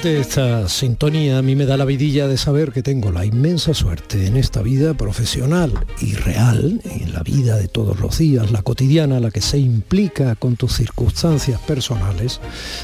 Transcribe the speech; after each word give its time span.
Precisamente 0.00 0.20
esta 0.20 0.68
sintonía 0.68 1.38
a 1.38 1.42
mí 1.42 1.56
me 1.56 1.66
da 1.66 1.76
la 1.76 1.84
vidilla 1.84 2.28
de 2.28 2.36
saber 2.36 2.70
que 2.70 2.84
tengo 2.84 3.10
la 3.10 3.24
inmensa 3.24 3.74
suerte 3.74 4.28
en 4.28 4.36
esta 4.36 4.62
vida 4.62 4.94
profesional 4.94 5.72
y 6.00 6.14
real, 6.14 6.80
en 6.84 7.12
la 7.12 7.24
vida 7.24 7.56
de 7.56 7.66
todos 7.66 7.98
los 7.98 8.18
días, 8.18 8.52
la 8.52 8.62
cotidiana, 8.62 9.18
la 9.18 9.32
que 9.32 9.40
se 9.40 9.58
implica 9.58 10.36
con 10.36 10.54
tus 10.54 10.74
circunstancias 10.74 11.60
personales, 11.62 12.40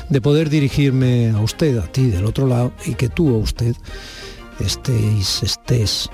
de 0.09 0.21
poder 0.21 0.51
dirigirme 0.51 1.31
a 1.31 1.41
usted, 1.41 1.79
a 1.79 1.87
ti 1.87 2.09
del 2.09 2.25
otro 2.25 2.49
lado, 2.49 2.73
y 2.85 2.95
que 2.95 3.09
tú 3.09 3.33
o 3.33 3.39
usted 3.39 3.77
estéis, 4.59 5.45
estés 5.45 6.11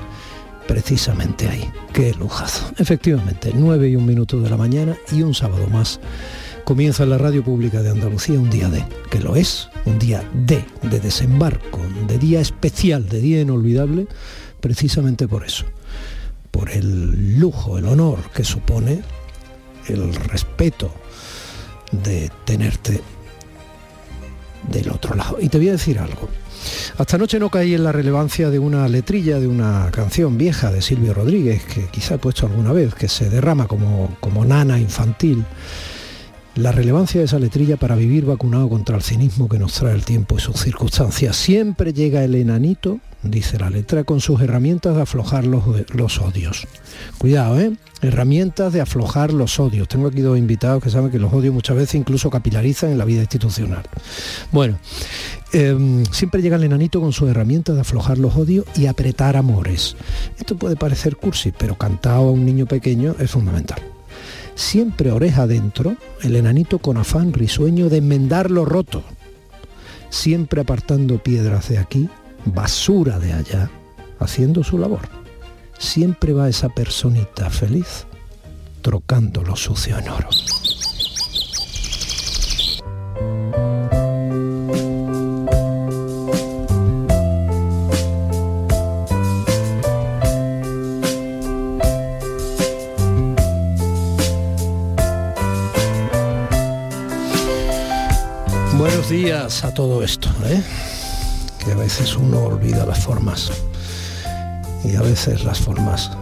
precisamente 0.69 1.49
ahí. 1.49 1.71
Qué 1.95 2.13
lujazo. 2.13 2.73
Efectivamente, 2.77 3.53
9 3.55 3.89
y 3.89 3.97
un 3.97 4.05
minuto 4.05 4.39
de 4.39 4.51
la 4.51 4.59
mañana 4.59 4.99
y 5.11 5.23
un 5.23 5.33
sábado 5.33 5.67
más 5.67 5.99
comienza 6.71 7.03
en 7.03 7.11
la 7.11 7.19
radio 7.19 7.43
pública 7.43 7.83
de 7.83 7.91
Andalucía 7.91 8.39
un 8.39 8.49
día 8.49 8.69
de, 8.69 8.85
que 9.11 9.19
lo 9.19 9.35
es, 9.35 9.69
un 9.87 9.99
día 9.99 10.23
de, 10.33 10.65
de 10.83 11.01
desembarco, 11.01 11.81
de 12.07 12.17
día 12.17 12.41
especial, 12.41 13.09
de 13.09 13.21
día 13.21 13.41
inolvidable, 13.41 14.07
precisamente 14.61 15.27
por 15.27 15.45
eso, 15.45 15.65
por 16.53 16.71
el 16.71 17.41
lujo, 17.41 17.77
el 17.77 17.87
honor 17.87 18.21
que 18.33 18.45
supone, 18.45 19.03
el 19.89 20.15
respeto 20.15 20.95
de 21.91 22.31
tenerte 22.45 23.01
del 24.71 24.91
otro 24.91 25.17
lado. 25.17 25.39
Y 25.41 25.49
te 25.49 25.59
voy 25.59 25.71
a 25.71 25.73
decir 25.73 25.99
algo. 25.99 26.29
Hasta 26.99 27.17
anoche 27.17 27.41
no 27.41 27.51
caí 27.51 27.75
en 27.75 27.83
la 27.83 27.91
relevancia 27.91 28.49
de 28.49 28.61
una 28.61 28.87
letrilla 28.87 29.41
de 29.41 29.49
una 29.49 29.91
canción 29.91 30.39
vieja 30.39 30.71
de 30.71 30.83
Silvio 30.83 31.15
Rodríguez, 31.15 31.65
que 31.65 31.87
quizá 31.87 32.15
he 32.15 32.19
puesto 32.19 32.47
alguna 32.47 32.73
vez, 32.73 32.95
que 32.95 33.09
se 33.09 33.29
derrama 33.29 33.67
como, 33.67 34.17
como 34.21 34.45
nana 34.45 34.79
infantil 34.79 35.45
la 36.61 36.73
relevancia 36.73 37.21
de 37.21 37.25
esa 37.25 37.39
letrilla 37.39 37.77
para 37.77 37.97
vivir 37.97 38.27
vacunado 38.27 38.69
contra 38.69 38.97
el 38.97 39.03
cinismo 39.03 39.49
que 39.49 39.59
nos 39.59 39.73
trae 39.73 39.95
el 39.95 40.05
tiempo 40.05 40.37
y 40.37 40.41
sus 40.41 40.61
circunstancias. 40.61 41.35
Siempre 41.37 41.93
llega 41.93 42.23
el 42.23 42.35
enanito, 42.35 42.99
dice 43.23 43.59
la 43.59 43.71
letra, 43.71 44.05
con 44.05 44.21
sus 44.21 44.41
herramientas 44.43 44.95
de 44.95 45.03
aflojar 45.03 45.47
los, 45.47 45.65
los 45.95 46.19
odios. 46.19 46.67
Cuidado, 47.19 47.59
¿eh? 47.59 47.73
Herramientas 48.03 48.73
de 48.73 48.83
aflojar 48.83 49.33
los 49.33 49.59
odios. 49.59 49.89
Tengo 49.89 50.09
aquí 50.09 50.21
dos 50.21 50.37
invitados 50.37 50.83
que 50.83 50.91
saben 50.91 51.11
que 51.11 51.19
los 51.19 51.33
odios 51.33 51.55
muchas 51.55 51.77
veces 51.77 51.95
incluso 51.95 52.31
capilarizan 52.31 52.91
en 52.91 52.99
la 52.99 53.05
vida 53.07 53.21
institucional. 53.21 53.83
Bueno, 54.53 54.79
em, 55.53 56.05
siempre 56.07 56.43
llega 56.43 56.57
el 56.57 56.65
enanito 56.65 57.01
con 57.01 57.13
sus 57.13 57.31
herramientas 57.31 57.75
de 57.75 57.81
aflojar 57.81 58.19
los 58.19 58.37
odios 58.37 58.67
y 58.77 58.87
apretar 58.87 59.37
amores. 59.37 59.97
Esto 60.39 60.57
puede 60.57 60.77
parecer 60.77 61.17
cursi, 61.17 61.53
pero 61.53 61.77
cantado 61.77 62.29
a 62.29 62.33
un 62.33 62.45
niño 62.45 62.67
pequeño 62.67 63.15
es 63.19 63.31
fundamental 63.31 63.81
siempre 64.61 65.11
oreja 65.11 65.43
adentro, 65.43 65.97
el 66.23 66.37
enanito 66.37 66.79
con 66.79 66.99
afán 66.99 67.33
risueño 67.33 67.89
de 67.89 67.97
enmendar 67.97 68.51
lo 68.51 68.67
roto, 68.67 69.03
siempre 70.11 70.61
apartando 70.61 71.23
piedras 71.23 71.71
de 71.71 71.79
aquí, 71.79 72.11
basura 72.45 73.19
de 73.19 73.33
allá, 73.33 73.71
haciendo 74.19 74.63
su 74.63 74.77
labor. 74.77 75.09
Siempre 75.79 76.35
va 76.35 76.51
esa 76.51 76.69
personita 76.69 77.49
feliz, 77.49 78.07
trocando 78.83 79.43
lo 79.43 79.57
sucio 79.57 79.99
en 79.99 80.09
oro. 80.11 80.29
Días 99.11 99.65
a 99.65 99.75
todo 99.75 100.05
esto, 100.05 100.29
¿eh? 100.47 100.63
que 101.65 101.73
a 101.73 101.75
veces 101.75 102.15
uno 102.15 102.45
olvida 102.45 102.87
las 102.87 103.01
formas 103.01 103.51
y 104.85 104.95
a 104.95 105.03
veces 105.03 105.43
las 105.43 105.59
formas 105.59 106.13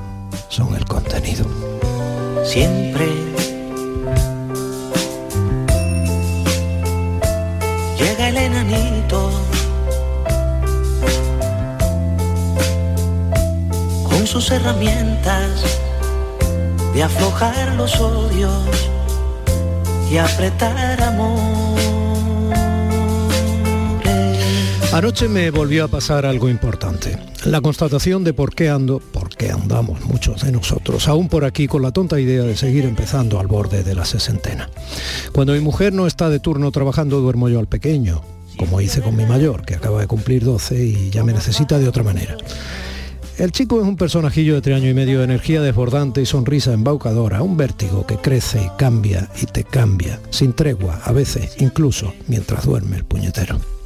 son 0.49 0.75
el 0.75 0.87
contenido. 0.87 1.45
Siempre 2.47 3.07
llega 7.99 8.29
el 8.31 8.37
enanito 8.39 9.31
con 14.09 14.27
sus 14.27 14.51
herramientas 14.51 15.63
de 16.95 17.03
aflojar 17.03 17.75
los 17.75 18.01
odios 18.01 18.91
y 20.11 20.17
apretar 20.17 21.03
amor 21.03 22.08
Anoche 24.93 25.29
me 25.29 25.51
volvió 25.51 25.85
a 25.85 25.89
pasar 25.89 26.25
algo 26.25 26.49
importante. 26.49 27.19
La 27.45 27.61
constatación 27.61 28.25
de 28.25 28.33
por 28.33 28.55
qué 28.55 28.71
ando, 28.71 29.01
por 29.01 29.29
qué 29.29 29.51
andamos 29.51 30.03
muchos 30.07 30.43
de 30.43 30.51
nosotros, 30.51 31.09
aún 31.09 31.29
por 31.29 31.45
aquí 31.45 31.69
con 31.69 31.83
la 31.83 31.93
tonta 31.93 32.19
idea 32.19 32.43
de 32.43 32.57
seguir 32.57 32.87
empezando 32.87 33.39
al 33.39 33.49
borde 33.49 33.85
de 33.85 33.95
la 33.95 34.07
sesentena. 34.07 34.71
Cuando 35.33 35.53
mi 35.53 35.61
mujer 35.61 35.93
no 35.93 36.07
está 36.07 36.31
de 36.31 36.41
turno 36.41 36.73
trabajando, 36.73 37.21
duermo 37.21 37.51
yo 37.51 37.59
al 37.59 37.69
pequeño, 37.69 38.23
como 38.57 38.81
hice 38.81 39.03
con 39.03 39.15
mi 39.15 39.27
mayor, 39.27 39.67
que 39.67 39.75
acaba 39.75 40.01
de 40.01 40.07
cumplir 40.07 40.43
12 40.43 40.83
y 40.83 41.11
ya 41.11 41.23
me 41.23 41.35
necesita 41.35 41.79
de 41.79 41.87
otra 41.87 42.03
manera. 42.03 42.39
El 43.37 43.53
chico 43.53 43.81
es 43.83 43.87
un 43.87 43.97
personajillo 43.97 44.55
de 44.55 44.63
tres 44.63 44.79
años 44.79 44.91
y 44.91 44.95
medio 44.95 45.19
de 45.19 45.25
energía 45.25 45.61
desbordante 45.61 46.23
y 46.23 46.27
sonrisa 46.27 46.73
embaucadora, 46.73 47.43
un 47.43 47.59
vértigo 47.59 48.07
que 48.07 48.17
crece 48.17 48.63
y 48.65 48.79
cambia 48.79 49.29
y 49.41 49.45
te 49.45 49.65
cambia, 49.65 50.19
sin 50.31 50.55
tregua, 50.55 51.03
a 51.05 51.13
veces, 51.13 51.57
incluso 51.59 52.15
mientras 52.27 52.65
duerme 52.65 52.97
el 52.97 53.05
puñetero. 53.05 53.78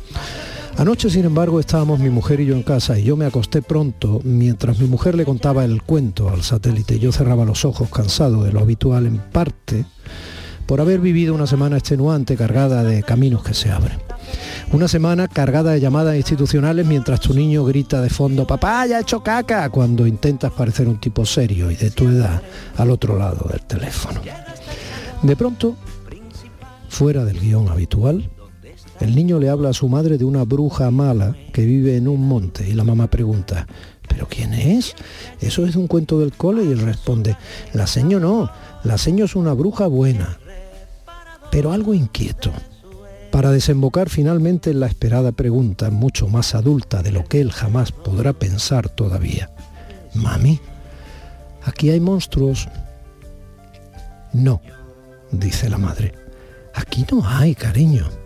Anoche, 0.78 1.10
sin 1.10 1.24
embargo, 1.24 1.60
estábamos 1.60 2.00
mi 2.00 2.10
mujer 2.10 2.40
y 2.40 2.46
yo 2.46 2.54
en 2.54 2.62
casa 2.62 2.98
y 2.98 3.04
yo 3.04 3.16
me 3.16 3.26
acosté 3.26 3.62
pronto 3.62 4.20
mientras 4.24 4.78
mi 4.78 4.88
mujer 4.88 5.14
le 5.14 5.24
contaba 5.24 5.64
el 5.64 5.82
cuento 5.82 6.30
al 6.30 6.42
satélite. 6.42 6.98
Yo 6.98 7.12
cerraba 7.12 7.44
los 7.44 7.64
ojos 7.64 7.90
cansado 7.90 8.42
de 8.42 8.52
lo 8.52 8.60
habitual 8.60 9.06
en 9.06 9.18
parte 9.18 9.84
por 10.66 10.80
haber 10.80 11.00
vivido 11.00 11.34
una 11.34 11.46
semana 11.46 11.76
extenuante 11.76 12.36
cargada 12.36 12.82
de 12.82 13.02
caminos 13.02 13.42
que 13.42 13.54
se 13.54 13.70
abren. 13.70 13.98
Una 14.72 14.88
semana 14.88 15.28
cargada 15.28 15.72
de 15.72 15.80
llamadas 15.80 16.16
institucionales 16.16 16.86
mientras 16.86 17.20
tu 17.20 17.34
niño 17.34 17.64
grita 17.64 18.00
de 18.00 18.08
fondo, 18.08 18.46
papá, 18.46 18.86
ya 18.86 18.98
he 18.98 19.02
hecho 19.02 19.22
caca, 19.22 19.68
cuando 19.68 20.06
intentas 20.06 20.52
parecer 20.52 20.88
un 20.88 20.98
tipo 20.98 21.26
serio 21.26 21.70
y 21.70 21.76
de 21.76 21.90
tu 21.90 22.08
edad 22.08 22.40
al 22.78 22.90
otro 22.90 23.18
lado 23.18 23.46
del 23.50 23.60
teléfono. 23.66 24.20
De 25.22 25.36
pronto, 25.36 25.76
fuera 26.88 27.24
del 27.24 27.38
guion 27.38 27.68
habitual, 27.68 28.30
el 29.02 29.16
niño 29.16 29.38
le 29.38 29.48
habla 29.48 29.70
a 29.70 29.74
su 29.74 29.88
madre 29.88 30.16
de 30.16 30.24
una 30.24 30.44
bruja 30.44 30.90
mala 30.90 31.36
que 31.52 31.64
vive 31.64 31.96
en 31.96 32.06
un 32.06 32.26
monte 32.26 32.68
y 32.68 32.72
la 32.72 32.84
mamá 32.84 33.08
pregunta, 33.08 33.66
¿pero 34.08 34.28
quién 34.28 34.54
es? 34.54 34.94
Eso 35.40 35.66
es 35.66 35.74
un 35.76 35.88
cuento 35.88 36.20
del 36.20 36.32
cole 36.32 36.64
y 36.64 36.68
él 36.68 36.80
responde, 36.80 37.36
la 37.72 37.86
seño 37.86 38.20
no, 38.20 38.50
la 38.84 38.98
seño 38.98 39.24
es 39.24 39.34
una 39.34 39.54
bruja 39.54 39.86
buena, 39.88 40.38
pero 41.50 41.72
algo 41.72 41.94
inquieto. 41.94 42.52
Para 43.32 43.50
desembocar 43.50 44.10
finalmente 44.10 44.70
en 44.70 44.80
la 44.80 44.86
esperada 44.86 45.32
pregunta, 45.32 45.90
mucho 45.90 46.28
más 46.28 46.54
adulta 46.54 47.02
de 47.02 47.12
lo 47.12 47.24
que 47.24 47.40
él 47.40 47.50
jamás 47.50 47.90
podrá 47.90 48.34
pensar 48.34 48.88
todavía. 48.88 49.50
Mami, 50.14 50.60
¿aquí 51.64 51.90
hay 51.90 51.98
monstruos? 51.98 52.68
No, 54.32 54.60
dice 55.30 55.68
la 55.70 55.78
madre. 55.78 56.14
Aquí 56.74 57.04
no 57.10 57.26
hay, 57.26 57.54
cariño. 57.54 58.21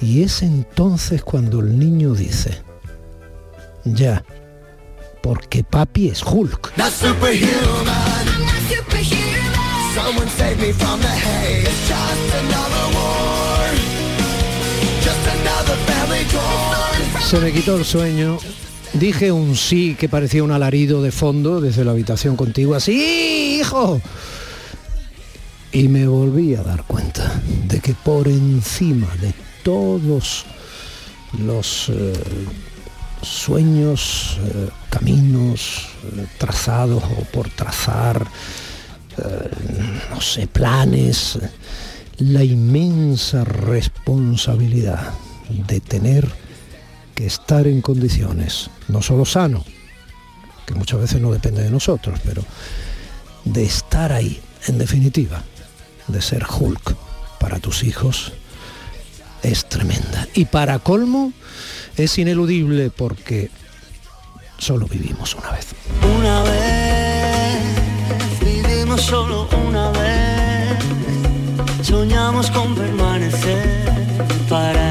Y 0.00 0.22
es 0.22 0.42
entonces 0.42 1.22
cuando 1.22 1.60
el 1.60 1.78
niño 1.78 2.14
dice, 2.14 2.62
ya, 3.84 4.24
porque 5.22 5.64
papi 5.64 6.08
es 6.08 6.22
Hulk. 6.22 6.72
Se 17.28 17.40
me 17.40 17.52
quitó 17.52 17.76
el 17.76 17.84
sueño. 17.84 18.38
Dije 18.94 19.32
un 19.32 19.54
sí 19.54 19.96
que 19.98 20.08
parecía 20.08 20.42
un 20.42 20.52
alarido 20.52 21.02
de 21.02 21.12
fondo 21.12 21.60
desde 21.60 21.84
la 21.84 21.90
habitación 21.90 22.36
contigua. 22.36 22.80
¡Sí, 22.80 23.58
hijo! 23.60 24.00
Y 25.72 25.88
me 25.88 26.06
volví 26.06 26.54
a 26.54 26.62
dar 26.62 26.84
cuenta 26.84 27.42
de 27.66 27.80
que 27.80 27.92
por 27.92 28.28
encima 28.28 29.08
de 29.20 29.34
todos 29.62 30.44
los 31.38 31.88
eh, 31.88 32.12
sueños, 33.22 34.38
eh, 34.44 34.68
caminos 34.90 35.88
eh, 36.04 36.26
trazados 36.38 37.02
o 37.04 37.24
por 37.32 37.50
trazar, 37.50 38.26
no 40.12 40.20
sé, 40.20 40.46
planes, 40.46 41.40
la 42.18 42.44
inmensa 42.44 43.42
responsabilidad 43.44 45.12
de 45.48 45.80
tener 45.80 46.28
que 47.16 47.26
estar 47.26 47.66
en 47.66 47.80
condiciones, 47.80 48.70
no 48.86 49.02
solo 49.02 49.24
sano, 49.24 49.64
que 50.66 50.74
muchas 50.74 51.00
veces 51.00 51.20
no 51.20 51.32
depende 51.32 51.64
de 51.64 51.70
nosotros, 51.70 52.20
pero 52.24 52.44
de 53.44 53.64
estar 53.64 54.12
ahí, 54.12 54.40
en 54.68 54.78
definitiva, 54.78 55.42
de 56.06 56.22
ser 56.22 56.46
Hulk 56.48 56.94
para 57.40 57.58
tus 57.58 57.82
hijos, 57.82 58.32
es 59.42 59.68
tremenda. 59.68 60.26
Y 60.34 60.44
para 60.46 60.78
colmo, 60.78 61.32
Es 61.96 62.16
ineludible 62.16 62.90
porque 62.90 63.50
solo 64.58 64.86
vivimos 64.86 65.34
una 65.34 65.50
vez. 65.50 65.66
Una 66.16 66.42
vez, 66.44 67.60
vivimos 68.40 69.02
solo 69.02 69.48
una 69.66 69.90
vez, 69.90 70.78
soñamos 71.82 72.52
con 72.52 72.76
permanecer 72.76 73.92
para 74.48 74.87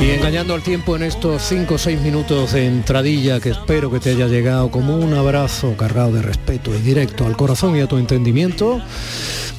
Y 0.00 0.10
engañando 0.12 0.54
al 0.54 0.62
tiempo 0.62 0.96
en 0.96 1.02
estos 1.02 1.42
5 1.42 1.74
o 1.74 1.78
6 1.78 2.00
minutos 2.00 2.52
de 2.52 2.66
entradilla 2.66 3.38
que 3.38 3.50
espero 3.50 3.90
que 3.90 4.00
te 4.00 4.10
haya 4.10 4.28
llegado 4.28 4.70
como 4.70 4.96
un 4.96 5.12
abrazo 5.12 5.76
cargado 5.76 6.12
de 6.12 6.22
respeto 6.22 6.74
y 6.74 6.78
directo 6.78 7.26
al 7.26 7.36
corazón 7.36 7.76
y 7.76 7.80
a 7.80 7.86
tu 7.86 7.98
entendimiento, 7.98 8.80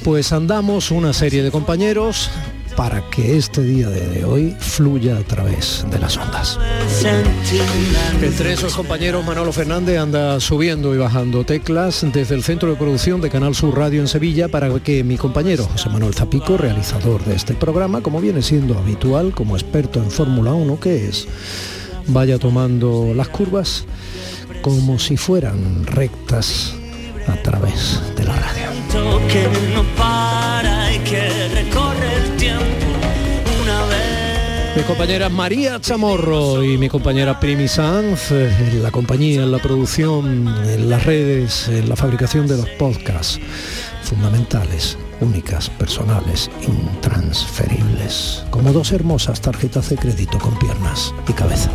pues 0.02 0.32
andamos 0.32 0.90
una 0.90 1.12
serie 1.12 1.44
de 1.44 1.52
compañeros 1.52 2.28
para 2.76 3.08
que 3.10 3.36
este 3.36 3.62
día 3.62 3.88
de 3.88 4.24
hoy 4.24 4.56
fluya 4.58 5.16
a 5.16 5.22
través 5.22 5.84
de 5.90 5.98
las 5.98 6.16
ondas. 6.16 6.58
Entre 8.22 8.52
esos 8.52 8.74
compañeros, 8.74 9.24
Manolo 9.24 9.52
Fernández 9.52 9.98
anda 9.98 10.40
subiendo 10.40 10.94
y 10.94 10.98
bajando 10.98 11.44
teclas 11.44 12.04
desde 12.12 12.34
el 12.34 12.42
centro 12.42 12.70
de 12.70 12.76
producción 12.76 13.20
de 13.20 13.30
Canal 13.30 13.54
Sur 13.54 13.76
Radio 13.76 14.00
en 14.00 14.08
Sevilla 14.08 14.48
para 14.48 14.70
que 14.80 15.04
mi 15.04 15.16
compañero 15.16 15.64
José 15.64 15.88
Manuel 15.88 16.14
Zapico, 16.14 16.56
realizador 16.56 17.24
de 17.24 17.34
este 17.34 17.54
programa, 17.54 18.00
como 18.00 18.20
viene 18.20 18.42
siendo 18.42 18.78
habitual 18.78 19.32
como 19.32 19.56
experto 19.56 20.02
en 20.02 20.10
Fórmula 20.10 20.52
1 20.52 20.80
que 20.80 21.08
es, 21.08 21.26
vaya 22.06 22.38
tomando 22.38 23.12
las 23.14 23.28
curvas 23.28 23.84
como 24.62 24.98
si 24.98 25.16
fueran 25.16 25.86
rectas 25.86 26.74
a 27.26 27.36
través 27.42 28.00
de 28.16 28.24
la 28.24 28.36
radio. 28.36 28.68
Mi 34.74 34.82
compañera 34.84 35.28
María 35.28 35.78
Chamorro 35.80 36.62
y 36.64 36.78
mi 36.78 36.88
compañera 36.88 37.38
Primi 37.38 37.68
Sanz, 37.68 38.32
eh, 38.32 38.80
la 38.82 38.90
compañía, 38.90 39.42
en 39.42 39.52
la 39.52 39.58
producción, 39.58 40.48
en 40.48 40.88
las 40.88 41.04
redes, 41.04 41.68
en 41.68 41.90
la 41.90 41.96
fabricación 41.96 42.46
de 42.46 42.56
los 42.56 42.68
podcasts 42.70 43.38
fundamentales, 44.02 44.96
únicas, 45.20 45.68
personales, 45.68 46.50
intransferibles, 46.66 48.44
como 48.50 48.72
dos 48.72 48.92
hermosas 48.92 49.42
tarjetas 49.42 49.90
de 49.90 49.96
crédito 49.96 50.38
con 50.38 50.58
piernas 50.58 51.14
y 51.28 51.32
cabeza. 51.34 51.70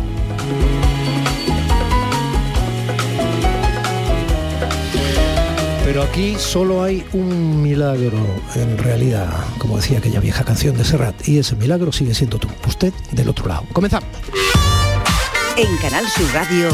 Pero 5.98 6.10
aquí 6.10 6.36
solo 6.38 6.84
hay 6.84 7.04
un 7.12 7.60
milagro 7.60 8.20
en 8.54 8.78
realidad, 8.78 9.34
como 9.58 9.78
decía 9.78 9.98
aquella 9.98 10.20
vieja 10.20 10.44
canción 10.44 10.76
de 10.76 10.84
Serrat, 10.84 11.26
y 11.26 11.38
ese 11.38 11.56
milagro 11.56 11.90
sigue 11.90 12.14
siendo 12.14 12.38
tú, 12.38 12.46
usted 12.68 12.92
del 13.10 13.28
otro 13.28 13.48
lado. 13.48 13.64
Comenzamos. 13.72 14.08
En 15.56 15.76
Canal 15.78 16.06
Sur 16.06 16.32
Radio, 16.32 16.68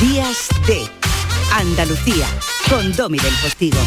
Días 0.00 0.46
de 0.68 0.82
Andalucía, 1.52 2.28
con 2.68 2.94
Domi 2.94 3.18
del 3.18 3.34
Postigo. 3.42 3.80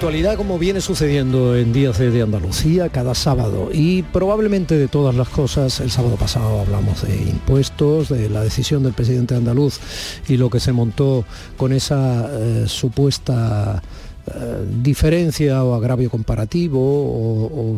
Actualidad 0.00 0.36
como 0.36 0.58
viene 0.58 0.80
sucediendo 0.80 1.54
en 1.54 1.74
Días 1.74 1.98
de, 1.98 2.10
de 2.10 2.22
Andalucía 2.22 2.88
cada 2.88 3.14
sábado. 3.14 3.68
Y 3.70 4.02
probablemente 4.02 4.78
de 4.78 4.88
todas 4.88 5.14
las 5.14 5.28
cosas, 5.28 5.78
el 5.80 5.90
sábado 5.90 6.16
pasado 6.16 6.58
hablamos 6.58 7.02
de 7.02 7.16
impuestos, 7.16 8.08
de 8.08 8.30
la 8.30 8.42
decisión 8.42 8.82
del 8.82 8.94
presidente 8.94 9.34
andaluz 9.34 9.78
y 10.26 10.38
lo 10.38 10.48
que 10.48 10.58
se 10.58 10.72
montó 10.72 11.26
con 11.58 11.74
esa 11.74 12.30
eh, 12.32 12.64
supuesta 12.66 13.82
eh, 14.26 14.64
diferencia 14.82 15.64
o 15.64 15.74
agravio 15.74 16.08
comparativo 16.08 16.80
o, 16.80 17.76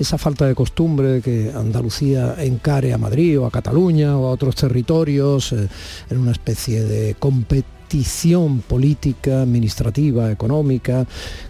esa 0.00 0.18
falta 0.18 0.48
de 0.48 0.56
costumbre 0.56 1.06
de 1.06 1.20
que 1.22 1.52
Andalucía 1.54 2.34
encare 2.38 2.92
a 2.92 2.98
Madrid 2.98 3.38
o 3.38 3.46
a 3.46 3.52
Cataluña 3.52 4.18
o 4.18 4.26
a 4.26 4.30
otros 4.32 4.56
territorios 4.56 5.52
eh, 5.52 5.68
en 6.10 6.18
una 6.18 6.32
especie 6.32 6.82
de 6.82 7.14
política, 8.66 9.42
administrativa, 9.42 10.30
económica. 10.30 11.06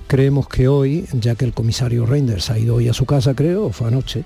Creemos 0.06 0.48
que 0.48 0.68
hoy, 0.68 1.06
ya 1.12 1.34
que 1.34 1.44
el 1.44 1.52
comisario 1.52 2.06
Reinders 2.06 2.50
ha 2.50 2.58
ido 2.58 2.76
hoy 2.76 2.88
a 2.88 2.92
su 2.92 3.06
casa, 3.06 3.34
creo, 3.34 3.66
o 3.66 3.72
fue 3.72 3.88
anoche, 3.88 4.24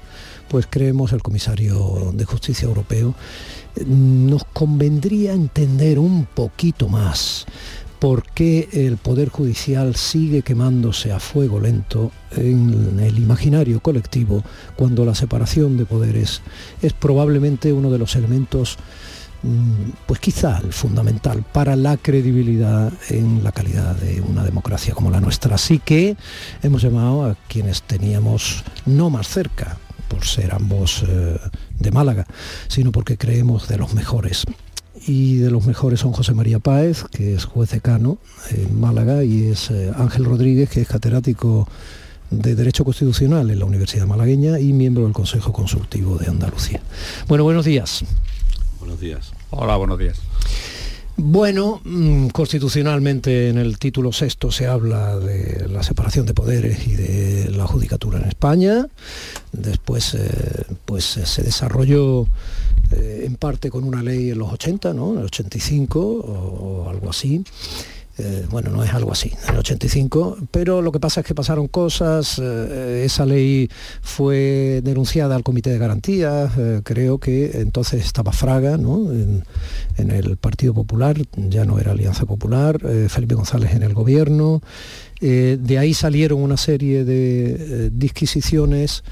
pues 0.49 0.67
creemos 0.69 1.13
el 1.13 1.23
comisario 1.23 2.13
de 2.15 2.25
Justicia 2.25 2.67
Europeo, 2.67 3.15
nos 3.87 4.45
convendría 4.45 5.33
entender 5.33 5.99
un 5.99 6.25
poquito 6.25 6.89
más 6.89 7.47
por 7.99 8.25
qué 8.25 8.69
el 8.73 8.97
Poder 8.99 9.29
Judicial 9.31 9.97
sigue 9.97 10.43
quemándose 10.43 11.13
a 11.13 11.21
fuego 11.21 11.61
lento 11.61 12.13
en 12.31 13.01
el 13.01 13.19
imaginario 13.19 13.81
colectivo 13.81 14.43
cuando 14.77 15.05
la 15.05 15.15
separación 15.15 15.77
de 15.77 15.87
poderes 15.87 16.43
es 16.83 16.93
probablemente 16.93 17.73
uno 17.73 17.91
de 17.91 17.99
los 17.99 18.15
elementos 18.17 18.77
pues 20.07 20.21
quizá 20.21 20.59
el 20.59 20.73
fundamental 20.73 21.45
para 21.53 21.77
la 21.77 21.97
credibilidad 21.97 22.93
en 23.09 23.45
la 23.45 23.53
calidad 23.53 23.97
de 23.97 24.21
una 24.21 24.45
democracia 24.45 24.95
como 24.95 25.11
la 25.11 25.21
nuestra. 25.21 25.55
Así 25.55 25.79
que 25.79 26.17
hemos 26.63 26.83
llamado 26.83 27.25
a 27.25 27.37
quienes 27.49 27.83
teníamos 27.83 28.65
no 28.87 29.11
más 29.11 29.29
cerca, 29.29 29.79
por 30.09 30.25
ser 30.25 30.55
ambos 30.55 31.05
eh, 31.07 31.39
de 31.79 31.91
Málaga, 31.91 32.27
sino 32.69 32.93
porque 32.93 33.17
creemos 33.17 33.69
de 33.69 33.79
los 33.79 33.95
mejores. 33.95 34.45
Y 35.07 35.37
de 35.37 35.51
los 35.51 35.67
mejores 35.67 36.01
son 36.01 36.13
José 36.13 36.33
María 36.33 36.59
Páez, 36.59 37.05
que 37.05 37.35
es 37.35 37.45
juez 37.45 37.71
decano 37.71 38.19
en 38.51 38.81
Málaga, 38.81 39.25
y 39.25 39.49
es 39.49 39.71
eh, 39.71 39.93
Ángel 39.97 40.25
Rodríguez, 40.25 40.71
que 40.71 40.81
es 40.81 40.89
catedrático 40.89 41.69
de 42.31 42.55
Derecho 42.55 42.85
Constitucional 42.85 43.51
en 43.51 43.59
la 43.59 43.67
Universidad 43.67 44.07
Malagueña 44.07 44.59
y 44.59 44.73
miembro 44.73 45.05
del 45.05 45.13
Consejo 45.13 45.53
Consultivo 45.53 46.19
de 46.19 46.27
Andalucía. 46.27 46.81
Bueno, 47.29 47.45
buenos 47.45 47.65
días. 47.65 48.05
Buenos 48.81 49.01
días. 49.01 49.36
Hola, 49.51 49.77
buenos 49.77 49.99
días. 49.99 50.21
Bueno, 51.19 51.81
mm, 51.85 52.29
constitucionalmente 52.29 53.49
en 53.49 53.57
el 53.57 53.79
título 53.79 54.13
sexto 54.13 54.51
se 54.51 54.67
habla 54.67 55.17
de 55.19 55.67
la 55.69 55.83
separación 55.83 56.27
de 56.27 56.35
poderes 56.35 56.87
y 56.87 56.95
de 56.95 57.51
la 57.53 57.67
judicatura 57.67 58.19
en 58.19 58.29
España. 58.29 58.87
Después 59.53 60.15
eh, 60.15 60.65
pues, 60.85 61.17
eh, 61.17 61.25
se 61.25 61.43
desarrolló 61.43 62.27
eh, 62.91 63.23
en 63.25 63.37
parte 63.37 63.71
con 63.71 63.85
una 63.85 64.03
ley 64.03 64.31
en 64.31 64.39
los 64.39 64.53
80, 64.53 64.93
¿no? 64.93 65.13
En 65.13 65.21
el 65.21 65.25
85 65.27 66.01
o, 66.01 66.85
o 66.85 66.91
algo 66.91 67.09
así. 67.09 67.43
Eh, 68.19 68.47
bueno, 68.51 68.71
no 68.71 68.83
es 68.83 68.95
algo 68.95 69.13
así, 69.13 69.31
en 69.47 69.53
el 69.53 69.59
85, 69.59 70.39
pero 70.51 70.81
lo 70.81 70.91
que 70.91 70.99
pasa 70.99 71.21
es 71.21 71.27
que 71.27 71.35
pasaron 71.35 71.69
cosas, 71.69 72.41
eh, 72.43 73.03
esa 73.05 73.27
ley 73.27 73.69
fue 74.01 74.81
denunciada 74.83 75.37
al 75.37 75.43
Comité 75.43 75.69
de 75.69 75.77
Garantías, 75.77 76.53
eh, 76.57 76.81
creo 76.83 77.19
que 77.19 77.61
entonces 77.61 78.07
estaba 78.07 78.33
Fraga 78.33 78.79
¿no? 78.79 79.13
en, 79.13 79.45
el 80.11 80.39
Partido 80.39 80.73
Popular, 80.73 81.17
ya 81.37 81.67
no 81.67 81.79
era 81.79 81.93
Alianza 81.93 82.25
Popular, 82.25 82.81
Felipe 83.09 83.35
González 83.35 83.75
en 83.75 83.83
el 83.83 83.93
gobierno, 83.93 84.63
de 85.21 85.79
ahí 85.79 85.93
salieron 85.93 86.41
una 86.41 86.57
serie 86.57 87.05
de 87.05 87.91
disquisiciones 87.91 89.05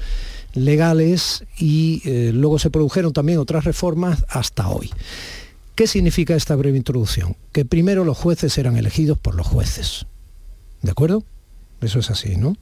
legales 0.53 1.43
y 1.59 2.01
luego 2.31 2.59
se 2.59 2.69
produjeron 2.69 3.13
también 3.13 3.39
otras 3.39 3.65
reformas 3.65 4.25
hasta 4.29 4.69
hoy. 4.69 4.89
¿Qué 5.75 5.87
significa 5.87 6.35
esta 6.35 6.55
breve 6.55 6.77
introducción? 6.77 7.35
Que 7.51 7.65
primero 7.65 8.05
los 8.05 8.17
jueces 8.17 8.57
eran 8.57 8.77
elegidos 8.77 9.17
por 9.17 9.35
los 9.35 9.45
jueces. 9.45 10.05
¿De 10.81 10.91
acuerdo? 10.91 11.23
Eso 11.81 11.99
es 11.99 12.09
así, 12.09 12.37
¿no? 12.37 12.55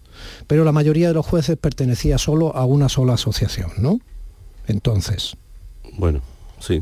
Pero 0.48 0.64
la 0.64 0.72
mayoría 0.72 1.10
de 1.10 1.14
los 1.14 1.26
jueces 1.26 1.56
pertenecía 1.58 2.18
solo 2.18 2.56
a 2.56 2.66
una 2.66 2.90
sola 2.90 3.14
asociación, 3.14 3.72
¿no? 3.78 4.00
Entonces. 4.66 5.38
Bueno, 5.98 6.22
sí. 6.60 6.82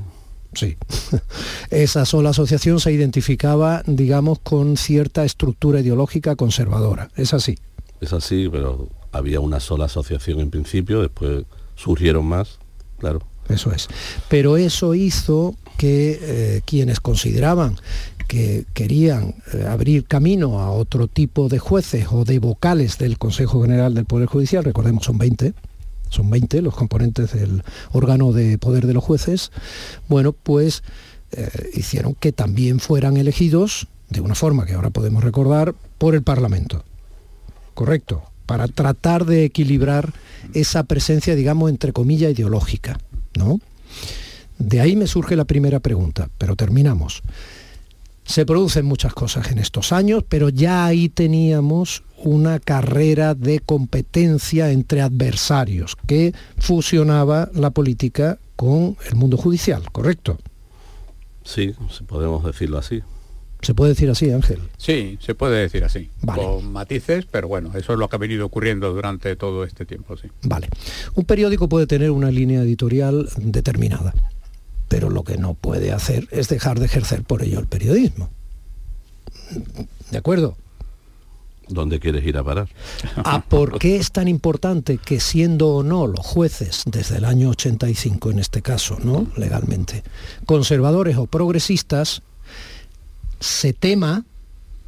Sí. 0.53 0.77
Esa 1.69 2.05
sola 2.05 2.29
asociación 2.29 2.79
se 2.79 2.93
identificaba, 2.93 3.83
digamos, 3.85 4.39
con 4.39 4.77
cierta 4.77 5.25
estructura 5.25 5.81
ideológica 5.81 6.37
conservadora. 6.37 7.09
¿Es 7.17 7.33
así? 7.33 7.57
Es 7.99 8.13
así, 8.13 8.47
pero 8.49 8.87
había 9.11 9.41
una 9.41 9.59
sola 9.59 9.85
asociación 9.85 10.39
en 10.39 10.49
principio, 10.49 11.01
después 11.01 11.43
surgieron 11.75 12.25
más, 12.25 12.59
claro. 12.99 13.21
Eso 13.49 13.71
es. 13.71 13.87
Pero 14.29 14.55
eso 14.55 14.95
hizo 14.95 15.55
que 15.81 16.19
eh, 16.21 16.61
quienes 16.63 16.99
consideraban 16.99 17.75
que 18.27 18.65
querían 18.75 19.33
eh, 19.51 19.65
abrir 19.67 20.05
camino 20.05 20.59
a 20.59 20.69
otro 20.69 21.07
tipo 21.07 21.49
de 21.49 21.57
jueces 21.57 22.05
o 22.11 22.23
de 22.23 22.37
vocales 22.37 22.99
del 22.99 23.17
Consejo 23.17 23.63
General 23.63 23.91
del 23.95 24.05
Poder 24.05 24.27
Judicial, 24.27 24.63
recordemos 24.63 25.05
son 25.05 25.17
20, 25.17 25.55
son 26.07 26.29
20 26.29 26.61
los 26.61 26.75
componentes 26.75 27.33
del 27.33 27.63
órgano 27.93 28.31
de 28.31 28.59
poder 28.59 28.85
de 28.85 28.93
los 28.93 29.03
jueces, 29.03 29.51
bueno, 30.07 30.33
pues 30.33 30.83
eh, 31.31 31.49
hicieron 31.73 32.13
que 32.13 32.31
también 32.31 32.79
fueran 32.79 33.17
elegidos, 33.17 33.87
de 34.07 34.21
una 34.21 34.35
forma 34.35 34.67
que 34.67 34.73
ahora 34.73 34.91
podemos 34.91 35.23
recordar, 35.23 35.73
por 35.97 36.13
el 36.13 36.21
Parlamento. 36.21 36.83
Correcto, 37.73 38.21
para 38.45 38.67
tratar 38.67 39.25
de 39.25 39.45
equilibrar 39.45 40.13
esa 40.53 40.83
presencia, 40.83 41.33
digamos, 41.33 41.71
entre 41.71 41.91
comillas, 41.91 42.33
ideológica, 42.33 42.99
¿no? 43.35 43.59
De 44.61 44.79
ahí 44.79 44.95
me 44.95 45.07
surge 45.07 45.35
la 45.35 45.45
primera 45.45 45.79
pregunta, 45.79 46.29
pero 46.37 46.55
terminamos. 46.55 47.23
Se 48.23 48.45
producen 48.45 48.85
muchas 48.85 49.11
cosas 49.11 49.51
en 49.51 49.57
estos 49.57 49.91
años, 49.91 50.23
pero 50.29 50.49
ya 50.49 50.85
ahí 50.85 51.09
teníamos 51.09 52.03
una 52.17 52.59
carrera 52.59 53.33
de 53.33 53.59
competencia 53.59 54.71
entre 54.71 55.01
adversarios 55.01 55.97
que 56.05 56.35
fusionaba 56.59 57.49
la 57.55 57.71
política 57.71 58.37
con 58.55 58.95
el 59.09 59.15
mundo 59.15 59.35
judicial, 59.35 59.91
¿correcto? 59.91 60.37
Sí, 61.43 61.73
podemos 62.05 62.45
decirlo 62.45 62.77
así. 62.77 63.01
¿Se 63.63 63.73
puede 63.73 63.89
decir 63.89 64.11
así, 64.11 64.29
Ángel? 64.29 64.59
Sí, 64.77 65.17
se 65.21 65.33
puede 65.33 65.59
decir 65.59 65.83
así, 65.83 66.11
con 66.23 66.71
matices, 66.71 67.25
pero 67.25 67.47
bueno, 67.47 67.71
eso 67.75 67.93
es 67.93 67.99
lo 67.99 68.07
que 68.09 68.15
ha 68.15 68.19
venido 68.19 68.45
ocurriendo 68.45 68.93
durante 68.93 69.35
todo 69.35 69.63
este 69.63 69.87
tiempo, 69.87 70.17
sí. 70.17 70.27
Vale. 70.43 70.69
Un 71.15 71.25
periódico 71.25 71.67
puede 71.67 71.87
tener 71.87 72.11
una 72.11 72.29
línea 72.29 72.61
editorial 72.61 73.27
determinada, 73.37 74.13
pero 74.91 75.09
lo 75.09 75.23
que 75.23 75.37
no 75.37 75.53
puede 75.53 75.93
hacer 75.93 76.27
es 76.31 76.49
dejar 76.49 76.77
de 76.77 76.85
ejercer 76.85 77.23
por 77.23 77.41
ello 77.43 77.59
el 77.59 77.67
periodismo. 77.67 78.29
¿De 80.11 80.17
acuerdo? 80.17 80.57
¿Dónde 81.69 82.01
quieres 82.01 82.25
ir 82.25 82.37
a 82.37 82.43
parar? 82.43 82.67
¿A 83.15 83.39
por 83.39 83.79
qué 83.79 83.95
es 83.95 84.11
tan 84.11 84.27
importante 84.27 84.97
que 84.97 85.21
siendo 85.21 85.69
o 85.69 85.83
no 85.83 86.07
los 86.07 86.25
jueces, 86.25 86.83
desde 86.87 87.19
el 87.19 87.23
año 87.23 87.51
85 87.51 88.31
en 88.31 88.39
este 88.39 88.61
caso, 88.61 88.97
¿no? 89.01 89.27
Legalmente, 89.37 90.03
conservadores 90.45 91.15
o 91.15 91.25
progresistas, 91.25 92.21
se 93.39 93.71
tema 93.71 94.25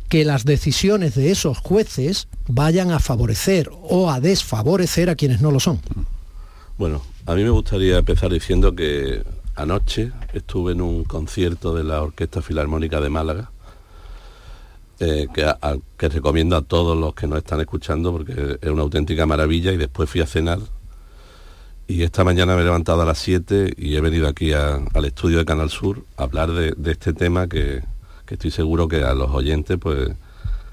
que 0.10 0.26
las 0.26 0.44
decisiones 0.44 1.16
de 1.16 1.32
esos 1.32 1.60
jueces 1.60 2.28
vayan 2.50 2.92
a 2.92 3.00
favorecer 3.00 3.72
o 3.72 4.12
a 4.12 4.20
desfavorecer 4.20 5.10
a 5.10 5.16
quienes 5.16 5.40
no 5.40 5.50
lo 5.50 5.62
son. 5.62 5.80
Bueno, 6.78 7.02
a 7.26 7.36
mí 7.36 7.44
me 7.46 7.52
gustaría 7.52 8.00
empezar 8.00 8.34
diciendo 8.34 8.76
que 8.76 9.24
anoche 9.56 10.12
estuve 10.34 10.74
en 10.74 10.82
un 10.82 11.04
concierto 11.04 11.76
de 11.76 11.84
la 11.84 12.02
Orquesta 12.02 12.42
Filarmónica 12.42 13.00
de 13.00 13.10
Málaga, 13.10 13.52
eh, 15.00 15.28
que, 15.34 15.52
que, 15.98 16.10
recomiendo 16.10 16.56
a 16.56 16.62
todos 16.62 16.98
los 16.98 17.14
que 17.14 17.28
nos 17.28 17.40
están 17.40 17.60
escuchando 17.60 18.12
porque 18.12 18.58
es 18.62 18.70
una 18.70 18.84
auténtica 18.84 19.26
maravilla 19.26 19.72
y 19.72 19.78
después 19.78 20.10
fui 20.10 20.22
a 20.22 20.28
cenar. 20.28 20.60
Y 21.88 22.04
esta 22.04 22.24
mañana 22.24 22.56
me 22.56 22.62
he 22.62 22.66
levantado 22.66 23.02
a 23.02 23.06
las 23.06 23.18
7 23.18 23.74
y 23.78 23.96
he 23.96 24.02
venido 24.02 24.28
aquí 24.28 24.54
al 24.54 25.06
estudio 25.06 25.40
de 25.40 25.46
Canal 25.46 25.70
Sur 25.70 26.06
a 26.16 26.24
hablar 26.24 26.52
de 26.52 26.92
este 26.92 27.14
tema 27.14 27.48
que, 27.48 27.84
que 28.26 28.36
estoy 28.36 28.52
seguro 28.52 28.88
que 28.88 29.04
a 29.04 29.14
los 29.14 29.32
oyentes 29.32 29.78
pues 29.80 30.10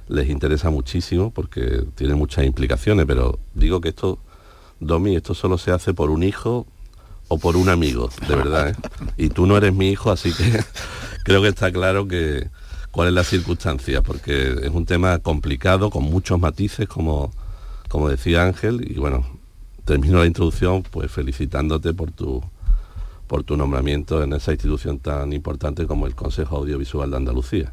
les 0.09 0.29
interesa 0.29 0.71
muchísimo 0.71 1.31
porque 1.31 1.85
tiene 1.95 2.15
muchas 2.15 2.45
implicaciones, 2.45 3.07
pero 3.07 3.39
digo 3.55 3.81
que 3.81 3.91
esto, 3.91 4.19
Domi, 4.81 5.17
esto 5.17 5.35
solo 5.35 5.59
se 5.59 5.71
hace 5.71 5.95
por 5.95 6.11
un 6.11 6.23
hijo 6.23 6.67
o 7.31 7.39
por 7.39 7.57
un 7.57 7.69
amigo, 7.69 8.11
de 8.27 8.35
verdad. 8.35 8.71
¿eh? 8.71 8.75
Y 9.17 9.29
tú 9.29 9.47
no 9.47 9.57
eres 9.57 9.73
mi 9.73 9.89
hijo, 9.89 10.11
así 10.11 10.33
que 10.33 10.61
creo 11.25 11.41
que 11.41 11.49
está 11.49 11.71
claro 11.71 12.09
que 12.09 12.49
cuál 12.91 13.09
es 13.09 13.15
la 13.15 13.23
circunstancia, 13.23 14.03
porque 14.03 14.53
es 14.63 14.71
un 14.71 14.85
tema 14.85 15.17
complicado, 15.21 15.91
con 15.91 16.03
muchos 16.03 16.41
matices, 16.41 16.89
como, 16.89 17.33
como 17.89 18.09
decía 18.09 18.43
Ángel, 18.43 18.85
y 18.85 18.99
bueno, 18.99 19.25
termino 19.85 20.19
la 20.19 20.27
introducción 20.27 20.83
pues 20.83 21.11
felicitándote 21.11 21.95
por 21.95 22.11
tu 22.11 22.43
por 23.29 23.45
tu 23.45 23.57
nombramiento 23.57 24.25
en 24.25 24.33
esa 24.33 24.51
institución 24.51 24.99
tan 24.99 25.33
importante 25.33 25.87
como 25.87 26.09
el 26.09 26.17
Consejo 26.17 26.57
Audiovisual 26.57 27.13
de 27.13 27.17
Andalucía. 27.17 27.73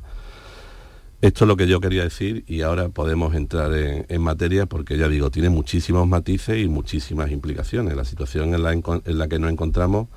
Esto 1.19 1.45
es 1.45 1.47
lo 1.47 1.57
que 1.57 1.67
yo 1.67 1.81
quería 1.81 2.03
decir 2.03 2.43
y 2.47 2.61
ahora 2.61 2.89
podemos 2.89 3.33
entrar 3.33 3.73
en, 3.73 4.21
materia 4.21 4.67
porque 4.67 4.99
ya 4.99 5.07
digo, 5.07 5.31
tiene 5.31 5.49
muchísimos 5.49 6.07
matices 6.07 6.59
y 6.59 6.67
muchísimas 6.67 7.31
implicaciones. 7.31 7.95
La 7.95 8.05
situación 8.05 8.53
en 8.53 8.61
la, 8.61 8.71
en 8.71 9.17
la 9.17 9.27
que 9.27 9.39
nos 9.39 9.51
encontramos, 9.51 10.09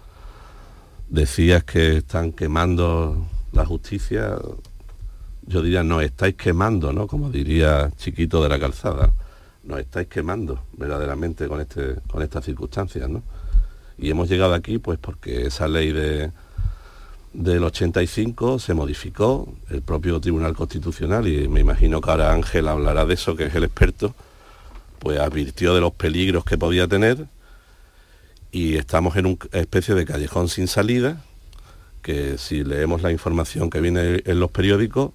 decías 1.08 1.64
que 1.64 1.96
están 1.98 2.32
quemando 2.32 3.26
la 3.52 3.64
justicia, 3.64 4.36
yo 5.46 5.62
diría, 5.62 5.82
nos 5.82 6.02
estáis 6.02 6.34
quemando, 6.34 6.92
¿no? 6.92 7.06
Como 7.06 7.30
diría 7.30 7.90
Chiquito 7.96 8.42
de 8.42 8.50
la 8.50 8.58
Calzada, 8.60 9.10
nos 9.64 9.80
estáis 9.80 10.06
quemando 10.06 10.64
verdaderamente 10.76 11.48
con, 11.48 11.62
este, 11.62 11.94
con 12.08 12.22
estas 12.22 12.44
circunstancias, 12.44 13.08
¿no? 13.08 13.22
Y 13.96 14.10
hemos 14.10 14.28
llegado 14.28 14.52
aquí 14.52 14.76
pues 14.76 14.98
porque 14.98 15.46
esa 15.46 15.66
ley 15.66 15.92
de, 15.92 16.30
del 17.32 17.62
85 17.64 18.58
se 18.58 18.74
modificó, 18.74 19.52
el 19.68 19.82
propio 19.82 20.20
Tribunal 20.20 20.54
Constitucional, 20.54 21.28
y 21.28 21.48
me 21.48 21.60
imagino 21.60 22.00
que 22.00 22.10
ahora 22.10 22.32
Ángel 22.32 22.68
hablará 22.68 23.04
de 23.04 23.14
eso, 23.14 23.36
que 23.36 23.44
es 23.46 23.54
el 23.54 23.64
experto, 23.64 24.14
pues 24.98 25.18
advirtió 25.18 25.74
de 25.74 25.80
los 25.80 25.92
peligros 25.92 26.44
que 26.44 26.58
podía 26.58 26.86
tener 26.88 27.26
y 28.52 28.76
estamos 28.76 29.16
en 29.16 29.26
una 29.26 29.38
especie 29.52 29.94
de 29.94 30.04
callejón 30.04 30.48
sin 30.48 30.66
salida, 30.66 31.22
que 32.02 32.38
si 32.38 32.64
leemos 32.64 33.02
la 33.02 33.12
información 33.12 33.70
que 33.70 33.80
viene 33.80 34.22
en 34.24 34.40
los 34.40 34.50
periódicos, 34.50 35.12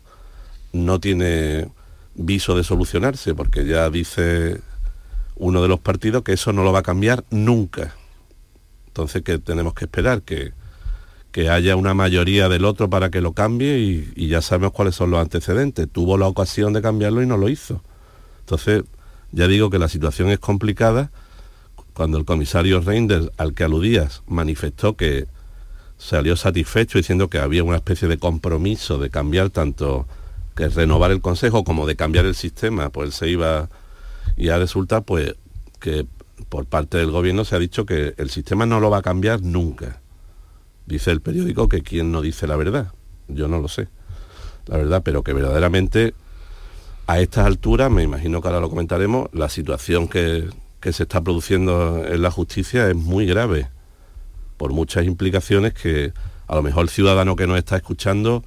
no 0.71 0.99
tiene 0.99 1.69
viso 2.15 2.55
de 2.55 2.63
solucionarse, 2.63 3.35
porque 3.35 3.65
ya 3.65 3.89
dice 3.89 4.61
uno 5.35 5.61
de 5.61 5.67
los 5.67 5.79
partidos 5.79 6.23
que 6.23 6.33
eso 6.33 6.53
no 6.53 6.63
lo 6.63 6.71
va 6.71 6.79
a 6.79 6.83
cambiar 6.83 7.25
nunca. 7.29 7.93
Entonces, 8.87 9.21
¿qué 9.23 9.37
tenemos 9.37 9.73
que 9.73 9.85
esperar? 9.85 10.21
Que, 10.21 10.53
que 11.35 11.49
haya 11.49 11.75
una 11.75 11.93
mayoría 11.93 12.47
del 12.47 12.63
otro 12.63 12.89
para 12.89 13.11
que 13.11 13.19
lo 13.19 13.33
cambie 13.33 13.77
y, 14.15 14.27
ya 14.29 14.41
sabemos 14.41 14.71
cuáles 14.71 14.95
son 14.95 15.11
los 15.11 15.19
antecedentes. 15.19 15.85
Tuvo 15.91 16.17
la 16.17 16.29
ocasión 16.29 16.71
de 16.71 16.81
cambiarlo 16.81 17.21
y 17.21 17.25
no 17.25 17.35
lo 17.35 17.49
hizo. 17.49 17.83
Entonces, 18.39 18.85
ya 19.33 19.45
digo 19.49 19.69
que 19.69 19.77
la 19.77 19.89
situación 19.89 20.29
es 20.29 20.39
complicada. 20.39 21.11
Cuando 21.93 22.17
el 22.17 22.23
comisario 22.23 22.79
Reinders, 22.79 23.31
al 23.35 23.53
que 23.53 23.65
aludías, 23.65 24.23
manifestó 24.27 24.95
que 24.95 25.27
salió 25.97 26.37
satisfecho 26.37 26.99
diciendo 26.99 27.29
que 27.29 27.39
había 27.39 27.65
una 27.65 27.75
especie 27.75 28.07
de 28.07 28.17
compromiso 28.17 28.97
de 28.97 29.09
cambiar 29.09 29.49
tanto 29.49 30.07
que 30.55 30.69
renovar 30.69 31.11
el 31.11 31.19
Consejo 31.19 31.65
como 31.65 31.85
de 31.85 31.97
cambiar 31.97 32.23
el 32.25 32.35
sistema, 32.35 32.91
pues 32.91 33.13
se 33.13 33.27
iba 33.27 33.67
y 34.37 34.47
a 34.47 34.57
resultar 34.57 35.03
pues 35.03 35.35
que 35.81 36.07
por 36.47 36.65
parte 36.65 36.97
del 36.97 37.11
gobierno 37.11 37.43
se 37.43 37.57
ha 37.57 37.59
dicho 37.59 37.85
que 37.85 38.13
el 38.15 38.29
sistema 38.29 38.65
no 38.65 38.79
lo 38.79 38.89
va 38.89 38.99
a 38.99 39.01
cambiar 39.01 39.41
nunca. 39.41 39.99
Dice 40.85 41.11
el 41.11 41.21
periódico 41.21 41.67
que 41.67 41.81
quien 41.81 42.11
no 42.11 42.21
dice 42.21 42.47
la 42.47 42.55
verdad. 42.55 42.91
Yo 43.27 43.47
no 43.47 43.59
lo 43.59 43.67
sé, 43.67 43.87
la 44.67 44.77
verdad, 44.77 45.01
pero 45.03 45.23
que 45.23 45.33
verdaderamente 45.33 46.13
a 47.07 47.19
estas 47.19 47.45
alturas, 47.45 47.91
me 47.91 48.03
imagino 48.03 48.41
que 48.41 48.47
ahora 48.47 48.59
lo 48.59 48.69
comentaremos, 48.69 49.29
la 49.33 49.49
situación 49.49 50.07
que, 50.07 50.49
que 50.79 50.93
se 50.93 51.03
está 51.03 51.21
produciendo 51.21 52.03
en 52.05 52.21
la 52.21 52.31
justicia 52.31 52.87
es 52.89 52.95
muy 52.95 53.25
grave, 53.25 53.69
por 54.57 54.73
muchas 54.73 55.05
implicaciones 55.05 55.73
que 55.73 56.13
a 56.47 56.55
lo 56.55 56.63
mejor 56.63 56.83
el 56.83 56.89
ciudadano 56.89 57.35
que 57.35 57.47
nos 57.47 57.57
está 57.57 57.75
escuchando 57.75 58.43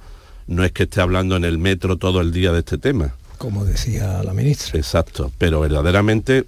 no 0.47 0.63
es 0.63 0.71
que 0.71 0.83
esté 0.83 1.01
hablando 1.01 1.35
en 1.35 1.45
el 1.45 1.57
metro 1.57 1.97
todo 1.97 2.21
el 2.21 2.31
día 2.31 2.51
de 2.51 2.59
este 2.59 2.77
tema. 2.77 3.15
Como 3.37 3.63
decía 3.65 4.23
la 4.23 4.33
ministra. 4.33 4.77
Exacto, 4.77 5.31
pero 5.37 5.61
verdaderamente 5.61 6.45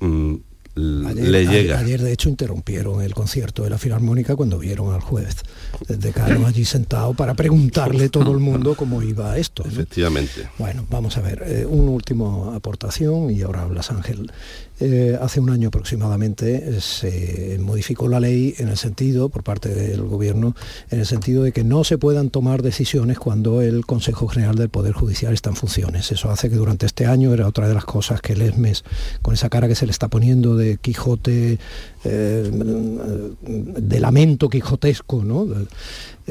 mm, 0.75 1.07
le 1.11 1.45
llega. 1.45 1.79
Ayer, 1.79 2.01
de 2.01 2.11
hecho 2.11 2.29
interrumpieron 2.29 3.01
el 3.01 3.13
concierto 3.13 3.63
de 3.63 3.69
la 3.69 3.77
Filarmónica 3.77 4.35
cuando 4.35 4.57
vieron 4.59 4.93
al 4.93 5.01
juez 5.01 5.37
de 5.87 6.11
Carlos 6.11 6.45
allí 6.45 6.65
sentado 6.65 7.13
para 7.13 7.33
preguntarle 7.33 8.09
todo 8.09 8.31
el 8.31 8.39
mundo 8.39 8.75
cómo 8.75 9.01
iba 9.01 9.37
esto. 9.37 9.63
Efectivamente. 9.65 10.49
Bueno, 10.57 10.85
vamos 10.89 11.17
a 11.17 11.21
ver, 11.21 11.43
eh, 11.45 11.65
una 11.65 11.91
última 11.91 12.55
aportación 12.55 13.31
y 13.31 13.41
ahora 13.41 13.63
hablas 13.63 13.91
Ángel. 13.91 14.31
Eh, 14.83 15.15
hace 15.21 15.39
un 15.39 15.51
año 15.51 15.67
aproximadamente 15.67 16.81
se 16.81 17.59
modificó 17.59 18.07
la 18.07 18.19
ley 18.19 18.55
en 18.57 18.67
el 18.67 18.77
sentido, 18.77 19.29
por 19.29 19.43
parte 19.43 19.69
del 19.69 20.01
gobierno, 20.01 20.55
en 20.89 21.01
el 21.01 21.05
sentido 21.05 21.43
de 21.43 21.51
que 21.51 21.63
no 21.63 21.83
se 21.83 21.99
puedan 21.99 22.31
tomar 22.31 22.63
decisiones 22.63 23.19
cuando 23.19 23.61
el 23.61 23.85
Consejo 23.85 24.27
General 24.27 24.55
del 24.55 24.69
Poder 24.69 24.93
Judicial 24.93 25.33
está 25.33 25.51
en 25.51 25.55
funciones. 25.55 26.11
Eso 26.11 26.31
hace 26.31 26.49
que 26.49 26.55
durante 26.55 26.87
este 26.87 27.05
año 27.05 27.31
era 27.31 27.47
otra 27.47 27.67
de 27.67 27.75
las 27.75 27.85
cosas 27.85 28.21
que 28.21 28.33
el 28.33 28.41
ESMES, 28.41 28.83
con 29.21 29.35
esa 29.35 29.49
cara 29.49 29.67
que 29.67 29.75
se 29.75 29.85
le 29.85 29.91
está 29.91 30.07
poniendo 30.07 30.55
de 30.55 30.77
Quijote, 30.77 31.59
eh, 32.03 32.51
de 33.41 33.99
lamento 33.99 34.49
quijotesco, 34.49 35.23
¿no? 35.23 35.47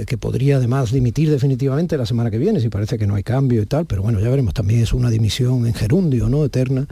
que 0.07 0.19
podría 0.19 0.57
además 0.57 0.91
dimitir 0.93 1.31
definitivamente 1.31 1.97
la 1.97 2.07
semana 2.07 2.31
que 2.31 2.39
viene, 2.39 2.61
si 2.61 2.69
parece 2.69 2.99
que 2.99 3.07
no 3.07 3.15
hay 3.15 3.23
cambio 3.23 3.63
y 3.63 3.67
tal, 3.67 3.87
pero 3.87 4.03
bueno, 4.03 4.19
ya 4.19 4.29
veremos, 4.29 4.55
también 4.55 4.81
es 4.81 4.93
una 4.93 5.11
dimisión 5.11 5.67
en 5.67 5.75
gerundio, 5.75 6.29
¿no? 6.29 6.45
Eterna. 6.45 6.87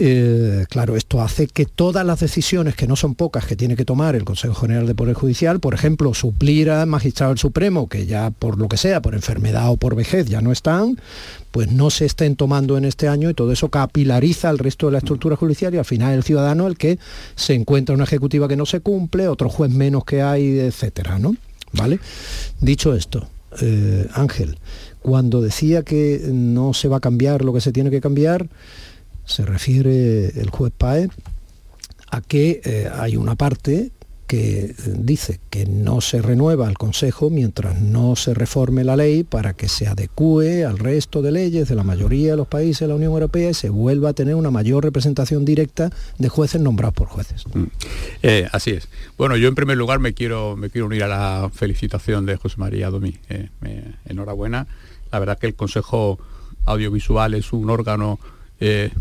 Eh, 0.00 0.64
claro, 0.70 0.96
esto 0.96 1.20
hace 1.20 1.48
que 1.48 1.66
todas 1.66 2.06
las 2.06 2.20
decisiones, 2.20 2.76
que 2.76 2.86
no 2.86 2.94
son 2.94 3.16
pocas, 3.16 3.46
que 3.46 3.56
tiene 3.56 3.74
que 3.74 3.84
tomar 3.84 4.14
el 4.14 4.24
Consejo 4.24 4.54
General 4.54 4.86
de 4.86 4.94
Poder 4.94 5.14
Judicial, 5.14 5.58
por 5.58 5.74
ejemplo, 5.74 6.14
suplir 6.14 6.70
al 6.70 6.86
magistrado 6.86 7.32
del 7.32 7.38
Supremo, 7.38 7.88
que 7.88 8.06
ya 8.06 8.30
por 8.30 8.58
lo 8.58 8.68
que 8.68 8.76
sea, 8.76 9.02
por 9.02 9.14
enfermedad 9.14 9.70
o 9.70 9.76
por 9.76 9.96
vejez 9.96 10.26
ya 10.26 10.40
no 10.40 10.52
están, 10.52 11.00
pues 11.50 11.72
no 11.72 11.90
se 11.90 12.04
estén 12.04 12.36
tomando 12.36 12.78
en 12.78 12.84
este 12.84 13.08
año 13.08 13.28
y 13.28 13.34
todo 13.34 13.50
eso 13.50 13.70
capilariza 13.70 14.50
el 14.50 14.58
resto 14.58 14.86
de 14.86 14.92
la 14.92 14.98
estructura 14.98 15.34
judicial 15.34 15.74
y 15.74 15.78
al 15.78 15.84
final 15.84 16.14
el 16.14 16.22
ciudadano 16.22 16.68
el 16.68 16.78
que 16.78 17.00
se 17.34 17.54
encuentra 17.54 17.92
una 17.92 18.04
ejecutiva 18.04 18.46
que 18.46 18.56
no 18.56 18.66
se 18.66 18.78
cumple, 18.78 19.26
otro 19.26 19.48
juez 19.48 19.72
menos 19.72 20.04
que 20.04 20.22
hay, 20.22 20.60
etcétera, 20.60 21.18
¿no? 21.18 21.34
¿Vale? 21.72 21.98
Dicho 22.60 22.94
esto, 22.94 23.28
eh, 23.60 24.06
Ángel, 24.14 24.58
cuando 25.02 25.40
decía 25.40 25.82
que 25.82 26.22
no 26.32 26.72
se 26.72 26.86
va 26.86 26.98
a 26.98 27.00
cambiar 27.00 27.44
lo 27.44 27.52
que 27.52 27.60
se 27.60 27.72
tiene 27.72 27.90
que 27.90 28.00
cambiar, 28.00 28.48
se 29.28 29.44
refiere 29.44 30.40
el 30.40 30.50
juez 30.50 30.72
Paez 30.76 31.10
a 32.10 32.20
que 32.22 32.60
eh, 32.64 32.88
hay 32.92 33.16
una 33.16 33.36
parte 33.36 33.92
que 34.26 34.60
eh, 34.60 34.74
dice 34.96 35.40
que 35.50 35.66
no 35.66 36.00
se 36.00 36.20
renueva 36.20 36.68
el 36.68 36.76
Consejo 36.76 37.30
mientras 37.30 37.80
no 37.80 38.16
se 38.16 38.34
reforme 38.34 38.84
la 38.84 38.96
ley 38.96 39.24
para 39.24 39.52
que 39.52 39.68
se 39.68 39.86
adecue 39.86 40.64
al 40.64 40.78
resto 40.78 41.22
de 41.22 41.32
leyes 41.32 41.68
de 41.68 41.74
la 41.74 41.84
mayoría 41.84 42.32
de 42.32 42.36
los 42.38 42.48
países 42.48 42.80
de 42.80 42.88
la 42.88 42.94
Unión 42.94 43.12
Europea 43.12 43.50
y 43.50 43.54
se 43.54 43.68
vuelva 43.68 44.10
a 44.10 44.12
tener 44.14 44.34
una 44.34 44.50
mayor 44.50 44.84
representación 44.84 45.44
directa 45.44 45.90
de 46.18 46.28
jueces 46.28 46.60
nombrados 46.60 46.94
por 46.94 47.08
jueces. 47.08 47.44
Mm. 47.54 47.64
Eh, 48.22 48.48
así 48.52 48.70
es. 48.70 48.88
Bueno, 49.18 49.36
yo 49.36 49.48
en 49.48 49.54
primer 49.54 49.76
lugar 49.76 49.98
me 49.98 50.14
quiero, 50.14 50.56
me 50.56 50.70
quiero 50.70 50.86
unir 50.86 51.04
a 51.04 51.08
la 51.08 51.50
felicitación 51.52 52.24
de 52.26 52.36
José 52.36 52.56
María 52.58 52.90
Domí. 52.90 53.18
Enhorabuena. 54.06 54.66
La 55.10 55.18
verdad 55.18 55.38
que 55.38 55.46
el 55.46 55.54
Consejo 55.54 56.18
Audiovisual 56.64 57.34
es 57.34 57.52
un 57.52 57.70
órgano 57.70 58.18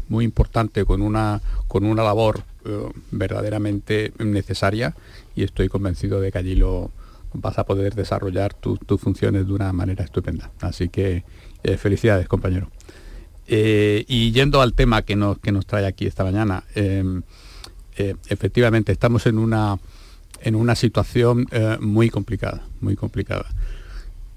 muy 0.08 0.26
importante 0.26 0.86
con 0.86 1.02
una, 1.02 1.42
con 1.68 1.86
una 1.86 2.04
labor 2.04 2.44
eh, 2.68 2.92
verdaderamente 3.12 4.12
necesaria 4.20 4.94
y 5.38 5.44
estoy 5.44 5.70
convencido 5.70 6.20
de 6.20 6.34
que 6.34 6.38
allí 6.38 6.56
lo 6.56 6.92
vas 7.32 7.58
a 7.60 7.66
poder 7.66 7.96
desarrollar 7.96 8.54
tus 8.54 9.00
funciones 9.00 9.48
de 9.48 9.54
una 9.54 9.72
manera 9.72 10.04
estupenda. 10.04 10.52
Así 10.60 10.90
que 10.90 11.24
eh, 11.64 11.78
felicidades, 11.78 12.28
compañero. 12.28 12.70
Eh, 13.48 14.04
y 14.10 14.34
yendo 14.34 14.62
al 14.62 14.74
tema 14.74 15.04
que 15.04 15.16
nos, 15.16 15.40
que 15.40 15.54
nos 15.54 15.66
trae 15.66 15.86
aquí 15.86 16.08
esta 16.08 16.26
mañana, 16.26 16.66
em, 16.76 17.22
efectivamente 17.96 18.92
estamos 18.92 19.26
en 19.28 19.38
una, 19.38 19.80
en 20.42 20.56
una 20.56 20.76
situación 20.76 21.48
muy 21.80 22.10
complicada, 22.10 22.68
muy 22.82 22.98
complicada. 22.98 23.46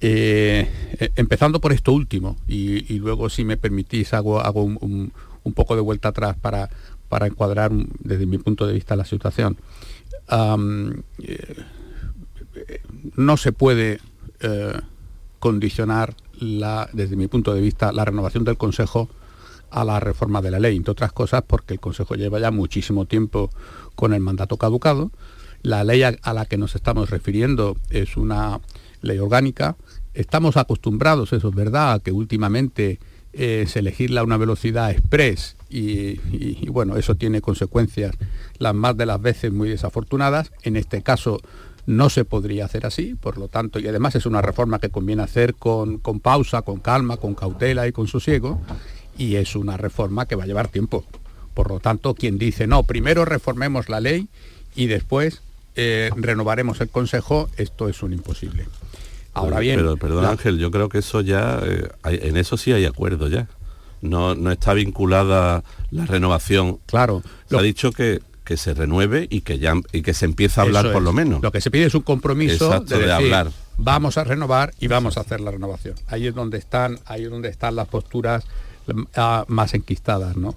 Empezando 0.01 1.61
por 1.61 1.73
esto 1.73 1.93
último, 1.93 2.37
y, 2.49 2.99
luego 2.99 3.29
si 3.29 3.45
me 3.45 3.57
permitís 3.57 4.15
hago, 4.15 4.41
hago 4.41 4.63
un, 4.63 5.13
poco 5.55 5.75
de 5.75 5.83
vuelta 5.83 6.09
atrás 6.09 6.37
para, 6.41 6.71
para 7.09 7.27
encuadrar 7.27 7.73
desde 7.99 8.27
mi 8.27 8.39
punto 8.39 8.67
de 8.67 8.73
vista 8.75 8.97
la 8.97 9.05
situación. 9.05 9.57
Eh, 12.55 12.81
no 13.17 13.37
se 13.37 13.53
puede 13.53 14.01
eh, 14.41 14.73
condicionar, 15.39 16.15
la, 16.39 16.89
desde 16.93 17.17
mi 17.17 17.29
punto 17.29 17.55
de 17.55 17.61
vista, 17.61 17.93
la 17.93 18.05
renovación 18.05 18.45
del 18.45 18.57
Consejo 18.57 19.09
a 19.71 19.85
la 19.85 20.01
reforma 20.01 20.41
de 20.43 20.51
la 20.51 20.59
ley, 20.59 20.77
entre 20.77 20.93
otras 20.93 21.13
cosas 21.13 21.43
porque 21.47 21.75
el 21.75 21.81
Consejo 21.81 22.15
lleva 22.15 22.41
ya 22.41 22.51
muchísimo 22.51 23.05
tiempo 23.07 23.51
con 23.95 24.15
el 24.15 24.21
mandato 24.21 24.57
caducado. 24.57 25.11
La 25.63 25.85
ley 25.85 26.03
a, 26.03 26.33
la 26.33 26.47
que 26.47 26.57
nos 26.57 26.75
estamos 26.75 27.11
refiriendo 27.11 27.77
es 27.91 28.17
una 28.17 28.61
ley 29.01 29.19
orgánica. 29.19 29.77
Estamos 30.15 30.57
acostumbrados, 30.57 31.33
eso 31.33 31.49
es 31.49 31.55
verdad, 31.55 31.93
a 31.95 31.99
que 32.01 32.13
últimamente 32.13 32.99
es 33.33 33.77
elegirla 33.77 34.23
a 34.23 34.25
una 34.25 34.37
velocidad 34.37 34.91
express 34.91 35.57
y, 35.69 36.69
bueno, 36.69 36.97
eso 36.97 37.15
tiene 37.15 37.41
consecuencias 37.41 38.17
las 38.59 38.75
más 38.75 38.97
de 38.97 39.07
las 39.07 39.21
veces 39.21 39.53
muy 39.53 39.69
desafortunadas. 39.69 40.51
En 40.63 40.77
este 40.77 41.03
caso 41.03 41.41
no 41.87 42.11
se 42.11 42.25
podría 42.25 42.65
hacer 42.65 42.87
así, 42.87 43.15
por 43.15 43.39
lo 43.39 43.49
tanto, 43.49 43.79
y 43.79 43.87
además 43.87 44.17
es 44.17 44.27
una 44.27 44.43
reforma 44.43 44.81
que 44.81 44.91
conviene 44.91 45.23
hacer 45.23 45.55
con, 45.55 45.99
con 45.99 46.21
pausa, 46.21 46.63
con 46.63 46.81
calma, 46.81 47.19
con 47.19 47.35
cautela 47.35 47.87
y 47.87 47.93
con 47.93 48.09
sosiego, 48.09 48.61
y 49.17 49.37
es 49.37 49.55
una 49.55 49.77
reforma 49.77 50.27
que 50.27 50.35
va 50.35 50.45
a 50.45 50.47
llevar 50.47 50.69
tiempo. 50.69 51.05
Por 51.55 51.69
lo 51.69 51.81
tanto, 51.81 52.15
quien 52.15 52.39
dice, 52.39 52.67
no, 52.67 52.83
primero 52.83 53.25
reformemos 53.25 53.89
la 53.89 54.01
ley 54.01 54.29
y 54.75 54.87
después 54.87 55.43
eh, 55.77 56.11
renovaremos 56.17 56.81
el 56.81 56.89
Consejo, 56.89 57.49
esto 57.57 57.89
es 57.89 58.03
un 58.03 58.13
imposible. 58.13 58.67
Ahora 59.33 59.61
bien... 59.61 59.77
Pero, 59.77 59.97
perdón 59.97 60.25
Ángel, 60.25 60.59
yo 60.59 60.71
creo 60.71 60.89
que 60.89 60.99
eso 60.99 61.21
ya, 61.21 61.61
eh, 61.65 61.89
en 62.05 62.37
eso 62.37 62.57
sí 62.57 62.73
hay 62.73 62.85
acuerdo 62.85 63.29
ya 63.29 63.49
no, 64.03 64.35
no 64.35 64.51
está 64.51 64.75
vinculada 64.75 65.63
la 65.91 66.07
renovación. 66.07 66.79
Claro. 66.87 67.23
Se 67.49 67.57
ha 67.57 67.63
dicho 67.63 67.93
que, 67.93 68.21
que 68.45 68.57
se 68.57 68.75
renueve 68.75 69.27
y 69.31 69.43
que 69.43 69.59
ya 69.59 69.75
y 69.93 70.03
que 70.03 70.15
se 70.15 70.25
empiece 70.25 70.61
a 70.61 70.65
hablar 70.65 70.93
por 70.93 71.03
lo 71.03 71.13
menos. 71.13 71.43
Lo 71.43 71.53
que 71.53 71.61
se 71.61 71.71
pide 71.71 71.85
es 71.85 71.95
un 71.95 72.03
compromiso 72.03 72.81
de, 72.81 73.13
hablar. 73.13 73.51
Vamos 73.79 74.19
a 74.19 74.25
renovar 74.25 74.73
y 74.79 74.89
vamos 74.89 75.17
a 75.17 75.21
hacer 75.21 75.41
la 75.41 75.51
renovación. 75.51 75.95
Ahí 76.09 76.27
es 76.27 76.35
donde 76.35 76.59
están, 76.59 76.99
ahí 77.07 77.25
es 77.25 77.31
donde 77.31 77.49
están 77.49 77.77
las 77.77 77.89
posturas 77.89 78.45
ah, 79.17 79.45
más 79.49 79.75
enquistadas, 79.75 80.37
¿no? 80.37 80.55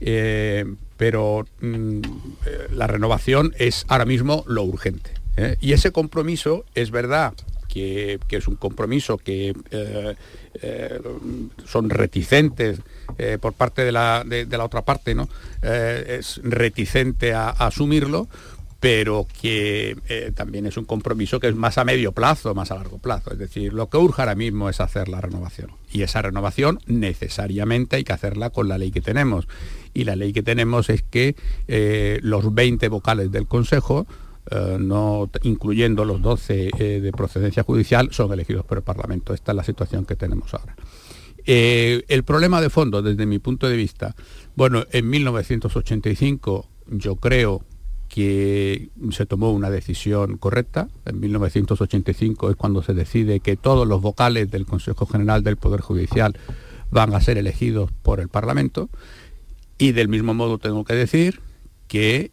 Eh, 0.00 0.64
pero 0.96 1.46
mm, 1.60 1.98
eh, 2.46 2.68
la 2.72 2.86
renovación 2.86 3.54
es 3.58 3.84
ahora 3.88 4.04
mismo 4.04 4.44
lo 4.46 4.62
urgente. 4.62 5.10
¿eh? 5.36 5.56
Y 5.60 5.72
ese 5.72 5.92
compromiso 5.92 6.64
es 6.74 6.90
verdad 6.90 7.34
que, 7.68 8.18
es 8.30 8.48
un 8.48 8.56
compromiso 8.56 9.18
que 9.18 9.54
eh, 9.70 11.00
son 11.66 11.90
reticentes 11.90 12.80
por 13.40 13.52
parte 13.52 13.84
de 13.84 13.92
la, 13.92 14.24
de, 14.24 14.46
la, 14.46 14.64
otra 14.64 14.82
parte, 14.82 15.14
¿no? 15.14 15.28
es 15.62 16.40
reticente 16.42 17.34
a, 17.34 17.50
asumirlo, 17.50 18.28
pero 18.80 19.26
que 19.42 20.32
también 20.34 20.64
es 20.64 20.78
un 20.78 20.86
compromiso 20.86 21.38
que 21.38 21.48
es 21.48 21.54
más 21.54 21.76
a 21.76 21.84
medio 21.84 22.12
plazo, 22.12 22.54
más 22.54 22.70
a 22.70 22.76
largo 22.76 22.96
plazo. 22.98 23.32
Es 23.32 23.38
decir, 23.38 23.74
lo 23.74 23.90
que 23.90 23.98
urge 23.98 24.22
ahora 24.22 24.34
mismo 24.34 24.70
es 24.70 24.80
hacer 24.80 25.08
la 25.08 25.20
renovación. 25.20 25.70
Y 25.92 26.02
esa 26.02 26.22
renovación 26.22 26.80
necesariamente 26.86 27.96
hay 27.96 28.04
que 28.04 28.14
hacerla 28.14 28.48
con 28.48 28.68
la 28.68 28.78
ley 28.78 28.90
que 28.90 29.02
tenemos. 29.02 29.46
Y 29.96 30.04
la 30.04 30.16
ley 30.16 30.32
que 30.32 30.42
tenemos 30.42 30.90
es 30.90 31.02
que 31.02 31.34
los 32.22 32.54
20 32.54 32.88
vocales 32.88 33.32
del 33.32 33.46
Consejo 33.46 34.06
eh, 34.48 34.76
no 34.78 35.28
incluyendo 35.42 36.04
los 36.04 36.22
12 36.22 36.70
eh, 36.78 37.00
de 37.00 37.12
procedencia 37.12 37.64
judicial, 37.64 38.10
son 38.12 38.32
elegidos 38.32 38.64
por 38.64 38.78
el 38.78 38.84
Parlamento. 38.84 39.34
Esta 39.34 39.50
es 39.50 39.56
la 39.56 39.64
situación 39.64 40.04
que 40.04 40.14
tenemos 40.14 40.54
ahora. 40.54 40.76
Eh, 41.44 42.04
el 42.06 42.22
problema 42.22 42.60
de 42.60 42.70
fondo, 42.70 43.02
desde 43.02 43.26
mi 43.26 43.40
punto 43.40 43.68
de 43.68 43.76
vista, 43.76 44.14
bueno, 44.54 44.84
en 44.92 45.10
1985 45.10 46.68
yo 46.86 47.16
creo 47.16 47.64
que 48.08 48.90
se 49.10 49.26
tomó 49.26 49.50
una 49.50 49.68
decisión 49.68 50.38
correcta. 50.38 50.88
En 51.06 51.18
1985 51.18 52.50
es 52.50 52.56
cuando 52.56 52.84
se 52.84 52.94
decide 52.94 53.40
que 53.40 53.56
todos 53.56 53.86
los 53.86 54.00
vocales 54.00 54.48
del 54.48 54.64
Consejo 54.64 55.06
General 55.06 55.42
del 55.42 55.56
Poder 55.56 55.80
Judicial 55.80 56.38
van 56.92 57.12
a 57.14 57.20
ser 57.20 57.36
elegidos 57.36 57.90
por 57.90 58.20
el 58.20 58.28
Parlamento. 58.28 58.90
Y 59.78 59.92
del 59.92 60.08
mismo 60.08 60.34
modo 60.34 60.58
tengo 60.58 60.84
que 60.84 60.94
decir 60.94 61.40
que 61.88 62.32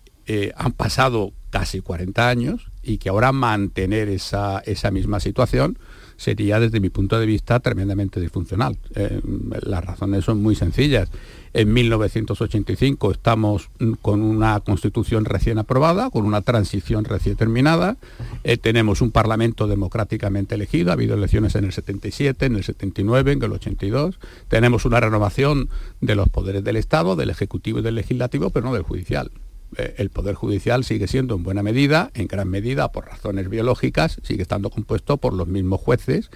han 0.56 0.72
pasado 0.72 1.34
casi 1.50 1.82
40 1.82 2.30
años 2.30 2.72
y 2.82 2.98
que 2.98 3.10
ahora 3.10 3.32
mantener 3.32 4.10
esa, 4.10 4.60
esa 4.66 4.90
misma 4.90 5.20
situación 5.20 5.78
sería 6.24 6.60
desde 6.60 6.80
mi 6.80 6.90
punto 6.90 7.20
de 7.20 7.26
vista 7.26 7.60
tremendamente 7.60 8.20
disfuncional. 8.22 8.78
Eh, 8.96 9.20
las 9.62 9.84
razones 9.84 10.24
son 10.24 10.42
muy 10.42 10.56
sencillas. 10.56 11.10
En 11.54 11.72
1985 11.72 13.12
estamos 13.12 13.70
con 14.02 14.22
una 14.22 14.60
constitución 14.62 15.26
recién 15.26 15.60
aprobada, 15.60 16.10
con 16.10 16.26
una 16.26 16.42
transición 16.42 17.04
recién 17.04 17.36
terminada, 17.36 17.98
eh, 18.44 18.58
tenemos 18.58 19.02
un 19.02 19.12
parlamento 19.12 19.68
democráticamente 19.68 20.56
elegido, 20.56 20.90
ha 20.90 20.94
habido 20.94 21.14
elecciones 21.14 21.54
en 21.56 21.66
el 21.66 21.74
77, 21.74 22.46
en 22.46 22.56
el 22.56 22.64
79, 22.64 23.34
en 23.34 23.44
el 23.44 23.52
82, 23.52 24.18
tenemos 24.48 24.86
una 24.86 25.00
renovación 25.00 25.70
de 26.02 26.16
los 26.16 26.30
poderes 26.30 26.64
del 26.64 26.78
Estado, 26.78 27.16
del 27.16 27.30
Ejecutivo 27.30 27.80
y 27.80 27.82
del 27.84 27.96
Legislativo, 27.96 28.50
pero 28.50 28.66
no 28.66 28.74
del 28.74 28.84
Judicial. 28.84 29.30
Eh, 29.78 29.96
el 29.98 30.10
Poder 30.10 30.36
Judicial 30.36 30.84
sigue 30.84 31.08
siendo 31.08 31.36
en 31.36 31.44
buena 31.44 31.64
medida, 31.64 32.12
en 32.14 32.28
gran 32.28 32.50
medida 32.50 32.92
por 32.92 33.06
razones 33.06 33.50
biológicas, 33.50 34.20
sigue 34.24 34.42
estando 34.42 34.70
compuesto 34.70 35.18
por 35.18 35.34
los 35.34 35.48
mismos 35.48 35.82
jueces 35.82 36.30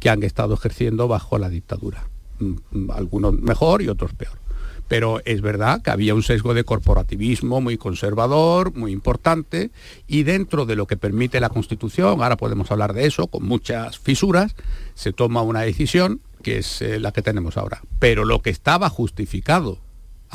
que 0.00 0.10
han 0.10 0.22
estado 0.22 0.54
ejerciendo 0.54 1.08
bajo 1.08 1.38
la 1.38 1.48
dictadura. 1.48 2.08
Mm, 2.38 2.54
mm, 2.70 2.90
algunos 2.90 3.34
mejor 3.40 3.82
y 3.82 3.88
otros 3.88 4.12
peor. 4.14 4.38
Pero 4.86 5.20
es 5.24 5.40
verdad 5.40 5.80
que 5.80 5.90
había 5.90 6.14
un 6.14 6.22
sesgo 6.22 6.52
de 6.52 6.64
corporativismo 6.64 7.60
muy 7.60 7.78
conservador, 7.78 8.74
muy 8.74 8.92
importante, 8.92 9.70
y 10.06 10.24
dentro 10.24 10.66
de 10.66 10.76
lo 10.76 10.86
que 10.86 10.98
permite 10.98 11.40
la 11.40 11.48
Constitución, 11.48 12.22
ahora 12.22 12.36
podemos 12.36 12.70
hablar 12.70 12.92
de 12.92 13.06
eso, 13.06 13.28
con 13.28 13.44
muchas 13.44 13.98
fisuras, 13.98 14.54
se 14.94 15.12
toma 15.12 15.42
una 15.42 15.62
decisión 15.62 16.20
que 16.42 16.58
es 16.58 16.82
eh, 16.82 17.00
la 17.00 17.12
que 17.12 17.22
tenemos 17.22 17.56
ahora. 17.56 17.80
Pero 17.98 18.26
lo 18.26 18.42
que 18.42 18.50
estaba 18.50 18.90
justificado 18.90 19.78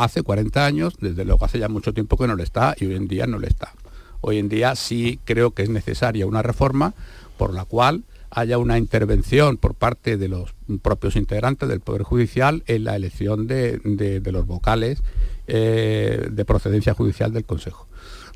hace 0.03 0.23
40 0.23 0.65
años, 0.65 0.93
desde 1.01 1.25
luego 1.25 1.43
hace 1.43 1.59
ya 1.59 1.67
mucho 1.67 1.93
tiempo 1.93 2.17
que 2.17 2.25
no 2.25 2.35
le 2.35 2.43
está 2.43 2.73
y 2.79 2.85
hoy 2.85 2.95
en 2.95 3.07
día 3.07 3.27
no 3.27 3.37
le 3.37 3.47
está. 3.47 3.73
Hoy 4.21 4.37
en 4.37 4.47
día 4.47 4.75
sí 4.75 5.19
creo 5.25 5.51
que 5.51 5.63
es 5.63 5.69
necesaria 5.69 6.25
una 6.25 6.41
reforma 6.41 6.93
por 7.37 7.53
la 7.53 7.65
cual 7.65 8.03
haya 8.31 8.57
una 8.57 8.77
intervención 8.77 9.57
por 9.57 9.73
parte 9.75 10.17
de 10.17 10.29
los 10.29 10.53
propios 10.81 11.15
integrantes 11.15 11.67
del 11.67 11.81
Poder 11.81 12.03
Judicial 12.03 12.63
en 12.67 12.85
la 12.85 12.95
elección 12.95 13.47
de, 13.47 14.21
los 14.31 14.45
vocales 14.45 15.03
eh, 15.47 16.27
de 16.31 16.45
procedencia 16.45 16.93
judicial 16.93 17.33
del 17.33 17.43
Consejo. 17.43 17.87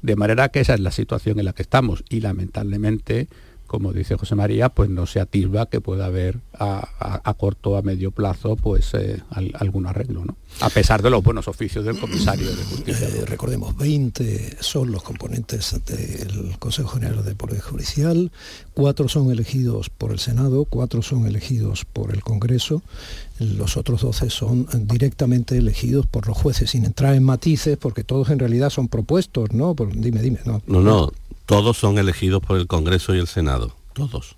De 0.01 0.17
manera 0.17 0.49
que 0.49 0.59
esa 0.59 0.73
es 0.73 0.81
la 0.81 0.91
situación 0.91 1.39
en 1.39 1.45
la 1.45 1.53
que 1.53 1.61
estamos 1.61 2.03
y 2.09 2.19
lamentablemente 2.19 3.29
como 3.73 3.91
dice 3.91 4.17
José 4.17 4.35
María, 4.35 4.69
pues 4.69 4.91
no 4.91 5.07
se 5.07 5.19
atisba 5.19 5.65
que 5.65 5.81
pueda 5.81 6.05
haber 6.05 6.37
a, 6.59 7.33
corto 7.39 7.71
o 7.71 7.75
a 7.75 7.81
medio 7.81 8.11
plazo 8.11 8.55
pues 8.55 8.93
eh, 8.93 9.19
algún 9.31 9.87
arreglo, 9.87 10.23
¿no? 10.23 10.37
A 10.59 10.69
pesar 10.69 11.01
de 11.01 11.09
los 11.09 11.23
buenos 11.23 11.47
oficios 11.47 11.83
del 11.83 11.97
comisario 11.97 12.55
de 12.55 12.63
justicia. 12.65 13.07
Eh, 13.07 13.25
recordemos, 13.25 13.75
20 13.75 14.57
son 14.59 14.91
los 14.91 15.01
componentes 15.01 15.75
del 15.87 16.55
Consejo 16.59 16.89
General 16.89 17.25
de 17.25 17.33
Poder 17.33 17.61
Judicial, 17.61 18.31
cuatro 18.75 19.07
son 19.07 19.31
elegidos 19.31 19.89
por 19.89 20.11
el 20.11 20.19
Senado, 20.19 20.65
cuatro 20.65 21.01
son 21.01 21.25
elegidos 21.25 21.83
por 21.83 22.13
el 22.13 22.21
Congreso, 22.21 22.83
los 23.43 23.77
otros 23.77 24.01
12 24.01 24.29
son 24.29 24.67
directamente 24.87 25.57
elegidos 25.57 26.05
por 26.05 26.27
los 26.27 26.37
jueces, 26.37 26.71
sin 26.71 26.85
entrar 26.85 27.15
en 27.15 27.23
matices, 27.23 27.77
porque 27.77 28.03
todos 28.03 28.29
en 28.29 28.39
realidad 28.39 28.69
son 28.69 28.87
propuestos, 28.87 29.51
¿no? 29.53 29.75
dime, 29.93 30.21
dime. 30.21 30.39
No, 30.45 30.61
no, 30.67 30.81
no 30.81 31.11
todos 31.45 31.77
son 31.77 31.97
elegidos 31.97 32.41
por 32.41 32.57
el 32.57 32.67
Congreso 32.67 33.13
y 33.15 33.19
el 33.19 33.27
Senado, 33.27 33.75
todos. 33.93 34.35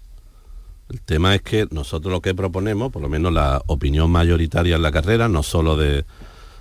El 0.89 1.01
tema 1.01 1.33
es 1.33 1.41
que 1.41 1.67
nosotros 1.71 2.11
lo 2.11 2.21
que 2.21 2.35
proponemos, 2.35 2.91
por 2.91 3.01
lo 3.01 3.09
menos 3.09 3.33
la 3.33 3.61
opinión 3.67 4.11
mayoritaria 4.11 4.75
en 4.75 4.81
la 4.81 4.91
carrera, 4.91 5.27
no 5.27 5.41
solo 5.41 5.77
de, 5.77 6.05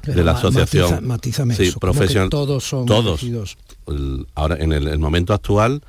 la 0.06 0.32
asociación 0.32 1.18
sí, 1.54 1.72
profesional, 1.78 2.30
todos 2.30 2.64
son 2.64 2.86
todos. 2.86 3.22
Elegidos. 3.22 3.56
ahora, 4.34 4.56
en 4.56 4.72
el, 4.72 4.98
momento 4.98 5.34
actual, 5.34 5.82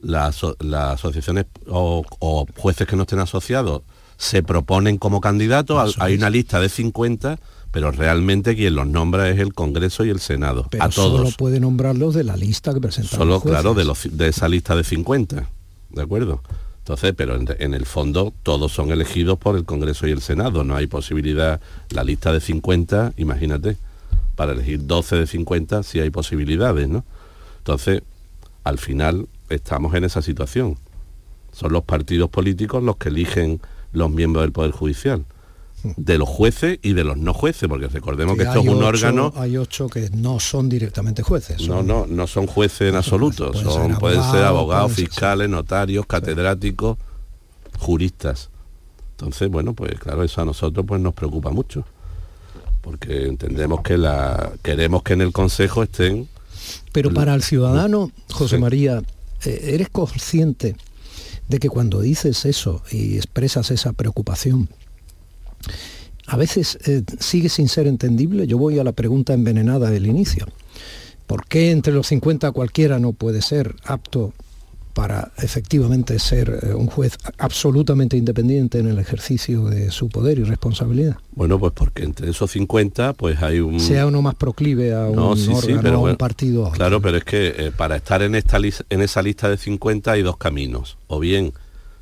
las, 0.00 0.42
asociaciones 0.44 1.46
o, 1.68 2.04
o, 2.18 2.46
jueces 2.56 2.86
que 2.86 2.96
no 2.96 3.02
estén 3.02 3.20
asociados 3.20 3.82
se 4.20 4.42
proponen 4.42 4.98
como 4.98 5.22
candidatos, 5.22 5.96
hay 5.98 6.14
una 6.14 6.28
lista 6.28 6.60
de 6.60 6.68
50 6.68 7.38
pero 7.70 7.92
realmente 7.92 8.56
quien 8.56 8.74
los 8.74 8.86
nombra 8.86 9.28
es 9.30 9.38
el 9.38 9.54
Congreso 9.54 10.04
y 10.04 10.10
el 10.10 10.18
Senado. 10.20 10.68
a 10.80 10.88
todos. 10.88 11.18
solo 11.18 11.30
puede 11.38 11.60
nombrarlos 11.60 12.14
de 12.14 12.24
la 12.24 12.36
lista 12.36 12.74
que 12.74 12.80
presentan 12.80 13.18
Solo, 13.18 13.40
claro, 13.40 13.74
de, 13.74 13.84
los, 13.84 14.08
de 14.10 14.28
esa 14.28 14.48
lista 14.48 14.74
de 14.74 14.82
50, 14.82 15.48
¿de 15.90 16.02
acuerdo? 16.02 16.42
Entonces, 16.78 17.14
pero 17.16 17.36
en, 17.36 17.74
el 17.74 17.86
fondo 17.86 18.34
todos 18.42 18.72
son 18.72 18.90
elegidos 18.90 19.38
por 19.38 19.56
el 19.56 19.64
Congreso 19.64 20.08
y 20.08 20.10
el 20.10 20.20
Senado, 20.20 20.64
no 20.64 20.74
hay 20.74 20.88
posibilidad, 20.88 21.60
la 21.90 22.02
lista 22.02 22.32
de 22.32 22.40
50, 22.40 23.12
imagínate, 23.16 23.76
para 24.34 24.52
elegir 24.52 24.84
12 24.86 25.16
de 25.16 25.26
50 25.28 25.82
sí 25.84 26.00
hay 26.00 26.10
posibilidades, 26.10 26.88
¿no? 26.88 27.04
Entonces, 27.58 28.02
al 28.64 28.78
final 28.78 29.28
estamos 29.48 29.94
en 29.94 30.04
esa 30.04 30.22
situación. 30.22 30.76
Son 31.52 31.72
los 31.72 31.84
partidos 31.84 32.30
políticos 32.30 32.82
los 32.82 32.96
que 32.96 33.10
eligen 33.10 33.60
los 33.92 34.10
miembros 34.10 34.44
del 34.44 34.52
Poder 34.52 34.72
Judicial 34.72 35.24
de 35.82 36.18
los 36.18 36.28
jueces 36.28 36.78
y 36.82 36.92
de 36.92 37.04
los 37.04 37.16
no 37.16 37.32
jueces, 37.32 37.68
porque 37.68 37.88
recordemos 37.88 38.36
que, 38.36 38.42
esto 38.42 38.60
es 38.60 38.68
un 38.68 38.82
órgano... 38.82 39.32
Hay 39.36 39.56
ocho 39.56 39.88
que 39.88 40.10
no 40.10 40.40
son 40.40 40.68
directamente 40.68 41.22
jueces. 41.22 41.66
no, 41.66 41.82
no, 41.82 42.06
no 42.06 42.26
son 42.26 42.46
jueces 42.46 42.88
en 42.90 42.96
absoluto, 42.96 43.50
pueden, 43.50 43.68
son, 43.68 43.90
ser, 43.90 43.98
pueden 43.98 44.22
ser 44.22 44.44
abogados, 44.44 44.92
fiscales, 44.92 45.48
notarios, 45.48 46.06
catedráticos, 46.06 46.98
juristas. 47.78 48.50
Entonces, 49.12 49.50
bueno, 49.50 49.74
pues 49.74 49.98
claro, 49.98 50.22
eso 50.22 50.42
a 50.42 50.44
nosotros 50.44 50.84
pues 50.86 51.00
nos 51.00 51.14
preocupa 51.14 51.50
mucho, 51.50 51.84
porque 52.80 53.26
entendemos 53.26 53.82
que 53.82 53.96
la 53.96 54.52
queremos 54.62 55.02
que 55.02 55.14
en 55.14 55.22
el 55.22 55.32
Consejo 55.32 55.82
estén... 55.82 56.28
Pero 56.92 57.12
para 57.12 57.34
el 57.34 57.42
ciudadano, 57.42 58.10
José 58.30 58.58
María, 58.58 59.02
eh, 59.44 59.60
¿eres 59.74 59.88
consciente 59.88 60.76
de 61.50 61.58
que 61.58 61.68
cuando 61.68 62.00
dices 62.00 62.46
eso 62.46 62.80
y 62.92 63.16
expresas 63.16 63.72
esa 63.72 63.92
preocupación, 63.92 64.68
a 66.28 66.36
veces 66.36 66.78
eh, 66.86 67.02
sigue 67.18 67.48
sin 67.48 67.68
ser 67.68 67.88
entendible. 67.88 68.46
Yo 68.46 68.56
voy 68.56 68.78
a 68.78 68.84
la 68.84 68.92
pregunta 68.92 69.34
envenenada 69.34 69.90
del 69.90 70.06
inicio. 70.06 70.46
¿Por 71.26 71.44
qué 71.46 71.72
entre 71.72 71.92
los 71.92 72.06
50 72.06 72.52
cualquiera 72.52 73.00
no 73.00 73.12
puede 73.12 73.42
ser 73.42 73.74
apto 73.82 74.32
para 74.92 75.32
efectivamente 75.38 76.18
ser 76.18 76.60
eh, 76.62 76.74
un 76.74 76.86
juez 76.86 77.16
absolutamente 77.38 78.16
independiente 78.16 78.78
en 78.78 78.88
el 78.88 78.98
ejercicio 78.98 79.64
de 79.64 79.90
su 79.90 80.08
poder 80.08 80.38
y 80.38 80.44
responsabilidad? 80.44 81.16
Bueno, 81.32 81.58
pues 81.58 81.72
porque 81.74 82.04
entre 82.04 82.30
esos 82.30 82.50
50 82.50 83.14
pues 83.14 83.42
hay 83.42 83.60
un... 83.60 83.80
Sea 83.80 84.06
uno 84.06 84.22
más 84.22 84.34
proclive 84.34 84.94
a 84.94 85.06
un 85.06 85.18
órgano, 85.18 86.06
a 86.06 86.10
un 86.10 86.16
partido. 86.16 86.70
Claro, 86.72 87.00
pero 87.00 87.18
es 87.18 87.24
que 87.24 87.54
eh, 87.56 87.72
para 87.76 87.96
estar 87.96 88.22
en, 88.22 88.34
esta 88.34 88.58
en 88.58 89.02
esa 89.02 89.22
lista 89.22 89.48
de 89.48 89.56
50 89.56 90.12
hay 90.12 90.22
dos 90.22 90.36
caminos. 90.36 90.98
O 91.06 91.20
bien 91.20 91.52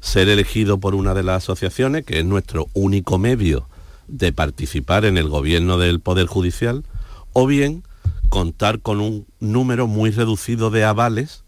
ser 0.00 0.28
elegido 0.28 0.78
por 0.78 0.94
una 0.94 1.14
de 1.14 1.22
las 1.22 1.44
asociaciones, 1.44 2.04
que 2.04 2.18
es 2.20 2.24
nuestro 2.24 2.68
único 2.74 3.18
medio 3.18 3.68
de 4.06 4.32
participar 4.32 5.04
en 5.04 5.18
el 5.18 5.28
gobierno 5.28 5.78
del 5.78 6.00
Poder 6.00 6.26
Judicial, 6.26 6.84
o 7.32 7.46
bien 7.46 7.82
contar 8.28 8.80
con 8.80 9.00
un 9.00 9.26
número 9.40 9.86
muy 9.86 10.10
reducido 10.10 10.70
de 10.70 10.84
avales 10.84 11.44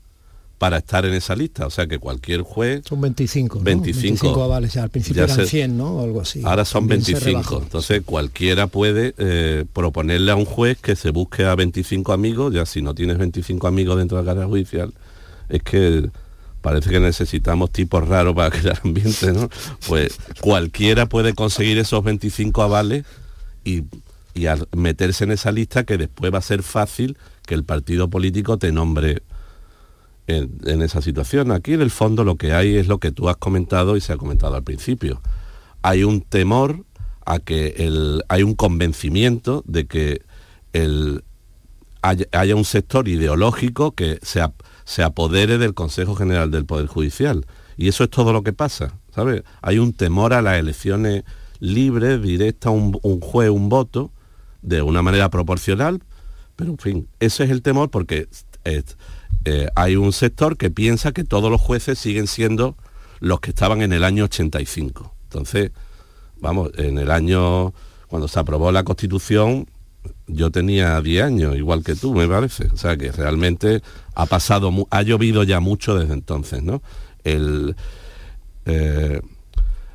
para 0.60 0.76
estar 0.76 1.06
en 1.06 1.14
esa 1.14 1.34
lista. 1.34 1.66
O 1.66 1.70
sea 1.70 1.86
que 1.86 1.98
cualquier 1.98 2.42
juez... 2.42 2.82
Son 2.86 3.00
25. 3.00 3.60
25, 3.60 4.42
avales, 4.42 4.74
ya 4.74 4.82
al 4.82 4.90
principio 4.90 5.24
eran 5.24 5.46
100, 5.46 5.74
¿no? 5.74 6.02
algo 6.02 6.20
así. 6.20 6.42
Ahora 6.44 6.66
son 6.66 6.86
25. 6.86 7.62
Entonces 7.62 8.02
cualquiera 8.04 8.66
puede 8.66 9.14
eh, 9.16 9.64
proponerle 9.72 10.32
a 10.32 10.36
un 10.36 10.44
juez 10.44 10.76
que 10.76 10.96
se 10.96 11.12
busque 11.12 11.46
a 11.46 11.54
25 11.54 12.12
amigos, 12.12 12.52
ya 12.52 12.66
si 12.66 12.82
no 12.82 12.94
tienes 12.94 13.16
25 13.16 13.66
amigos 13.66 13.96
dentro 13.96 14.18
de 14.18 14.22
la 14.22 14.32
carrera 14.32 14.48
judicial, 14.48 14.92
es 15.48 15.62
que 15.62 16.10
parece 16.60 16.90
que 16.90 17.00
necesitamos 17.00 17.70
tipos 17.70 18.06
raros 18.06 18.34
para 18.34 18.50
crear 18.60 18.82
ambiente, 18.84 19.32
¿no? 19.32 19.48
Pues 19.88 20.18
cualquiera 20.42 21.06
puede 21.06 21.32
conseguir 21.32 21.78
esos 21.78 22.04
25 22.04 22.62
avales 22.62 23.06
y, 23.64 23.84
meterse 24.76 25.24
en 25.24 25.32
esa 25.32 25.52
lista 25.52 25.84
que 25.84 25.96
después 25.98 26.32
va 26.32 26.38
a 26.38 26.42
ser 26.42 26.62
fácil 26.62 27.16
que 27.46 27.54
el 27.54 27.64
partido 27.64 28.08
político 28.08 28.58
te 28.58 28.72
nombre 28.72 29.22
en, 30.26 30.82
esa 30.82 31.02
situación. 31.02 31.52
Aquí 31.52 31.74
en 31.74 31.82
el 31.82 31.90
fondo 31.90 32.24
lo 32.24 32.36
que 32.36 32.52
hay 32.52 32.76
es 32.76 32.88
lo 32.88 32.98
que 32.98 33.12
tú 33.12 33.28
has 33.28 33.36
comentado 33.36 33.96
y 33.96 34.00
se 34.00 34.12
ha 34.12 34.16
comentado 34.16 34.54
al 34.54 34.62
principio. 34.62 35.20
Hay 35.82 36.04
un 36.04 36.20
temor 36.20 36.84
a 37.26 37.38
que 37.38 37.74
el, 37.78 38.22
hay 38.28 38.42
un 38.42 38.54
convencimiento 38.54 39.62
de 39.66 39.86
que 39.86 40.22
el, 40.72 41.24
haya, 42.02 42.56
un 42.56 42.64
sector 42.64 43.08
ideológico 43.08 43.92
que 43.92 44.18
se, 44.22 44.42
se 44.84 45.02
apodere 45.02 45.58
del 45.58 45.74
Consejo 45.74 46.14
General 46.14 46.50
del 46.50 46.64
Poder 46.64 46.86
Judicial. 46.86 47.46
Y 47.76 47.88
eso 47.88 48.04
es 48.04 48.10
todo 48.10 48.32
lo 48.32 48.42
que 48.42 48.52
pasa, 48.52 48.94
¿sabes? 49.14 49.42
Hay 49.62 49.78
un 49.78 49.92
temor 49.92 50.32
a 50.34 50.42
las 50.42 50.58
elecciones 50.58 51.24
libres, 51.60 52.22
directas, 52.22 52.72
un, 52.72 53.20
juez, 53.20 53.50
un 53.50 53.68
voto, 53.68 54.10
de 54.62 54.82
una 54.82 55.02
manera 55.02 55.30
proporcional, 55.30 56.02
pero 56.56 56.72
en 56.72 56.78
fin, 56.78 57.08
ese 57.20 57.44
es 57.44 57.50
el 57.50 57.62
temor 57.62 57.90
porque 57.90 58.28
eh, 59.44 59.68
hay 59.74 59.96
un 59.96 60.12
sector 60.12 60.56
que 60.56 60.70
piensa 60.70 61.12
que 61.12 61.24
todos 61.24 61.50
los 61.50 61.60
jueces 61.60 61.98
siguen 61.98 62.26
siendo 62.26 62.76
los 63.20 63.40
que 63.40 63.50
estaban 63.50 63.82
en 63.82 63.92
el 63.92 64.04
año 64.04 64.24
85. 64.24 65.14
Entonces, 65.24 65.72
vamos, 66.40 66.70
en 66.76 66.98
el 66.98 67.10
año, 67.10 67.72
cuando 68.08 68.28
se 68.28 68.38
aprobó 68.38 68.72
la 68.72 68.84
Constitución, 68.84 69.66
yo 70.26 70.50
tenía 70.50 71.00
10 71.00 71.24
años, 71.24 71.56
igual 71.56 71.82
que 71.82 71.94
tú, 71.94 72.14
me 72.14 72.26
parece. 72.26 72.68
O 72.72 72.76
sea 72.76 72.96
que 72.96 73.12
realmente 73.12 73.82
ha 74.14 74.26
pasado, 74.26 74.72
ha 74.90 75.02
llovido 75.02 75.42
ya 75.42 75.60
mucho 75.60 75.98
desde 75.98 76.14
entonces, 76.14 76.62
¿no? 76.62 76.82
Eh, 77.24 79.20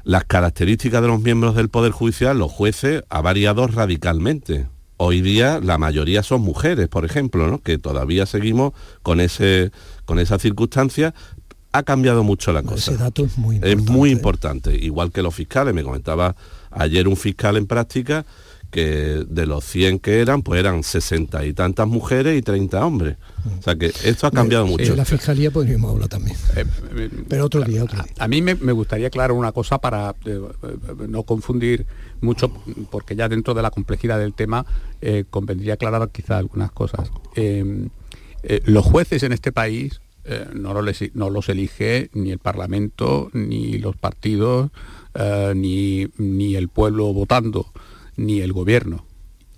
las 0.03 0.25
características 0.25 1.01
de 1.01 1.07
los 1.07 1.21
miembros 1.21 1.55
del 1.55 1.69
Poder 1.69 1.91
Judicial, 1.91 2.37
los 2.37 2.51
jueces, 2.51 3.03
ha 3.09 3.21
variado 3.21 3.65
radicalmente. 3.67 4.67
Hoy 4.97 5.21
día 5.21 5.59
la 5.61 5.77
mayoría 5.77 6.23
son 6.23 6.41
mujeres, 6.41 6.87
por 6.87 7.05
ejemplo, 7.05 7.47
¿no? 7.47 7.59
que 7.59 7.77
todavía 7.77 8.25
seguimos 8.25 8.73
con, 9.03 9.19
ese, 9.19 9.71
con 10.05 10.19
esa 10.19 10.39
circunstancia. 10.39 11.13
Ha 11.73 11.83
cambiado 11.83 12.23
mucho 12.23 12.53
la 12.53 12.63
cosa. 12.63 12.91
Ese 12.91 13.03
dato 13.03 13.25
es 13.25 13.37
muy 13.37 13.55
importante. 13.57 13.81
Es 13.81 13.89
muy 13.89 14.11
importante, 14.11 14.75
igual 14.75 15.11
que 15.11 15.21
los 15.21 15.35
fiscales. 15.35 15.73
Me 15.73 15.83
comentaba 15.83 16.35
ayer 16.71 17.07
un 17.09 17.17
fiscal 17.17 17.57
en 17.57 17.67
práctica 17.67 18.25
que 18.75 19.23
de 19.25 19.45
los 19.45 19.63
100 19.63 19.99
que 19.99 20.19
eran, 20.19 20.41
pues 20.41 20.59
eran 20.59 20.83
60 20.83 21.45
y 21.45 21.53
tantas 21.53 21.87
mujeres 21.87 22.37
y 22.37 22.41
30 22.41 22.85
hombres. 22.85 23.15
O 23.57 23.61
sea 23.61 23.77
que 23.77 23.85
esto 23.85 24.27
ha 24.27 24.31
cambiado 24.31 24.67
mucho. 24.67 24.91
En 24.91 24.97
la 24.97 25.05
fiscalía 25.05 25.49
podríamos 25.49 25.93
hablar 25.93 26.09
también. 26.09 26.35
Eh, 26.57 26.65
eh, 26.97 27.09
Pero 27.29 27.45
otro 27.45 27.61
día, 27.61 27.85
otro 27.85 28.03
día. 28.03 28.13
A, 28.19 28.27
mí 28.27 28.41
me, 28.41 28.53
gustaría 28.73 29.07
aclarar 29.07 29.31
una 29.31 29.53
cosa 29.53 29.79
para 29.79 30.13
eh, 30.25 30.41
no 31.07 31.23
confundir 31.23 31.85
mucho, 32.19 32.51
porque 32.91 33.15
ya 33.15 33.29
dentro 33.29 33.53
de 33.53 33.61
la 33.61 33.71
complejidad 33.71 34.19
del 34.19 34.33
tema 34.33 34.65
convendría 35.29 35.75
aclarar 35.75 36.09
quizá 36.09 36.37
algunas 36.37 36.69
cosas. 36.73 37.09
los 38.65 38.85
jueces 38.85 39.23
en 39.23 39.31
este 39.31 39.53
país 39.53 40.01
no, 40.53 40.73
los, 40.73 41.01
no, 41.13 41.29
los, 41.29 41.47
elige 41.47 42.09
ni 42.11 42.31
el 42.31 42.39
Parlamento, 42.39 43.29
ni 43.31 43.77
los 43.77 43.95
partidos, 43.95 44.71
ni, 45.55 46.07
ni 46.17 46.55
el 46.57 46.67
pueblo 46.67 47.13
votando 47.13 47.67
ni 48.17 48.41
el 48.41 48.53
gobierno. 48.53 49.05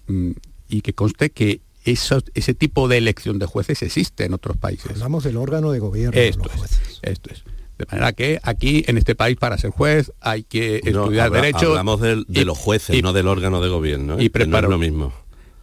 Mm, 0.07 0.31
y 0.69 0.81
que 0.81 0.93
conste 0.93 1.29
que 1.29 1.61
ese 1.85 2.53
tipo 2.53 2.87
de 2.87 2.97
elección 2.97 3.39
de 3.39 3.45
jueces 3.45 3.81
existe 3.81 4.25
en 4.25 4.33
otros 4.33 4.57
países. 4.57 4.91
Hablamos 4.91 5.23
del 5.23 5.37
órgano 5.37 5.71
de 5.71 5.79
gobierno. 5.79 6.19
Esto, 6.19 6.49
es, 6.63 6.99
esto 7.01 7.29
es. 7.31 7.43
De 7.77 7.85
manera 7.85 8.11
que 8.11 8.39
aquí, 8.43 8.83
en 8.87 8.97
este 8.97 9.15
país, 9.15 9.37
para 9.37 9.57
ser 9.57 9.69
juez 9.69 10.11
hay 10.19 10.43
que 10.43 10.81
estudiar 10.83 11.31
derecho. 11.31 11.69
Hablamos 11.69 12.01
de, 12.01 12.45
los 12.45 12.57
jueces, 12.57 13.01
no 13.03 13.13
del 13.13 13.27
órgano 13.27 13.61
de 13.61 13.69
gobierno. 13.69 14.19
¿eh? 14.19 14.25
Y 14.25 14.29
preparo, 14.29 14.69
lo 14.69 14.77
mismo. 14.77 15.13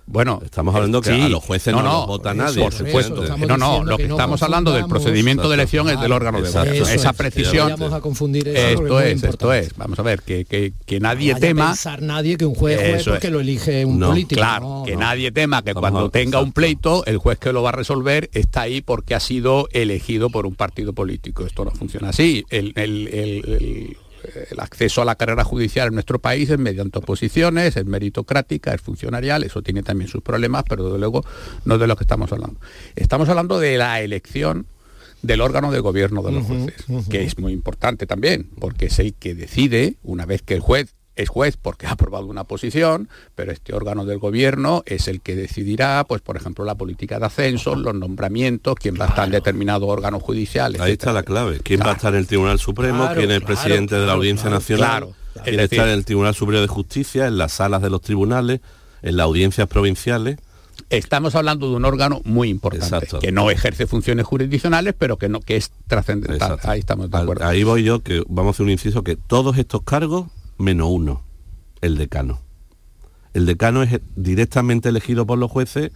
Bueno, 0.06 0.40
estamos 0.44 0.74
hablando 0.74 1.00
que 1.00 1.10
a 1.10 1.28
los 1.28 1.42
jueces 1.42 1.72
no, 1.72 1.82
no, 1.82 2.06
vota 2.06 2.34
nadie. 2.34 2.62
Por 2.62 2.72
supuesto. 2.72 3.24
no, 3.36 3.56
no, 3.56 3.84
lo 3.84 3.96
que, 3.96 4.04
estamos 4.04 4.42
hablando 4.42 4.72
del 4.72 4.86
procedimiento 4.86 5.48
de 5.48 5.54
elección 5.54 5.88
es 5.88 6.00
del 6.00 6.12
órgano 6.12 6.40
de 6.42 6.50
gobierno. 6.50 6.88
Esa 6.88 7.12
precisión. 7.12 7.72
a 7.72 8.00
confundir 8.00 8.48
esto 8.48 9.00
es, 9.00 9.22
esto 9.22 9.52
es. 9.52 9.76
Vamos 9.76 9.98
a 9.98 10.02
ver, 10.02 10.22
que, 10.22 10.44
que, 10.44 10.72
que 10.84 11.00
nadie 11.00 11.34
tema. 11.34 11.68
pensar 11.68 12.02
nadie 12.02 12.36
que 12.36 12.44
un 12.44 12.54
juez 12.54 12.78
juez 12.78 13.04
porque 13.04 13.30
lo 13.30 13.40
elige 13.40 13.84
un 13.84 14.00
político. 14.00 14.40
Claro, 14.40 14.82
que 14.84 14.96
nadie 14.96 15.32
tema 15.32 15.62
que 15.62 15.74
cuando 15.74 16.10
tenga 16.10 16.40
un 16.40 16.52
pleito, 16.52 17.04
el 17.06 17.18
juez 17.18 17.38
que 17.38 17.52
lo 17.52 17.62
va 17.62 17.70
a 17.70 17.72
resolver 17.72 18.30
está 18.32 18.62
ahí 18.62 18.80
porque 18.80 19.14
ha 19.14 19.20
sido 19.20 19.68
elegido 19.72 20.30
por 20.30 20.46
un 20.46 20.54
partido 20.54 20.92
político. 20.92 21.46
Esto 21.46 21.64
no 21.64 21.70
funciona 21.70 22.10
así. 22.10 22.44
el, 22.50 22.72
el 22.76 23.08
el 23.08 23.96
acceso 24.58 25.02
a 25.02 25.04
la 25.04 25.14
carrera 25.16 25.44
judicial 25.44 25.88
en 25.88 25.94
nuestro 25.94 26.18
país 26.18 26.50
es 26.50 26.58
mediante 26.58 26.98
oposiciones, 26.98 27.76
es 27.76 27.84
meritocrática, 27.84 28.74
es 28.74 28.80
funcionarial, 28.80 29.42
eso 29.44 29.62
tiene 29.62 29.82
también 29.82 30.08
sus 30.08 30.22
problemas, 30.22 30.64
pero 30.68 30.84
desde 30.84 30.98
luego 30.98 31.24
no 31.64 31.74
es 31.74 31.80
de 31.80 31.86
lo 31.86 31.96
que 31.96 32.04
estamos 32.04 32.32
hablando. 32.32 32.60
Estamos 32.96 33.28
hablando 33.28 33.58
de 33.58 33.76
la 33.78 34.00
elección 34.00 34.66
del 35.22 35.40
órgano 35.40 35.72
de 35.72 35.80
gobierno 35.80 36.22
de 36.22 36.32
los 36.32 36.44
jueces, 36.44 36.74
que 37.08 37.24
es 37.24 37.38
muy 37.38 37.52
importante 37.52 38.06
también, 38.06 38.50
porque 38.58 38.86
es 38.86 38.98
el 38.98 39.14
que 39.14 39.34
decide, 39.34 39.96
una 40.02 40.26
vez 40.26 40.42
que 40.42 40.54
el 40.54 40.60
juez 40.60 40.93
es 41.16 41.28
juez 41.28 41.56
porque 41.56 41.86
ha 41.86 41.92
aprobado 41.92 42.26
una 42.26 42.44
posición, 42.44 43.08
pero 43.34 43.52
este 43.52 43.74
órgano 43.74 44.04
del 44.04 44.18
gobierno 44.18 44.82
es 44.86 45.08
el 45.08 45.20
que 45.20 45.36
decidirá, 45.36 46.04
pues 46.04 46.20
por 46.20 46.36
ejemplo, 46.36 46.64
la 46.64 46.74
política 46.74 47.18
de 47.18 47.26
ascenso, 47.26 47.74
los 47.74 47.94
nombramientos, 47.94 48.74
quién 48.76 48.96
va 49.00 49.06
a 49.06 49.08
estar 49.08 49.24
en 49.24 49.32
determinado 49.32 49.86
órgano 49.86 50.20
judicial. 50.20 50.76
Ahí 50.80 50.92
está 50.92 51.12
la 51.12 51.22
clave, 51.22 51.60
quién 51.62 51.80
va 51.80 51.90
a 51.90 51.94
estar 51.94 52.12
en 52.14 52.20
el 52.20 52.26
Tribunal 52.26 52.58
Supremo, 52.58 53.08
quién 53.14 53.30
es 53.30 53.36
el 53.36 53.42
presidente 53.42 53.94
de 53.96 54.06
la 54.06 54.12
Audiencia 54.12 54.50
Nacional, 54.50 55.08
quién 55.42 55.60
está 55.60 55.84
en 55.84 55.90
el 55.90 56.04
Tribunal 56.04 56.34
Superior 56.34 56.62
de 56.62 56.68
Justicia, 56.68 57.26
en 57.26 57.38
las 57.38 57.52
salas 57.52 57.82
de 57.82 57.90
los 57.90 58.00
tribunales, 58.00 58.60
en 59.02 59.16
las 59.16 59.24
audiencias 59.24 59.68
provinciales. 59.68 60.38
Estamos 60.90 61.34
hablando 61.34 61.70
de 61.70 61.76
un 61.76 61.84
órgano 61.84 62.20
muy 62.24 62.48
importante, 62.48 63.06
que 63.20 63.32
no 63.32 63.50
ejerce 63.50 63.86
funciones 63.86 64.26
jurisdiccionales, 64.26 64.94
pero 64.96 65.16
que 65.16 65.28
no 65.28 65.40
que 65.40 65.56
es 65.56 65.70
trascendental. 65.86 66.58
Ahí 66.64 66.80
estamos 66.80 67.10
de 67.10 67.18
acuerdo. 67.18 67.44
Ahí 67.46 67.62
voy 67.62 67.84
yo, 67.84 68.00
que 68.00 68.22
vamos 68.28 68.50
a 68.50 68.56
hacer 68.56 68.64
un 68.64 68.70
inciso, 68.70 69.02
que 69.02 69.16
todos 69.16 69.56
estos 69.56 69.82
cargos 69.82 70.26
menos 70.58 70.88
uno, 70.90 71.22
el 71.80 71.96
decano. 71.96 72.40
El 73.32 73.46
decano 73.46 73.82
es 73.82 74.00
directamente 74.14 74.88
elegido 74.88 75.26
por 75.26 75.38
los 75.38 75.50
jueces 75.50 75.90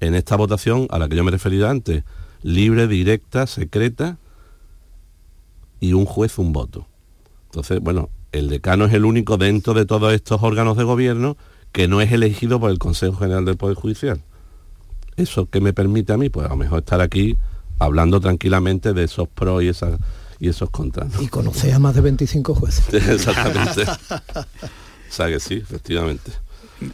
en 0.00 0.14
esta 0.14 0.36
votación 0.36 0.86
a 0.90 0.98
la 0.98 1.08
que 1.08 1.16
yo 1.16 1.24
me 1.24 1.28
he 1.28 1.32
referido 1.32 1.68
antes, 1.68 2.04
libre, 2.42 2.88
directa, 2.88 3.46
secreta 3.46 4.18
y 5.78 5.92
un 5.92 6.04
juez 6.04 6.38
un 6.38 6.52
voto. 6.52 6.86
Entonces, 7.46 7.80
bueno, 7.80 8.10
el 8.32 8.48
decano 8.48 8.84
es 8.84 8.94
el 8.94 9.04
único 9.04 9.36
dentro 9.36 9.74
de 9.74 9.86
todos 9.86 10.12
estos 10.12 10.42
órganos 10.42 10.76
de 10.76 10.84
gobierno 10.84 11.36
que 11.72 11.88
no 11.88 12.00
es 12.00 12.12
elegido 12.12 12.58
por 12.60 12.70
el 12.70 12.78
Consejo 12.78 13.18
General 13.18 13.44
del 13.44 13.56
Poder 13.56 13.76
Judicial. 13.76 14.22
Eso 15.16 15.46
que 15.46 15.60
me 15.60 15.72
permite 15.72 16.12
a 16.12 16.16
mí, 16.16 16.28
pues 16.28 16.46
a 16.46 16.50
lo 16.50 16.56
mejor 16.56 16.80
estar 16.80 17.00
aquí 17.00 17.36
hablando 17.78 18.20
tranquilamente 18.20 18.92
de 18.92 19.04
esos 19.04 19.28
pros 19.28 19.62
y 19.62 19.68
esas 19.68 19.98
y 20.40 20.48
esos 20.48 20.70
contras. 20.70 21.12
Y 21.20 21.28
conoce 21.28 21.72
a 21.72 21.78
más 21.78 21.94
de 21.94 22.00
25 22.00 22.54
jueces. 22.54 22.92
Exactamente. 23.08 23.82
o 23.82 25.12
sea 25.12 25.28
que 25.28 25.38
sí, 25.38 25.54
efectivamente. 25.54 26.32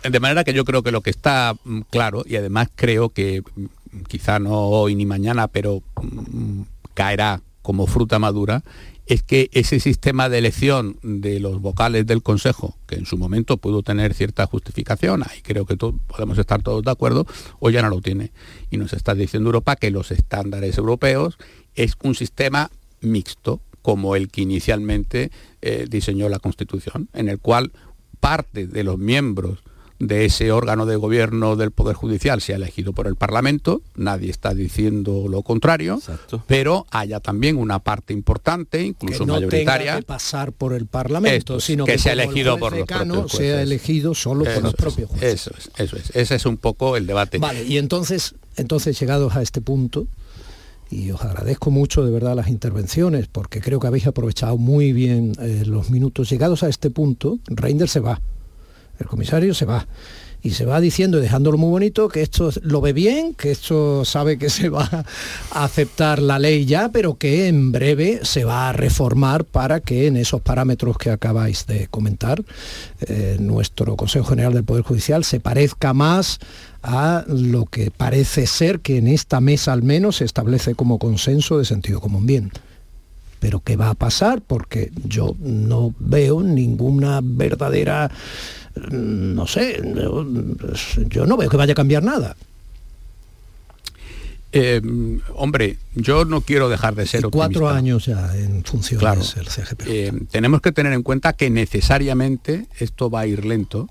De 0.03 0.21
manera 0.21 0.43
que 0.43 0.53
yo 0.53 0.65
creo 0.65 0.83
que 0.83 0.91
lo 0.91 1.01
que 1.01 1.11
está 1.11 1.55
mm, 1.65 1.83
claro, 1.91 2.25
y 2.27 2.37
además 2.37 2.69
creo 2.75 3.11
que 3.11 3.43
mm, 3.55 4.03
quizá 4.09 4.41
no 4.41 4.59
hoy 4.59 4.97
ni 4.97 5.07
mañana, 5.07 5.47
pero 5.47 5.83
mm, 6.03 6.63
caerá 6.95 7.41
como 7.63 7.87
fruta 7.87 8.19
madura, 8.19 8.65
es 9.07 9.23
que 9.23 9.49
ese 9.53 9.79
sistema 9.79 10.29
de 10.29 10.39
elección 10.39 10.99
de 11.03 11.39
los 11.39 11.61
vocales 11.61 12.07
del 12.07 12.25
Consejo, 12.25 12.77
que 12.87 12.97
en 12.97 13.07
su 13.07 13.17
momento 13.17 13.57
pudo 13.57 13.85
tener 13.85 14.15
cierta 14.15 14.47
justificación, 14.47 15.23
ahí 15.23 15.41
creo 15.43 15.65
que 15.65 15.77
podemos 15.77 16.39
estar 16.39 16.63
todos 16.63 16.83
de 16.83 16.91
acuerdo, 16.91 17.27
hoy 17.61 17.75
ya 17.75 17.83
no 17.83 17.89
lo 17.89 18.01
tiene. 18.01 18.33
Y 18.71 18.79
nos 18.79 18.93
está 18.93 19.15
diciendo 19.15 19.49
Europa 19.49 19.77
que 19.77 19.93
los 19.93 20.11
estándares 20.11 20.77
europeos 20.79 21.39
es 21.77 21.93
un 22.03 22.17
sistema 22.17 22.71
mixto 23.07 23.61
como 23.83 24.17
el 24.17 24.29
que 24.29 24.43
inicialmente 24.43 25.31
eh, 25.63 25.87
diseñó 25.89 26.29
la 26.29 26.41
Constitución, 26.41 27.09
en 27.13 27.29
el 27.29 27.39
cual 27.39 27.73
parte 28.19 28.67
de 28.67 28.83
los 28.83 28.99
miembros 28.99 29.61
de 29.99 30.25
ese 30.27 30.53
órgano 30.53 30.85
de 30.85 30.97
gobierno 30.97 31.57
del 31.57 31.71
Poder 31.71 31.97
Judicial 31.97 32.41
sea 32.41 32.57
elegido 32.57 32.93
por 32.93 33.07
el 33.07 33.17
Parlamento, 33.17 33.83
nadie 33.95 34.31
está 34.31 34.55
diciendo 34.55 35.27
lo 35.29 35.43
contrario, 35.43 36.01
pero 36.47 36.87
haya 36.91 37.21
también 37.21 37.57
una 37.57 37.79
parte 37.79 38.13
importante, 38.13 38.83
incluso 38.83 39.21
que 39.21 39.27
no 39.27 39.35
mayoritaria, 39.35 39.93
tenga 39.93 40.01
que 40.01 40.07
pasar 40.07 40.53
por 40.53 40.75
el 40.75 40.87
Parlamento, 40.87 41.61
sino 41.61 41.85
que, 41.85 41.99
sea 41.99 42.13
elegido 42.13 42.59
por 42.59 42.77
los 42.77 42.87
propios 42.87 43.33
sea 43.33 43.63
elegido 43.63 44.15
solo 44.15 44.45
por 44.45 44.63
los 44.63 44.75
propios 44.75 45.11
jueces. 45.11 45.47
Eso 45.47 45.51
es, 45.57 45.71
eso 45.77 45.97
es, 45.97 46.11
ese 46.15 46.35
es 46.35 46.47
un 46.47 46.59
poco 46.59 46.97
el 46.97 47.07
debate. 47.07 47.39
Vale, 47.39 47.65
y 47.65 47.79
entonces, 47.79 48.35
entonces 48.57 48.99
llegados 48.99 49.35
a 49.35 49.43
este 49.43 49.61
punto, 49.61 50.07
y 50.91 51.11
os 51.11 51.23
agradezco 51.23 51.71
mucho 51.71 52.05
de 52.05 52.11
verdad 52.11 52.37
las 52.37 52.49
intervenciones 52.49 53.27
porque 53.27 53.61
creo 53.61 53.81
que 53.81 53.87
habéis 53.87 54.07
aprovechado 54.07 54.57
muy 54.57 54.93
bien 54.93 55.33
eh, 55.41 55.65
los 55.67 55.91
minutos. 55.91 56.31
Llegados 56.31 56.63
a 56.63 56.69
este 56.69 56.91
punto, 56.91 57.39
Reinders 57.47 57.93
se 57.93 58.01
va, 58.01 58.21
el 58.99 59.07
comisario 59.07 59.55
se 59.55 59.65
va 59.65 59.87
y 60.47 60.51
se 60.51 60.65
va 60.65 60.81
diciendo, 60.81 61.19
dejándolo 61.19 61.59
muy 61.59 61.71
bonito, 61.71 62.09
que 62.09 62.23
esto 62.23 62.51
lo 62.63 62.81
ve 62.81 62.93
bien, 62.93 63.35
que 63.35 63.51
esto 63.51 64.05
sabe 64.05 64.39
que 64.39 64.49
se 64.49 64.69
va 64.69 65.05
a 65.51 65.65
aceptar 65.65 66.23
la 66.23 66.39
ley 66.39 66.67
ya, 66.67 66.91
pero 66.91 67.17
que 67.17 67.49
en 67.49 67.73
breve 67.73 68.21
se 68.23 68.45
va 68.45 68.69
a 68.69 68.73
reformar 68.73 69.45
para 69.45 69.81
que 69.81 70.07
en 70.07 70.17
esos 70.17 70.41
parámetros 70.41 70.99
que 70.99 71.11
acabáis 71.11 71.67
de 71.67 71.89
comentar, 71.89 72.45
eh, 73.01 73.39
nuestro 73.41 73.97
Consejo 73.97 74.27
General 74.27 74.53
del 74.53 74.63
Poder 74.63 74.85
Judicial 74.85 75.25
se 75.25 75.41
parezca 75.41 75.93
más 75.93 76.39
a 76.85 77.25
lo 77.27 77.65
que 77.65 77.91
parece 77.91 78.47
ser 78.47 78.79
que 78.79 78.99
en 78.99 79.09
esta 79.09 79.41
mesa 79.41 79.73
al 79.73 79.83
menos 79.83 80.19
se 80.19 80.25
establece 80.25 80.77
como 80.77 81.01
consenso 81.01 81.59
de 81.59 81.65
sentido 81.65 82.01
común 82.01 82.25
bien. 82.25 82.53
Pero 83.41 83.61
¿qué 83.61 83.77
va 83.77 83.91
a 83.91 83.95
pasar? 83.95 84.43
Porque 84.43 84.93
yo 85.05 85.35
no 85.41 85.93
veo 85.99 86.41
ninguna 86.41 87.21
verdadera 87.23 88.11
no 88.91 89.47
sé, 89.47 89.83
yo 91.09 91.27
no 91.27 91.37
veo 91.37 91.51
que 91.51 91.57
vaya 91.57 91.73
a 91.73 91.77
cambiar 91.77 92.03
nada. 92.03 92.37
Eh, 94.53 94.81
hombre, 95.35 95.77
yo 95.95 96.25
no 96.25 96.41
quiero 96.41 96.69
dejar 96.69 96.95
de 96.95 97.07
ser 97.07 97.27
Cuatro 97.31 97.69
años 97.69 98.07
ya 98.07 98.35
en 98.37 98.65
funciones 98.65 99.37
el 99.37 99.49
CGP. 99.49 99.83
Eh, 99.87 100.13
tenemos 100.31 100.61
que 100.63 100.73
tener 100.73 100.93
en 100.93 101.03
cuenta 101.03 101.35
que 101.35 101.51
necesariamente 101.51 102.67
esto 102.79 103.11
va 103.11 103.21
a 103.21 103.27
ir 103.27 103.45
lento 103.45 103.91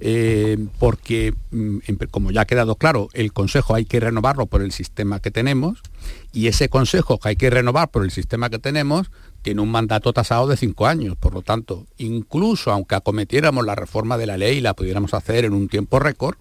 eh, 0.00 0.56
porque, 0.78 1.34
mm, 1.50 1.78
como 2.10 2.30
ya 2.30 2.42
ha 2.42 2.46
quedado 2.46 2.76
claro, 2.76 3.08
el 3.12 3.32
Consejo 3.32 3.74
hay 3.74 3.84
que 3.84 3.98
renovarlo 3.98 4.46
por 4.46 4.62
el 4.62 4.70
sistema 4.70 5.20
que 5.20 5.30
tenemos 5.30 5.80
y 6.32 6.46
ese 6.46 6.68
Consejo 6.68 7.18
que 7.18 7.30
hay 7.30 7.36
que 7.36 7.50
renovar 7.50 7.90
por 7.90 8.04
el 8.04 8.10
sistema 8.10 8.48
que 8.48 8.58
tenemos 8.58 9.10
tiene 9.42 9.60
un 9.60 9.70
mandato 9.70 10.12
tasado 10.12 10.46
de 10.46 10.56
cinco 10.56 10.86
años. 10.86 11.16
Por 11.16 11.34
lo 11.34 11.42
tanto, 11.42 11.86
incluso 11.98 12.72
aunque 12.72 12.94
acometiéramos 12.94 13.64
la 13.64 13.74
reforma 13.74 14.18
de 14.18 14.26
la 14.26 14.36
ley 14.36 14.58
y 14.58 14.60
la 14.60 14.74
pudiéramos 14.74 15.14
hacer 15.14 15.44
en 15.44 15.52
un 15.52 15.68
tiempo 15.68 15.98
récord, 15.98 16.36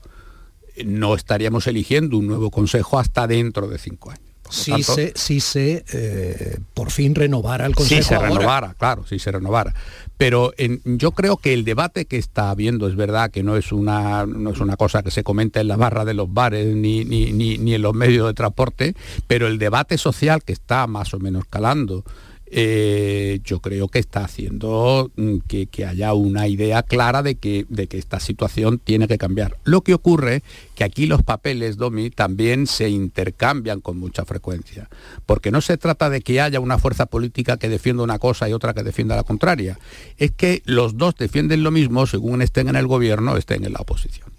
no 0.86 1.16
estaríamos 1.16 1.68
eligiendo 1.68 2.18
un 2.18 2.28
nuevo 2.28 2.52
Consejo 2.52 3.00
hasta 3.00 3.28
dentro 3.28 3.68
de 3.68 3.78
cinco 3.78 4.12
años 4.12 4.28
si 4.50 4.84
se, 4.84 5.14
si 5.16 5.40
se 5.40 5.84
eh, 5.92 6.60
por 6.74 6.92
fin 6.92 7.16
renovara 7.16 7.66
el 7.66 7.76
Consejo. 7.76 8.02
Si 8.02 8.08
se 8.08 8.18
renovara, 8.18 8.74
claro, 8.78 9.06
si 9.06 9.20
se 9.20 9.32
renovara. 9.32 9.74
Pero 10.18 10.54
yo 10.86 11.12
creo 11.12 11.38
que 11.38 11.54
el 11.54 11.64
debate 11.64 12.06
que 12.06 12.18
está 12.18 12.50
habiendo 12.50 12.88
es 12.88 12.96
verdad 12.96 13.30
que 13.30 13.44
no 13.44 13.56
es 13.56 13.72
una, 13.72 14.26
no 14.26 14.50
es 14.52 14.60
una 14.60 14.76
cosa 14.76 15.04
que 15.04 15.12
se 15.12 15.24
comenta 15.24 15.62
en 15.62 15.68
la 15.68 15.78
barra 15.78 16.06
de 16.06 16.14
los 16.14 16.34
bares 16.34 16.76
ni, 16.76 17.06
ni, 17.06 17.32
ni 17.32 17.74
en 17.74 17.82
los 17.82 17.94
medios 17.94 18.28
de 18.28 18.34
transporte, 18.34 18.96
pero 19.28 19.48
el 19.48 19.60
debate 19.60 19.98
social 19.98 20.44
que 20.44 20.54
está 20.54 20.88
más 20.88 21.14
o 21.14 21.20
menos 21.20 21.46
calando 21.50 22.04
eh, 22.50 23.40
yo 23.44 23.60
creo 23.60 23.90
que 23.90 24.00
está 24.00 24.24
haciendo 24.24 25.12
mm, 25.16 25.38
que, 25.48 25.68
haya 25.86 26.14
una 26.14 26.48
idea 26.48 26.84
clara 26.84 27.22
de 27.24 27.36
que, 27.36 27.66
de 27.70 27.88
que 27.88 27.98
esta 27.98 28.20
situación 28.20 28.80
tiene 28.80 29.08
que 29.08 29.18
cambiar. 29.18 29.58
Lo 29.64 29.82
que 29.82 29.94
ocurre 29.94 30.44
que 30.76 30.84
aquí 30.84 31.08
los 31.08 31.24
papeles, 31.24 31.78
Domi, 31.78 32.10
también 32.10 32.68
se 32.68 32.90
intercambian 32.90 33.82
con 33.82 33.98
mucha 33.98 34.26
frecuencia, 34.26 34.90
porque 35.26 35.52
no 35.52 35.62
se 35.62 35.78
trata 35.78 36.10
de 36.10 36.22
que 36.22 36.40
haya 36.40 36.60
una 36.60 36.78
fuerza 36.78 37.06
política 37.06 37.58
que 37.58 37.70
defienda 37.70 38.04
una 38.04 38.20
cosa 38.20 38.48
y 38.48 38.54
otra 38.54 38.74
que 38.74 38.84
defienda 38.84 39.16
la 39.16 39.24
contraria, 39.24 39.80
es 40.18 40.32
que 40.32 40.62
los 40.66 40.98
dos 40.98 41.16
defienden 41.16 41.64
lo 41.64 41.72
mismo 41.72 42.06
según 42.06 42.42
estén 42.42 42.70
en 42.70 42.76
el 42.76 42.88
gobierno 42.88 43.34
o 43.34 43.38
estén 43.38 43.66
en 43.66 43.74
la 43.74 43.80
oposición. 43.80 44.30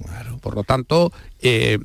Por 0.40 0.54
lo 0.54 0.64
tanto, 0.64 1.12
eh, 1.40 1.78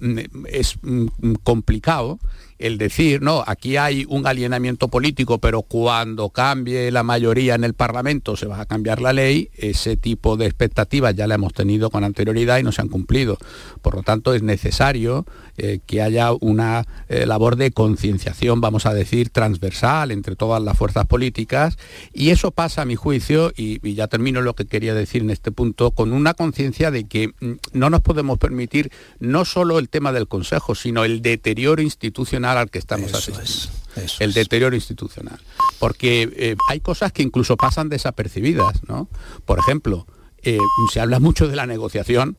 es 0.50 0.78
mm, 0.82 1.08
complicado 1.44 2.20
el 2.60 2.78
decir, 2.78 3.22
no, 3.22 3.44
aquí 3.46 3.76
hay 3.76 4.06
un 4.08 4.26
alienamiento 4.26 4.88
político, 4.88 5.40
pero 5.40 5.64
cuando 5.64 6.30
cambie 6.30 6.92
la 6.92 7.04
mayoría 7.04 7.56
en 7.56 7.66
el 7.66 7.74
Parlamento 7.74 8.38
se 8.38 8.46
va 8.46 8.62
a 8.62 8.66
cambiar 8.66 9.02
la 9.02 9.12
ley, 9.12 9.50
ese 9.58 9.98
tipo 9.98 10.38
de 10.38 10.46
expectativas 10.46 11.14
ya 11.14 11.28
la 11.28 11.36
hemos 11.36 11.54
tenido 11.54 11.90
con 11.90 12.06
anterioridad 12.06 12.60
y 12.60 12.64
no 12.64 12.72
se 12.72 12.82
han 12.82 12.88
cumplido. 12.88 13.38
Por 13.82 13.96
lo 13.96 14.04
tanto, 14.04 14.34
es 14.34 14.44
necesario 14.44 15.26
eh, 15.58 15.80
que 15.86 16.02
haya 16.02 16.32
una 16.34 16.86
eh, 17.10 17.26
labor 17.26 17.56
de 17.56 17.72
concienciación, 17.72 18.62
vamos 18.62 18.86
a 18.86 18.94
decir, 18.94 19.30
transversal 19.30 20.12
entre 20.12 20.36
todas 20.36 20.62
las 20.62 20.78
fuerzas 20.78 21.06
políticas 21.06 21.78
y 22.14 22.30
eso 22.30 22.52
pasa, 22.52 22.82
a 22.82 22.86
mi 22.86 22.96
juicio, 22.96 23.52
y, 23.56 23.80
y 23.88 23.94
ya 23.94 24.08
termino 24.08 24.42
lo 24.42 24.56
que 24.56 24.66
quería 24.66 24.94
decir 24.94 25.22
en 25.22 25.30
este 25.30 25.52
punto, 25.52 25.92
con 25.92 26.12
una 26.14 26.34
conciencia 26.34 26.92
de 26.92 27.06
que 27.06 27.30
mm, 27.40 27.52
no 27.74 27.90
nos 27.90 28.02
podemos 28.02 28.38
permitir 28.38 28.92
no 29.20 29.46
solo 29.46 29.80
el 29.80 29.90
tema 29.90 30.12
del 30.12 30.28
Consejo, 30.28 30.76
sino 30.76 31.04
el 31.04 31.22
deterioro 31.22 31.82
institucional 31.82 32.58
al 32.58 32.70
que 32.70 32.80
estamos 32.80 33.14
asistiendo. 33.14 33.78
el 34.20 34.34
deterioro 34.34 34.76
institucional. 34.76 35.40
Porque 35.80 36.30
eh, 36.36 36.56
hay 36.70 36.80
cosas 36.80 37.12
que 37.12 37.24
incluso 37.24 37.58
pasan 37.58 37.90
desapercibidas, 37.90 38.88
¿no? 38.88 39.08
Por 39.46 39.60
ejemplo, 39.60 40.08
eh, 40.42 40.58
se 40.92 41.00
habla 41.00 41.20
mucho 41.20 41.48
de 41.48 41.56
la 41.56 41.66
negociación 41.66 42.38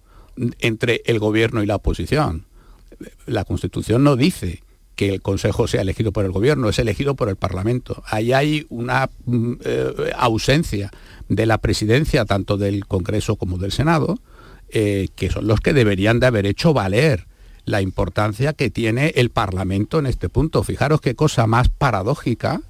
entre 0.58 1.02
el 1.06 1.18
gobierno 1.18 1.62
y 1.62 1.66
la 1.66 1.76
oposición. 1.76 2.44
La 3.26 3.44
Constitución 3.44 4.04
no 4.04 4.16
dice 4.16 4.62
que 4.96 5.14
el 5.14 5.22
Consejo 5.22 5.66
sea 5.66 5.82
elegido 5.82 6.12
por 6.12 6.24
el 6.24 6.32
Gobierno, 6.32 6.68
es 6.68 6.78
elegido 6.78 7.14
por 7.14 7.28
el 7.28 7.36
Parlamento. 7.36 8.02
Ahí 8.06 8.32
hay 8.32 8.66
una 8.68 9.10
mm, 9.24 9.52
eh, 9.64 10.12
ausencia 10.16 10.90
de 11.28 11.46
la 11.46 11.58
presidencia 11.58 12.24
tanto 12.24 12.56
del 12.56 12.86
Congreso 12.86 13.36
como 13.36 13.58
del 13.58 13.72
Senado, 13.72 14.18
eh, 14.68 15.08
que 15.16 15.30
son 15.30 15.46
los 15.46 15.60
que 15.60 15.72
deberían 15.72 16.20
de 16.20 16.26
haber 16.26 16.46
hecho 16.46 16.72
valer 16.72 17.26
la 17.64 17.80
importancia 17.80 18.52
que 18.52 18.70
tiene 18.70 19.12
el 19.16 19.30
Parlamento 19.30 19.98
en 19.98 20.06
este 20.06 20.28
punto. 20.28 20.62
Fijaros 20.62 21.00
qué 21.00 21.14
cosa 21.14 21.46
más 21.46 21.68
paradójica 21.68 22.60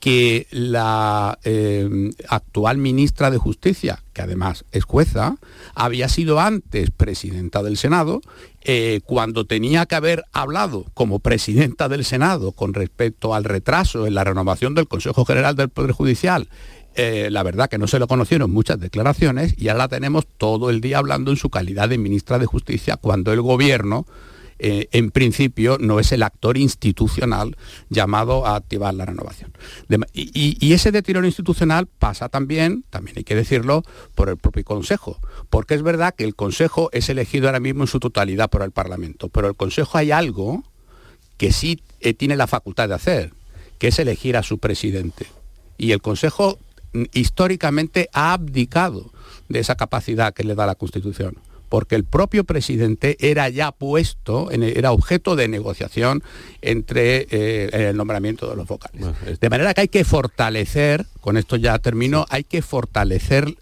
que 0.00 0.46
la 0.50 1.38
eh, 1.44 2.10
actual 2.28 2.78
ministra 2.78 3.30
de 3.30 3.36
Justicia, 3.36 4.02
que 4.14 4.22
además 4.22 4.64
es 4.72 4.84
jueza, 4.84 5.36
había 5.74 6.08
sido 6.08 6.40
antes 6.40 6.90
presidenta 6.90 7.62
del 7.62 7.76
Senado, 7.76 8.22
eh, 8.62 9.00
cuando 9.04 9.44
tenía 9.44 9.86
que 9.86 9.94
haber 9.94 10.24
hablado 10.32 10.86
como 10.94 11.18
presidenta 11.18 11.88
del 11.88 12.04
Senado 12.04 12.52
con 12.52 12.72
respecto 12.72 13.34
al 13.34 13.44
retraso 13.44 14.06
en 14.06 14.14
la 14.14 14.24
renovación 14.24 14.74
del 14.74 14.88
Consejo 14.88 15.24
General 15.26 15.54
del 15.54 15.68
Poder 15.68 15.92
Judicial. 15.92 16.48
Eh, 16.96 17.28
la 17.30 17.42
verdad 17.42 17.68
que 17.68 17.78
no 17.78 17.86
se 17.86 17.98
lo 17.98 18.08
conocieron 18.08 18.50
muchas 18.50 18.80
declaraciones 18.80 19.54
y 19.56 19.68
ahora 19.68 19.84
la 19.84 19.88
tenemos 19.88 20.26
todo 20.26 20.70
el 20.70 20.80
día 20.80 20.98
hablando 20.98 21.30
en 21.30 21.36
su 21.36 21.48
calidad 21.48 21.88
de 21.88 21.98
ministra 21.98 22.38
de 22.38 22.46
Justicia 22.46 22.96
cuando 22.96 23.32
el 23.32 23.42
gobierno 23.42 24.06
eh, 24.62 24.88
en 24.92 25.10
principio 25.10 25.78
no 25.80 26.00
es 26.00 26.12
el 26.12 26.22
actor 26.22 26.58
institucional 26.58 27.56
llamado 27.88 28.46
a 28.46 28.56
activar 28.56 28.92
la 28.92 29.06
renovación. 29.06 29.54
y, 30.12 30.72
ese 30.74 30.92
deterioro 30.92 31.26
institucional 31.26 31.86
pasa 31.86 32.28
también, 32.28 32.84
también 32.90 33.16
hay 33.16 33.24
que 33.24 33.34
decirlo, 33.34 33.82
por 34.14 34.28
el 34.28 34.36
propio 34.36 34.62
Consejo, 34.64 35.18
porque 35.48 35.74
es 35.74 35.82
verdad 35.82 36.14
que 36.14 36.24
el 36.24 36.34
Consejo 36.34 36.90
es 36.92 37.08
elegido 37.08 37.46
ahora 37.46 37.58
mismo 37.58 37.84
en 37.84 37.86
su 37.86 38.00
totalidad 38.00 38.50
por 38.50 38.62
el 38.62 38.70
Parlamento, 38.70 39.30
pero 39.30 39.48
el 39.48 39.56
Consejo 39.56 39.96
hay 39.96 40.10
algo 40.10 40.62
que 41.38 41.52
sí 41.52 41.80
eh, 42.00 42.12
tiene 42.12 42.36
la 42.36 42.46
facultad 42.46 42.86
de 42.86 42.96
hacer, 42.96 43.32
que 43.78 43.88
es 43.88 43.98
elegir 43.98 44.36
a 44.36 44.42
su 44.42 44.58
presidente. 44.58 45.26
Y 45.78 45.92
el 45.92 46.02
Consejo 46.02 46.58
mm, 46.92 47.04
históricamente 47.14 48.10
ha 48.12 48.34
abdicado 48.34 49.10
de 49.48 49.60
esa 49.60 49.76
capacidad 49.76 50.34
que 50.34 50.44
le 50.44 50.54
da 50.54 50.66
la 50.66 50.74
Constitución 50.74 51.38
porque 51.70 51.94
el 51.94 52.04
propio 52.04 52.44
presidente 52.44 53.16
era 53.20 53.48
ya 53.48 53.72
puesto, 53.72 54.50
era 54.50 54.92
objeto 54.92 55.36
de 55.36 55.48
negociación 55.48 56.22
entre 56.60 57.28
eh, 57.30 57.88
el 57.90 57.96
nombramiento 57.96 58.50
de 58.50 58.56
los 58.56 58.66
vocales. 58.66 59.06
De 59.40 59.48
manera 59.48 59.72
que 59.72 59.82
hay 59.82 59.88
que 59.88 60.04
fortalecer, 60.04 61.06
con 61.20 61.36
esto 61.38 61.56
ya 61.56 61.78
termino, 61.78 62.26
hay 62.28 62.44
que 62.44 62.60
fortalecer 62.60 63.54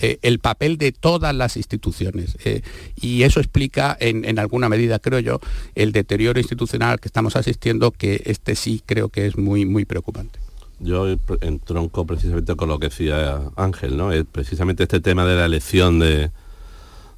eh, 0.00 0.18
el 0.22 0.38
papel 0.40 0.78
de 0.78 0.92
todas 0.92 1.34
las 1.34 1.58
instituciones. 1.58 2.36
Eh, 2.46 2.62
y 2.98 3.24
eso 3.24 3.40
explica 3.40 3.96
en, 4.00 4.38
alguna 4.38 4.70
medida, 4.70 4.98
creo 4.98 5.20
yo, 5.20 5.38
el 5.74 5.92
deterioro 5.92 6.40
institucional 6.40 6.98
que 6.98 7.08
estamos 7.08 7.36
asistiendo, 7.36 7.90
que 7.90 8.22
este 8.24 8.56
sí 8.56 8.82
creo 8.84 9.10
que 9.10 9.26
es 9.26 9.36
muy, 9.36 9.66
muy 9.66 9.84
preocupante. 9.84 10.40
Yo 10.80 11.06
entronco 11.42 12.06
precisamente 12.06 12.56
con 12.56 12.68
lo 12.68 12.78
que 12.78 12.88
decía 12.88 13.42
Ángel, 13.54 13.96
¿no? 13.96 14.12
Es 14.12 14.24
precisamente 14.24 14.82
este 14.82 15.00
tema 15.00 15.24
de 15.24 15.36
la 15.36 15.44
elección 15.44 15.98
de, 16.00 16.30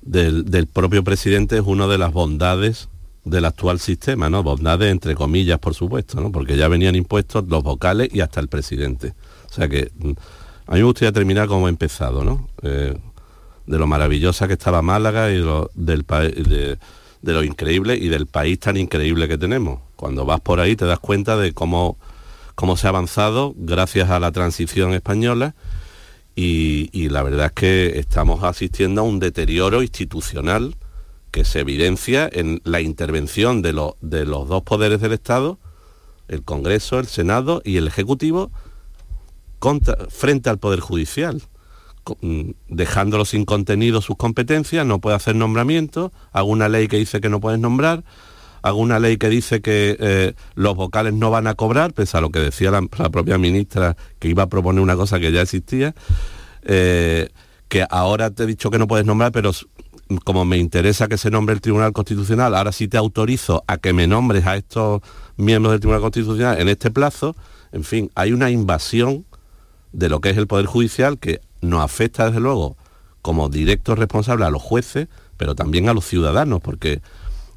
del, 0.07 0.67
propio 0.73 1.03
presidente 1.05 1.57
es 1.57 1.63
una 1.67 1.87
de 1.87 1.99
las 1.99 2.13
bondades 2.13 2.89
del 3.25 3.45
actual 3.45 3.81
sistema, 3.81 4.31
¿no? 4.31 4.43
Bondades 4.43 4.91
entre 4.91 5.15
comillas, 5.15 5.59
por 5.59 5.75
supuesto, 5.75 6.21
¿no? 6.21 6.31
Porque 6.31 6.57
ya 6.57 6.69
venían 6.69 6.95
impuestos 6.95 7.45
los 7.49 7.63
vocales 7.63 8.09
y 8.13 8.21
hasta 8.21 8.41
el 8.41 8.49
presidente. 8.49 9.15
O 9.51 9.53
sea 9.53 9.69
que 9.69 9.91
mm, 9.99 10.11
a 10.69 10.73
mí 10.73 10.79
me 10.79 10.85
gustaría 10.85 11.13
terminar 11.13 11.49
como 11.49 11.67
he 11.67 11.71
empezado, 11.71 12.25
¿no? 12.25 12.49
Eh, 12.63 12.97
de 13.67 13.79
lo 13.79 13.87
maravillosa 13.89 14.47
que 14.47 14.53
estaba 14.53 14.81
Málaga 14.81 15.33
y 15.33 15.39
lo, 15.39 15.71
del 15.75 16.05
de, 16.07 16.79
de 17.23 17.33
lo 17.33 17.43
increíble 17.43 17.97
y 17.97 18.09
del 18.09 18.27
país 18.27 18.61
tan 18.61 18.77
increíble 18.77 19.27
que 19.27 19.39
tenemos. 19.39 19.81
Cuando 19.97 20.25
vas 20.25 20.41
por 20.41 20.61
ahí 20.61 20.77
te 20.77 20.85
das 20.85 21.01
cuenta 21.01 21.37
de 21.37 21.53
cómo, 21.53 21.99
cómo 22.55 22.77
se 22.77 22.87
ha 22.87 22.91
avanzado 22.91 23.55
gracias 23.57 24.09
a 24.11 24.21
la 24.21 24.31
transición 24.31 24.95
española 24.95 25.57
y, 26.39 27.09
la 27.09 27.23
verdad 27.23 27.47
es 27.47 27.53
que 27.53 27.99
estamos 27.99 28.45
asistiendo 28.45 29.01
a 29.01 29.05
un 29.05 29.19
deterioro 29.19 29.83
institucional 29.83 30.77
que 31.31 31.47
se 31.47 31.61
evidencia 31.61 32.29
en 32.31 32.61
la 32.65 32.83
intervención 32.83 33.63
de, 33.63 33.73
de 34.03 34.27
los 34.27 34.47
dos 34.47 34.63
poderes 34.63 35.01
del 35.01 35.13
Estado, 35.13 35.59
el 36.29 36.43
Congreso, 36.43 36.99
el 36.99 37.07
Senado 37.07 37.63
y 37.65 37.79
el 37.79 37.87
Ejecutivo, 37.87 38.51
frente 40.11 40.51
al 40.51 40.59
Poder 40.59 40.81
Judicial, 40.81 41.43
mm, 42.21 42.51
dejándolo 42.69 43.25
sin 43.25 43.47
contenido 43.47 44.03
sus 44.03 44.17
competencias, 44.17 44.85
no 44.85 45.01
puede 45.01 45.17
hacer 45.17 45.37
nombramientos, 45.37 46.13
alguna 46.33 46.69
ley 46.69 46.87
que 46.87 46.99
dice 46.99 47.23
que 47.23 47.31
no 47.31 47.41
puedes 47.41 47.59
nombrar, 47.59 48.05
alguna 48.67 48.99
ley 48.99 49.17
que 49.17 49.29
dice 49.29 49.61
que 49.61 49.97
eh, 50.01 50.35
los 50.57 50.75
vocales 50.75 51.15
no 51.15 51.31
van 51.31 51.47
a 51.47 51.55
cobrar, 51.55 51.93
pese 51.93 52.19
a 52.19 52.21
lo 52.21 52.31
que 52.31 52.41
decía 52.41 52.71
la, 52.71 52.83
propia 52.83 53.39
ministra, 53.39 53.97
que 54.19 54.29
iba 54.29 54.43
a 54.43 54.49
proponer 54.49 54.83
una 54.83 54.97
cosa 54.97 55.21
que 55.21 55.31
ya 55.31 55.43
existía, 55.43 55.95
eh, 56.63 57.29
que 57.69 57.87
ahora 57.89 58.31
te 58.31 58.43
he 58.43 58.47
dicho 58.47 58.71
que 58.71 58.79
no 58.79 58.89
puedes 58.89 59.07
nombrar, 59.07 59.31
pero 59.31 59.53
como 60.25 60.45
me 60.45 60.57
interesa 60.57 61.07
que 61.07 61.17
se 61.17 61.31
nombre 61.31 61.55
el 61.55 61.61
Tribunal 61.61 61.93
Constitucional, 61.93 62.55
ahora 62.57 62.73
sí 62.73 62.89
te 62.89 62.97
autorizo 62.97 63.63
a 63.69 63.79
que 63.79 63.93
me 63.93 64.09
nombres 64.09 64.47
a 64.47 64.57
estos 64.57 65.01
miembros 65.37 65.73
del 65.73 65.81
Tribunal 65.81 66.03
Constitucional 66.03 66.61
en 66.61 66.69
este 66.69 66.91
plazo, 66.91 67.37
en 67.71 67.85
fin, 67.85 68.11
hay 68.17 68.33
una 68.33 68.51
invasión 68.51 69.27
de 69.93 70.09
lo 70.09 70.21
que 70.21 70.31
es 70.31 70.37
el 70.37 70.49
Poder 70.49 70.67
Judicial 70.67 71.19
que 71.19 71.41
nos 71.61 71.83
afecta 71.83 72.27
desde 72.27 72.41
luego 72.41 72.77
como 73.23 73.49
directo 73.49 73.95
responsable 73.95 74.45
a 74.45 74.51
los 74.51 74.63
jueces, 74.63 75.09
pero 75.37 75.55
también 75.55 75.89
a 75.89 75.95
los 75.95 76.05
ciudadanos, 76.05 76.61
porque 76.61 77.01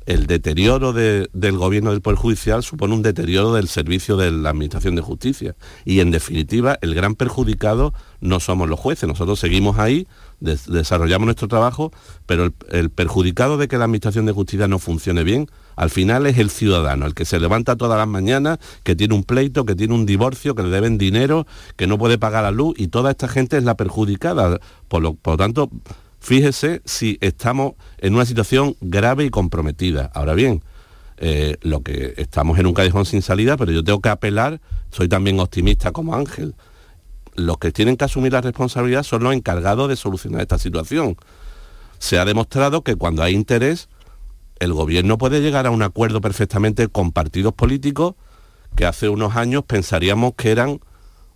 el 0.09 0.25
deterioro 0.25 0.91
del 0.91 1.57
gobierno 1.57 1.91
del 1.91 2.01
Poder 2.01 2.17
Judicial 2.17 2.63
supone 2.63 2.95
un 2.95 3.03
deterioro 3.03 3.53
del 3.53 3.67
servicio 3.67 4.17
de 4.17 4.31
la 4.31 4.49
Administración 4.49 4.95
de 4.95 5.03
Justicia. 5.03 5.55
Y 5.85 5.99
en 5.99 6.09
definitiva, 6.09 6.79
el 6.81 6.95
gran 6.95 7.13
perjudicado 7.13 7.93
no 8.19 8.39
somos 8.39 8.67
los 8.67 8.79
jueces, 8.79 9.07
nosotros 9.07 9.39
seguimos 9.39 9.77
ahí, 9.77 10.07
desarrollamos 10.39 11.27
nuestro 11.27 11.47
trabajo, 11.47 11.91
pero 12.25 12.51
el, 12.71 12.89
perjudicado 12.89 13.57
de 13.57 13.67
que 13.67 13.77
la 13.77 13.83
Administración 13.83 14.25
de 14.25 14.31
Justicia 14.31 14.67
no 14.67 14.79
funcione 14.79 15.23
bien, 15.23 15.47
al 15.75 15.91
final 15.91 16.25
es 16.25 16.39
el 16.39 16.49
ciudadano, 16.49 17.05
el 17.05 17.13
que 17.13 17.25
se 17.25 17.39
levanta 17.39 17.75
todas 17.75 17.99
las 17.99 18.07
mañanas, 18.07 18.57
que 18.81 18.95
tiene 18.95 19.13
un 19.13 19.23
pleito, 19.23 19.63
que 19.63 19.75
tiene 19.75 19.93
un 19.93 20.07
divorcio, 20.07 20.55
que 20.55 20.63
le 20.63 20.69
deben 20.69 20.97
dinero, 20.97 21.45
que 21.75 21.85
no 21.85 21.99
puede 21.99 22.17
pagar 22.17 22.41
la 22.41 22.51
luz, 22.51 22.73
y 22.79 22.87
toda 22.87 23.11
esta 23.11 23.27
gente 23.27 23.57
es 23.57 23.63
la 23.63 23.77
perjudicada. 23.77 24.59
Por 24.87 25.03
lo, 25.03 25.13
por 25.13 25.33
lo 25.33 25.37
tanto, 25.37 25.69
Fíjese 26.19 26.81
si 26.85 27.17
estamos 27.21 27.73
en 27.97 28.13
una 28.13 28.25
situación 28.25 28.75
grave 28.81 29.25
y 29.25 29.29
comprometida. 29.29 30.11
Ahora 30.13 30.33
bien, 30.33 30.63
eh, 31.17 31.57
lo 31.61 31.81
que 31.81 32.13
estamos 32.17 32.59
en 32.59 32.65
un 32.65 32.73
callejón 32.73 33.05
sin 33.05 33.21
salida, 33.21 33.57
pero 33.57 33.71
yo 33.71 33.83
tengo 33.83 34.01
que 34.01 34.09
apelar, 34.09 34.61
soy 34.91 35.07
también 35.07 35.39
optimista 35.39 35.91
como 35.91 36.15
Ángel. 36.15 36.55
Los 37.35 37.57
que 37.57 37.71
tienen 37.71 37.95
que 37.95 38.05
asumir 38.05 38.33
la 38.33 38.41
responsabilidad 38.41 39.03
son 39.03 39.23
los 39.23 39.33
encargados 39.33 39.87
de 39.87 39.95
solucionar 39.95 40.41
esta 40.41 40.57
situación. 40.57 41.15
Se 41.99 42.19
ha 42.19 42.25
demostrado 42.25 42.83
que 42.83 42.95
cuando 42.95 43.23
hay 43.23 43.33
interés, 43.33 43.89
el 44.59 44.73
gobierno 44.73 45.17
puede 45.17 45.41
llegar 45.41 45.67
a 45.67 45.71
un 45.71 45.83
acuerdo 45.83 46.19
perfectamente 46.19 46.89
con 46.89 47.11
partidos 47.11 47.53
políticos 47.53 48.15
que 48.75 48.85
hace 48.85 49.09
unos 49.09 49.35
años 49.35 49.63
pensaríamos 49.65 50.33
que 50.35 50.51
eran 50.51 50.79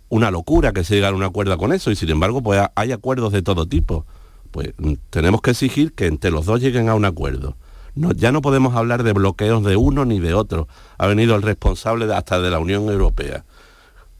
una 0.08 0.30
locura 0.30 0.72
que 0.72 0.84
se 0.84 0.94
llegara 0.94 1.14
a 1.14 1.16
un 1.16 1.24
acuerdo 1.24 1.56
con 1.58 1.72
eso 1.72 1.90
y 1.90 1.96
sin 1.96 2.10
embargo 2.10 2.42
pues 2.42 2.62
hay 2.74 2.92
acuerdos 2.92 3.32
de 3.32 3.42
todo 3.42 3.66
tipo 3.66 4.06
pues 4.54 4.72
mm, 4.78 4.92
tenemos 5.10 5.42
que 5.42 5.50
exigir 5.50 5.94
que 5.94 6.06
entre 6.06 6.30
los 6.30 6.46
dos 6.46 6.60
lleguen 6.60 6.88
a 6.88 6.94
un 6.94 7.04
acuerdo. 7.04 7.56
ya 7.96 8.30
no 8.30 8.40
podemos 8.40 8.76
hablar 8.76 9.02
de 9.02 9.12
bloqueos 9.12 9.64
de 9.64 9.74
uno 9.74 10.04
ni 10.04 10.20
de 10.20 10.32
otro. 10.32 10.68
Ha 10.96 11.08
venido 11.08 11.34
el 11.34 11.42
responsable 11.42 12.12
hasta 12.14 12.38
de 12.38 12.50
la 12.50 12.60
Unión 12.60 12.88
Europea. 12.88 13.44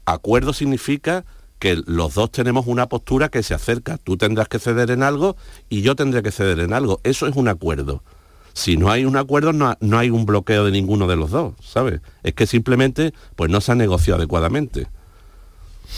Acuerdo 0.03 0.51
significa 0.51 1.23
que 1.57 1.81
los 1.87 2.15
dos 2.15 2.31
tenemos 2.31 2.67
una 2.67 2.89
postura 2.89 3.29
que 3.29 3.43
se 3.43 3.53
acerca. 3.53 3.97
Tú 3.97 4.17
tendrás 4.17 4.49
que 4.49 4.59
ceder 4.59 4.91
en 4.91 5.03
algo 5.03 5.37
y 5.69 5.83
yo 5.83 5.95
tendré 5.95 6.21
que 6.21 6.31
ceder 6.31 6.59
en 6.59 6.73
algo. 6.73 6.99
Eso 7.05 7.27
es 7.27 7.37
un 7.37 7.47
acuerdo. 7.47 8.03
Si 8.51 8.75
no 8.75 8.91
hay 8.91 9.05
un 9.05 9.15
acuerdo, 9.15 9.53
no, 9.53 9.77
no 9.79 9.97
hay 9.97 10.09
un 10.09 10.25
bloqueo 10.25 10.65
de 10.65 10.71
ninguno 10.71 11.07
de 11.07 11.15
los 11.15 11.31
dos, 11.31 11.53
¿sabes? 11.61 12.01
Es 12.23 12.33
que 12.33 12.45
simplemente 12.45 13.13
pues 13.37 13.49
no 13.49 13.61
se 13.61 13.71
ha 13.71 13.75
negociado 13.75 14.17
adecuadamente. 14.17 14.87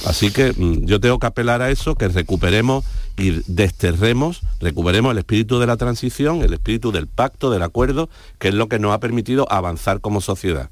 Así 0.05 0.31
que 0.31 0.53
mm, 0.53 0.85
yo 0.85 0.99
tengo 0.99 1.19
que 1.19 1.27
apelar 1.27 1.61
a 1.61 1.69
eso, 1.69 1.95
que 1.95 2.07
recuperemos 2.07 2.85
y 3.17 3.41
desterremos, 3.47 4.41
recuperemos 4.59 5.11
el 5.11 5.17
espíritu 5.19 5.59
de 5.59 5.67
la 5.67 5.77
transición, 5.77 6.41
el 6.41 6.53
espíritu 6.53 6.91
del 6.91 7.07
pacto, 7.07 7.49
del 7.49 7.63
acuerdo, 7.63 8.09
que 8.39 8.49
es 8.49 8.53
lo 8.53 8.67
que 8.67 8.79
nos 8.79 8.93
ha 8.93 8.99
permitido 8.99 9.51
avanzar 9.51 10.01
como 10.01 10.21
sociedad. 10.21 10.69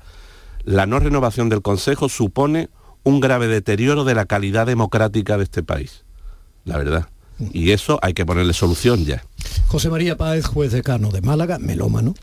La 0.63 0.85
no 0.85 0.99
renovación 0.99 1.49
del 1.49 1.61
Consejo 1.61 2.09
supone 2.09 2.69
un 3.03 3.19
grave 3.19 3.47
deterioro 3.47 4.03
de 4.03 4.15
la 4.15 4.25
calidad 4.25 4.65
democrática 4.65 5.37
de 5.37 5.43
este 5.43 5.63
país, 5.63 6.03
la 6.65 6.77
verdad. 6.77 7.09
Y 7.51 7.71
eso 7.71 7.99
hay 8.01 8.13
que 8.13 8.25
ponerle 8.25 8.53
solución 8.53 9.05
ya. 9.05 9.23
José 9.67 9.89
María 9.89 10.17
Páez, 10.17 10.45
juez 10.45 10.71
decano 10.71 11.11
de 11.11 11.21
Málaga, 11.21 11.59
melómano. 11.59 12.15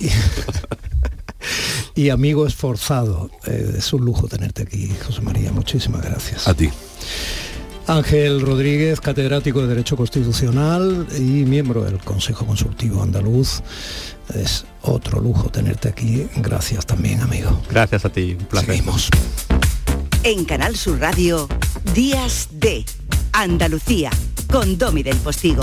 Y, 1.98 2.10
amigo 2.10 2.46
esforzado. 2.46 3.28
Eh, 3.44 3.74
es 3.78 3.92
un 3.92 4.04
lujo 4.04 4.28
tenerte 4.28 4.62
aquí, 4.62 4.88
José 5.04 5.20
María. 5.20 5.50
Muchísimas 5.50 6.00
gracias. 6.00 6.46
A 6.46 6.54
ti. 6.54 6.70
Ángel 7.88 8.40
Rodríguez, 8.40 9.00
catedrático 9.00 9.62
de 9.62 9.66
Derecho 9.66 9.96
Constitucional 9.96 11.08
y 11.18 11.44
miembro 11.44 11.82
del 11.82 11.98
Consejo 11.98 12.46
Consultivo 12.46 13.02
Andaluz. 13.02 13.62
Es 14.32 14.64
otro 14.82 15.20
lujo 15.20 15.48
tenerte 15.48 15.88
aquí. 15.88 16.28
Gracias 16.36 16.86
también, 16.86 17.20
amigo. 17.20 17.60
Gracias 17.68 18.04
a 18.04 18.10
ti, 18.10 18.36
un 18.38 18.46
placer. 18.46 18.76
Seguimos. 18.76 19.08
En 20.22 20.44
Canal 20.44 20.76
Sur 20.76 21.00
Radio, 21.00 21.48
Días 21.96 22.46
de 22.52 22.84
Andalucía, 23.32 24.10
con 24.48 24.78
Domi 24.78 25.02
del 25.02 25.16
Postigo. 25.16 25.62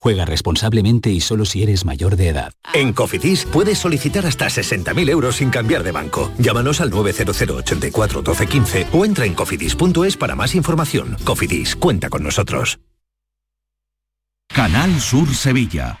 Juega 0.00 0.24
responsablemente 0.24 1.10
y 1.10 1.20
solo 1.20 1.44
si 1.44 1.62
eres 1.62 1.84
mayor 1.84 2.16
de 2.16 2.28
edad. 2.28 2.52
En 2.72 2.92
Cofidis 2.92 3.44
puedes 3.44 3.78
solicitar 3.78 4.26
hasta 4.26 4.46
60.000 4.46 5.10
euros 5.10 5.36
sin 5.36 5.50
cambiar 5.50 5.82
de 5.82 5.92
banco. 5.92 6.32
Llámanos 6.38 6.80
al 6.80 6.90
900 6.90 7.42
84 7.42 8.22
12 8.22 8.46
15 8.46 8.86
o 8.92 9.04
entra 9.04 9.26
en 9.26 9.34
cofidis.es 9.34 10.16
para 10.16 10.36
más 10.36 10.54
información. 10.54 11.16
Cofidis, 11.24 11.76
cuenta 11.76 12.10
con 12.10 12.22
nosotros. 12.22 12.78
Canal 14.48 15.00
Sur 15.00 15.34
Sevilla. 15.34 16.00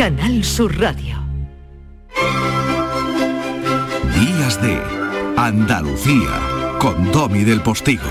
Canal 0.00 0.42
Sur 0.42 0.80
Radio. 0.80 1.22
Días 4.18 4.62
de 4.62 4.82
Andalucía, 5.36 6.78
con 6.78 7.12
Domi 7.12 7.44
del 7.44 7.60
Postigo. 7.60 8.08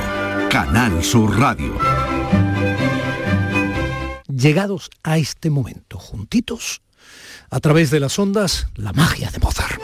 Canal 0.51 1.03
Sur 1.03 1.39
Radio. 1.39 1.75
Llegados 4.27 4.91
a 5.01 5.17
este 5.17 5.49
momento, 5.49 5.97
juntitos, 5.97 6.83
a 7.49 7.59
través 7.59 7.89
de 7.89 7.99
las 7.99 8.19
ondas, 8.19 8.67
la 8.75 8.93
magia 8.93 9.31
de 9.31 9.39
Mozart. 9.39 9.81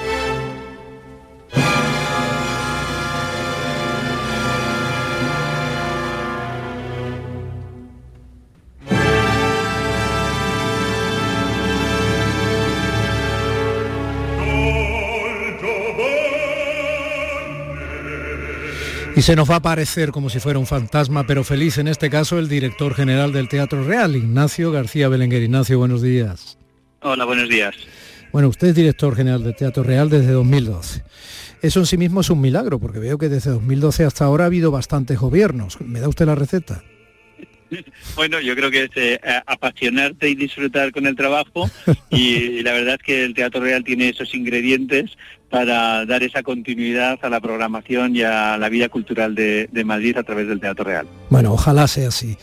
Y 19.15 19.21
se 19.21 19.35
nos 19.37 19.49
va 19.49 19.55
a 19.55 19.57
aparecer 19.59 20.11
como 20.11 20.29
si 20.29 20.39
fuera 20.39 20.59
un 20.59 20.67
fantasma, 20.67 21.25
pero 21.25 21.45
feliz 21.45 21.77
en 21.77 21.87
este 21.87 22.09
caso 22.09 22.37
el 22.37 22.49
director 22.49 22.93
general 22.93 23.31
del 23.31 23.47
Teatro 23.47 23.85
Real, 23.85 24.13
Ignacio 24.13 24.71
García 24.71 25.07
Belenguer. 25.07 25.41
Ignacio, 25.41 25.79
buenos 25.79 26.01
días. 26.01 26.57
Hola, 26.99 27.23
buenos 27.23 27.47
días. 27.47 27.75
Bueno, 28.33 28.49
usted 28.49 28.67
es 28.67 28.75
director 28.75 29.15
general 29.15 29.41
del 29.41 29.55
Teatro 29.55 29.83
Real 29.83 30.09
desde 30.09 30.33
2012. 30.33 31.03
Eso 31.61 31.79
en 31.79 31.85
sí 31.85 31.97
mismo 31.97 32.19
es 32.19 32.29
un 32.29 32.41
milagro, 32.41 32.77
porque 32.77 32.99
veo 32.99 33.17
que 33.17 33.29
desde 33.29 33.51
2012 33.51 34.03
hasta 34.03 34.25
ahora 34.25 34.43
ha 34.43 34.47
habido 34.47 34.69
bastantes 34.69 35.17
gobiernos. 35.17 35.79
¿Me 35.79 36.01
da 36.01 36.09
usted 36.09 36.25
la 36.25 36.35
receta? 36.35 36.83
Bueno, 38.15 38.39
yo 38.39 38.55
creo 38.55 38.71
que 38.71 38.83
es 38.83 38.89
eh, 38.95 39.19
apasionarte 39.45 40.29
y 40.29 40.35
disfrutar 40.35 40.91
con 40.91 41.07
el 41.07 41.15
trabajo 41.15 41.69
y, 42.09 42.61
la 42.61 42.73
verdad 42.73 42.95
es 42.99 43.03
que 43.03 43.23
el 43.23 43.33
Teatro 43.33 43.61
Real 43.61 43.83
tiene 43.83 44.09
esos 44.09 44.33
ingredientes 44.33 45.17
para 45.49 46.05
dar 46.05 46.23
esa 46.23 46.43
continuidad 46.43 47.19
a 47.21 47.29
la 47.29 47.39
programación 47.39 48.15
y 48.15 48.23
a 48.23 48.57
la 48.57 48.69
vida 48.69 48.89
cultural 48.89 49.35
de, 49.35 49.69
Madrid 49.85 50.17
a 50.17 50.23
través 50.23 50.47
del 50.47 50.59
Teatro 50.59 50.85
Real. 50.85 51.07
Bueno, 51.29 51.53
ojalá 51.53 51.87
sea 51.87 52.07
así. 52.07 52.37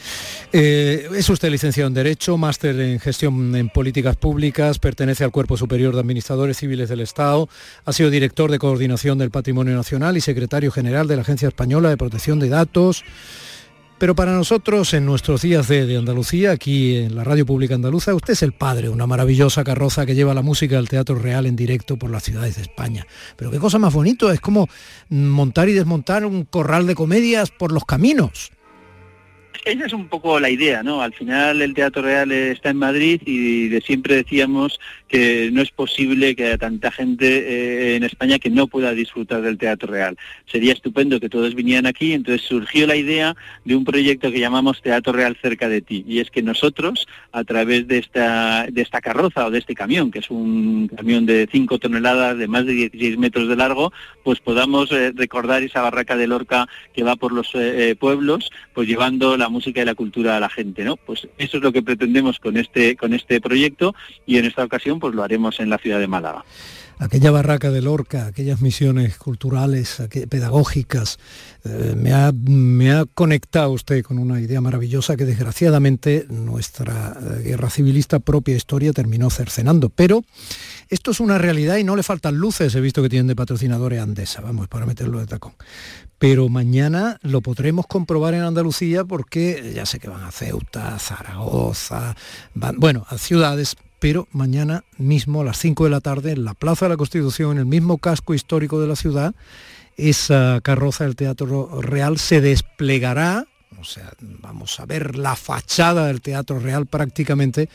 Eh, 0.53 1.09
es 1.17 1.29
usted 1.29 1.51
licenciado 1.51 1.89
en 1.89 1.95
Derecho, 1.95 2.37
máster 2.37 2.79
en 2.79 3.01
Gestión 3.01 3.57
en 3.57 3.69
Políticas 3.69 4.17
Públicas, 4.17 4.79
pertenece 4.79 5.25
al 5.25 5.33
Cuerpo 5.33 5.57
Superior 5.57 5.95
de 5.95 6.01
Administradores 6.01 6.59
Civiles 6.59 6.89
del 6.89 7.01
Estado, 7.01 7.49
ha 7.85 7.93
sido 7.93 8.11
director 8.11 8.51
de 8.51 8.59
Coordinación 8.59 9.19
del 9.19 9.31
Patrimonio 9.31 9.75
Nacional 9.75 10.17
y 10.17 10.21
secretario 10.21 10.71
general 10.71 11.09
de 11.09 11.17
la 11.17 11.23
Agencia 11.23 11.49
Española 11.49 11.89
de 11.89 11.97
Protección 11.97 12.39
de 12.39 12.49
Datos. 12.49 13.05
Pero 14.03 14.17
para 14.17 14.33
nosotros, 14.33 14.95
en 14.95 15.07
nuestros 15.07 15.43
días 15.43 15.69
de, 15.69 15.97
Andalucía, 15.97 16.51
aquí 16.51 16.97
en 16.97 17.15
la 17.15 17.23
Radio 17.23 17.47
Pública 17.47 17.77
Andaluza, 17.77 18.13
usted 18.17 18.33
es 18.33 18.43
el 18.43 18.51
padre, 18.51 18.89
una 18.89 19.07
maravillosa 19.07 19.63
carroza 19.63 20.05
que 20.07 20.17
lleva 20.17 20.35
la 20.35 20.43
música 20.43 20.75
del 20.75 20.89
Teatro 20.89 21.15
Real 21.15 21.47
en 21.47 21.55
directo 21.55 21.97
por 21.97 22.11
las 22.11 22.25
ciudades 22.25 22.57
de 22.57 22.63
España. 22.63 23.07
Pero 23.37 23.53
qué 23.53 23.61
cosa 23.61 23.79
más 23.79 23.95
bonito, 23.95 24.33
es 24.33 24.41
como 24.41 24.69
montar 25.09 25.69
y 25.69 25.75
desmontar 25.75 26.27
un 26.27 26.43
corral 26.43 26.89
de 26.89 26.97
comedias 26.97 27.53
por 27.53 27.71
los 27.71 27.85
caminos. 27.85 28.51
Esa 29.65 29.87
es 29.87 29.93
un 29.93 30.09
poco 30.09 30.41
la 30.41 30.51
idea, 30.51 30.83
¿no? 30.83 31.03
Al 31.03 31.13
final 31.13 31.63
el 31.63 31.75
Teatro 31.75 32.03
Real 32.03 32.33
está 32.33 32.71
en 32.71 32.79
Madrid 32.79 33.21
y 33.25 33.69
de 33.69 33.81
siempre 33.81 34.17
decíamos 34.17 34.79
que 35.09 35.51
no 35.53 35.61
es 35.61 35.71
posible 35.71 36.35
que 36.35 36.47
haya 36.47 36.59
tanta 36.59 36.91
gente 36.91 37.27
eh, 37.27 37.97
en 37.97 38.03
España 38.03 38.39
que 38.39 38.49
no 38.49 38.67
pueda 38.67 38.93
disfrutar 38.93 39.43
del 39.43 39.59
Teatro 39.59 39.93
Real. 39.93 40.17
Sería 40.47 40.73
estupendo 40.73 41.21
que 41.21 41.29
todos 41.29 41.55
vinieran 41.55 41.87
aquí, 41.87 42.15
entonces 42.15 42.47
surgió 42.47 42.87
la 42.87 42.97
idea 42.97 43.37
de 43.65 43.77
un 43.77 43.85
proyecto 43.85 44.33
que 44.33 44.41
llamamos 44.41 44.81
Teatro 44.81 45.13
Real 45.13 45.37
cerca 45.41 45.69
de 45.69 45.83
ti, 45.83 46.05
y 46.09 46.21
es 46.21 46.31
que 46.31 46.43
nosotros, 46.43 47.07
a 47.31 47.45
través 47.45 47.87
de 47.87 47.99
esta, 47.99 48.67
de 48.71 48.81
esta 48.81 49.01
carroza 49.01 49.47
o 49.47 49.51
de 49.51 49.59
este 49.59 49.75
camión, 49.75 50.11
que 50.11 50.21
es 50.21 50.31
un 50.31 50.89
camión 50.89 51.27
de 51.27 51.47
5 51.51 51.79
toneladas, 51.79 52.39
de 52.39 52.49
más 52.49 52.65
de 52.65 52.73
16 52.73 53.19
metros 53.19 53.49
de 53.49 53.57
largo, 53.57 53.93
pues 54.25 54.41
podamos 54.41 54.91
eh, 54.93 55.13
recordar 55.15 55.63
esa 55.63 55.83
barraca 55.83 56.17
de 56.17 56.27
Lorca 56.27 56.69
que 56.95 57.03
va 57.03 57.17
por 57.17 57.33
los 57.33 57.51
eh, 57.55 57.95
pueblos, 57.99 58.51
pues 58.73 58.89
llevando 58.89 59.37
la 59.43 59.49
música 59.49 59.83
y 59.83 59.85
la 59.85 59.95
cultura 59.95 60.37
a 60.37 60.41
la 60.41 60.49
gente, 60.49 60.85
¿no? 60.85 60.97
Pues 60.97 61.29
eso 61.39 61.57
es 61.59 61.63
lo 61.63 61.73
que 61.73 61.83
pretendemos 61.83 62.39
con 62.39 62.57
este, 62.57 62.97
con 62.97 63.13
este 63.13 63.41
proyecto 63.41 63.95
y 64.27 64.39
en 64.39 64.47
esta 64.47 64.65
ocasión 64.65 64.99
pues 65.01 65.15
lo 65.15 65.23
haremos 65.23 65.61
en 65.61 65.71
la 65.71 65.79
ciudad 65.79 65.99
de 65.99 66.07
Málaga 66.07 66.45
aquella 67.03 67.31
barraca 67.31 67.71
de 67.71 67.83
Lorca, 67.83 68.27
aquellas 68.27 68.61
misiones 68.61 69.17
culturales, 69.19 70.03
pedagógicas, 70.29 71.19
eh, 71.65 71.95
me, 71.97 72.13
ha, 72.13 72.33
me, 72.33 72.93
ha, 72.93 73.05
conectado 73.07 73.73
usted 73.73 74.05
con 74.05 74.19
una 74.19 74.41
idea 74.41 74.61
maravillosa 74.61 75.17
que 75.17 75.25
desgraciadamente 75.25 76.27
nuestra 76.29 77.17
eh, 77.21 77.43
guerra 77.43 77.71
civilista 77.71 78.21
propia 78.21 78.57
historia 78.57 78.93
terminó 78.93 79.31
cercenando. 79.31 79.89
Pero 79.89 80.23
esto 80.89 81.11
es 81.11 81.21
una 81.21 81.39
realidad 81.39 81.77
y 81.77 81.85
no 81.85 81.97
le 81.97 82.03
faltan 82.03 82.37
luces, 82.37 82.75
he 82.75 82.81
visto 82.81 83.03
que 83.03 83.09
tienen 83.09 83.27
de 83.27 83.37
patrocinadores 83.37 84.01
Andesa, 84.01 84.41
vamos, 84.41 84.69
para 84.69 84.87
meterlo 84.87 85.19
de 85.19 85.27
tacón. 85.27 85.55
Pero 86.23 86.49
mañana 86.49 87.19
lo 87.23 87.41
podremos 87.41 87.89
comprobar 87.89 88.35
en 88.35 88.43
Andalucía 88.43 89.05
porque 89.05 89.73
ya 89.75 89.85
sé 89.85 89.99
que 89.99 90.09
van 90.09 90.23
a 90.23 90.31
Ceuta, 90.31 90.97
Zaragoza, 91.01 92.15
van, 92.55 92.79
bueno, 92.79 93.05
a 93.09 93.19
ciudades 93.19 93.75
pero 93.99 94.29
mañana 94.31 94.85
mismo 94.99 95.41
a 95.41 95.45
las 95.45 95.59
5 95.59 95.83
de 95.83 95.91
la 95.91 96.01
tarde 96.01 96.31
en 96.31 96.45
la 96.45 96.55
Plaza 96.55 96.85
de 96.85 96.91
la 96.91 96.97
Constitución, 96.97 97.55
en 97.55 97.59
el 97.59 97.67
mismo 97.67 97.99
casco 97.99 98.35
histórico 98.35 98.81
de 98.81 98.87
la 98.87 98.95
ciudad, 98.95 99.35
esa 99.97 100.61
carroza 100.63 101.03
del 101.03 101.17
Teatro 101.17 101.83
Real 101.83 102.21
se 102.21 102.41
desplegará, 102.41 103.49
o 103.81 103.83
sea, 103.83 104.13
vamos 104.21 104.79
a 104.79 104.87
ver 104.87 105.19
la 105.19 105.35
fachada 105.35 106.07
del 106.07 106.21
Teatro 106.21 106.61
Real 106.61 106.87
prácticamente 106.87 107.69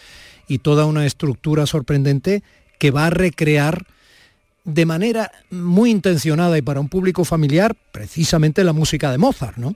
y 0.47 0.59
toda 0.59 0.85
una 0.85 1.05
estructura 1.05 1.65
sorprendente 1.65 2.43
que 2.79 2.91
va 2.91 3.07
a 3.07 3.09
recrear 3.09 3.85
de 4.68 4.86
manera 4.86 5.32
muy 5.49 5.89
intencionada 5.89 6.57
y 6.57 6.61
para 6.61 6.82
un 6.82 6.89
público 6.89 7.24
familiar 7.24 7.74
precisamente 7.93 8.65
la 8.65 8.74
música 8.74 9.09
de 9.09 9.18
Mozart, 9.18 9.57
¿no? 9.57 9.76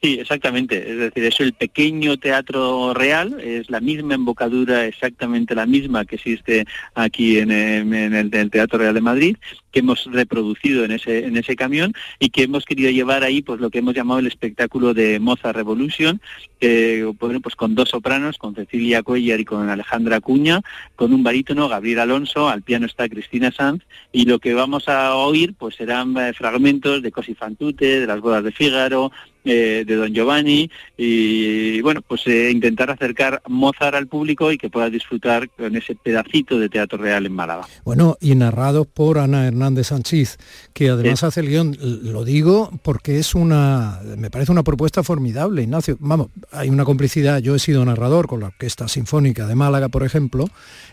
Sí, 0.00 0.18
exactamente. 0.18 0.90
Es 0.90 0.96
decir, 0.96 1.24
es 1.24 1.40
el 1.40 1.52
pequeño 1.52 2.16
teatro 2.16 2.94
real, 2.94 3.38
es 3.40 3.68
la 3.68 3.80
misma 3.80 4.14
embocadura, 4.14 4.86
exactamente 4.86 5.54
la 5.54 5.66
misma 5.66 6.06
que 6.06 6.16
existe 6.16 6.64
aquí 6.94 7.38
en, 7.38 7.50
el, 7.50 8.50
Teatro 8.50 8.78
Real 8.78 8.94
de 8.94 9.00
Madrid, 9.02 9.36
que 9.70 9.80
hemos 9.80 10.04
reproducido 10.06 10.84
en 10.84 10.92
ese, 10.92 11.26
en 11.26 11.36
ese 11.36 11.56
camión 11.56 11.92
y 12.18 12.30
que 12.30 12.42
hemos 12.42 12.64
querido 12.64 12.90
llevar 12.90 13.24
ahí 13.24 13.42
pues 13.42 13.60
lo 13.60 13.70
que 13.70 13.78
hemos 13.78 13.94
llamado 13.94 14.20
el 14.20 14.26
espectáculo 14.26 14.94
de 14.94 15.18
Mozart 15.20 15.56
Revolution, 15.56 16.20
que 16.58 17.10
bueno, 17.18 17.40
pues 17.40 17.56
con 17.56 17.74
dos 17.74 17.90
sopranos, 17.90 18.38
con 18.38 18.54
Cecilia 18.54 19.02
Cuellar 19.02 19.40
y 19.40 19.44
con 19.44 19.68
Alejandra 19.68 20.20
Cuña, 20.20 20.60
con 20.96 21.12
un 21.12 21.22
barítono, 21.22 21.68
Gabriel 21.68 22.00
Alonso, 22.00 22.48
al 22.48 22.62
piano 22.62 22.86
está 22.86 23.08
Cristina 23.08 23.50
Sanz, 23.52 23.82
y 24.12 24.24
lo 24.24 24.38
que 24.38 24.54
vamos 24.54 24.88
a 24.88 25.14
oír 25.14 25.54
pues 25.58 25.76
serán 25.76 26.16
eh, 26.18 26.32
fragmentos 26.32 27.02
de 27.02 27.12
Cosi 27.12 27.34
Fantute, 27.34 28.00
de 28.00 28.06
las 28.06 28.20
bodas 28.20 28.44
de 28.44 28.52
Fígaro, 28.52 29.10
eh, 29.42 29.84
de 29.86 29.96
Don 29.96 30.12
Giovanni 30.12 30.70
y 30.98 31.80
bueno, 31.80 32.02
pues 32.06 32.26
eh, 32.26 32.50
intentar 32.50 32.90
acercar 32.90 33.40
Mozart 33.48 33.94
al 33.94 34.06
público 34.06 34.52
y 34.52 34.58
que 34.58 34.68
pueda 34.68 34.90
disfrutar 34.90 35.48
con 35.48 35.74
ese 35.76 35.94
pedacito 35.94 36.58
de 36.58 36.68
teatro 36.68 36.98
real 36.98 37.24
en 37.24 37.32
Málaga. 37.32 37.66
Bueno, 37.82 38.18
y 38.20 38.34
narrado 38.34 38.84
por 38.84 39.16
Ana 39.16 39.46
Hernández 39.46 39.59
Sánchez, 39.84 40.38
que 40.72 40.90
además 40.90 41.22
hace 41.22 41.40
el 41.40 41.48
guion, 41.48 41.76
lo 41.80 42.24
digo 42.24 42.70
porque 42.82 43.18
es 43.18 43.34
una, 43.34 44.00
me 44.16 44.30
parece 44.30 44.52
una 44.52 44.62
propuesta 44.62 45.02
formidable, 45.02 45.62
Ignacio. 45.62 45.96
Vamos, 46.00 46.28
hay 46.52 46.70
una 46.70 46.84
complicidad, 46.84 47.38
yo 47.38 47.54
he 47.54 47.58
sido 47.58 47.84
narrador 47.84 48.26
con 48.26 48.40
la 48.40 48.46
Orquesta 48.46 48.88
Sinfónica 48.88 49.46
de 49.46 49.54
Málaga, 49.54 49.88
por 49.88 50.02
ejemplo, 50.02 50.46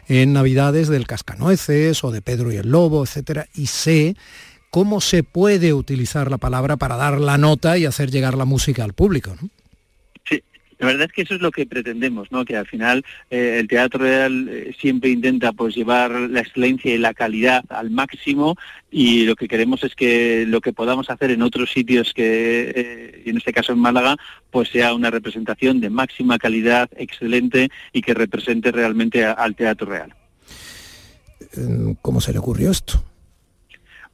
en 0.08 0.34
Navidades 0.34 0.88
del 0.88 1.08
Cascanueces 1.08 2.04
o 2.04 2.12
de 2.12 2.22
Pedro 2.22 2.52
y 2.52 2.58
el 2.58 2.70
Lobo, 2.70 3.04
etcétera, 3.04 3.48
y 3.56 3.68
sé 3.68 4.16
cómo 4.70 5.02
se 5.02 5.24
puede 5.24 5.74
utilizar 5.74 6.30
la 6.30 6.38
palabra 6.38 6.78
para 6.78 6.98
dar 6.98 7.20
la 7.20 7.38
nota 7.38 7.78
y 7.78 7.86
hacer 7.86 8.12
llegar 8.12 8.38
la 8.38 8.46
música 8.46 8.84
al 8.84 8.94
público. 8.94 9.36
¿no? 9.42 9.50
La 10.80 10.88
verdad 10.88 11.08
es 11.08 11.12
que 11.12 11.24
eso 11.24 11.36
es 11.36 11.42
lo 11.42 11.52
que 11.52 11.66
pretendemos, 11.66 12.32
¿no? 12.32 12.46
Que 12.46 12.56
al 12.56 12.68
final 12.68 13.04
eh, 13.30 13.58
el 13.60 13.68
teatro 13.68 14.00
real 14.00 14.48
eh, 14.50 14.76
siempre 14.80 15.10
intenta 15.10 15.52
pues 15.52 15.76
llevar 15.76 16.12
la 16.12 16.42
excelencia 16.42 16.94
y 16.94 17.00
la 17.00 17.14
calidad 17.14 17.64
al 17.70 17.90
máximo 17.90 18.56
y 18.92 19.26
lo 19.26 19.36
que 19.36 19.48
queremos 19.48 19.84
es 19.84 19.96
que 19.96 20.46
lo 20.48 20.62
que 20.62 20.74
podamos 20.74 21.10
hacer 21.10 21.32
en 21.32 21.42
otros 21.42 21.72
sitios 21.72 22.14
que 22.14 22.74
eh, 22.76 23.24
en 23.26 23.38
este 23.38 23.54
caso 23.54 23.74
en 23.74 23.80
Málaga 23.80 24.18
pues 24.52 24.70
sea 24.70 24.94
una 24.94 25.10
representación 25.10 25.82
de 25.82 25.90
máxima 25.90 26.38
calidad, 26.38 26.90
excelente 26.96 27.70
y 27.92 28.02
que 28.02 28.14
represente 28.14 28.72
realmente 28.72 29.26
al 29.26 29.56
teatro 29.56 29.88
real. 29.88 30.14
¿Cómo 32.02 32.22
se 32.22 32.34
le 32.34 32.40
ocurrió 32.40 32.72
esto? 32.72 33.04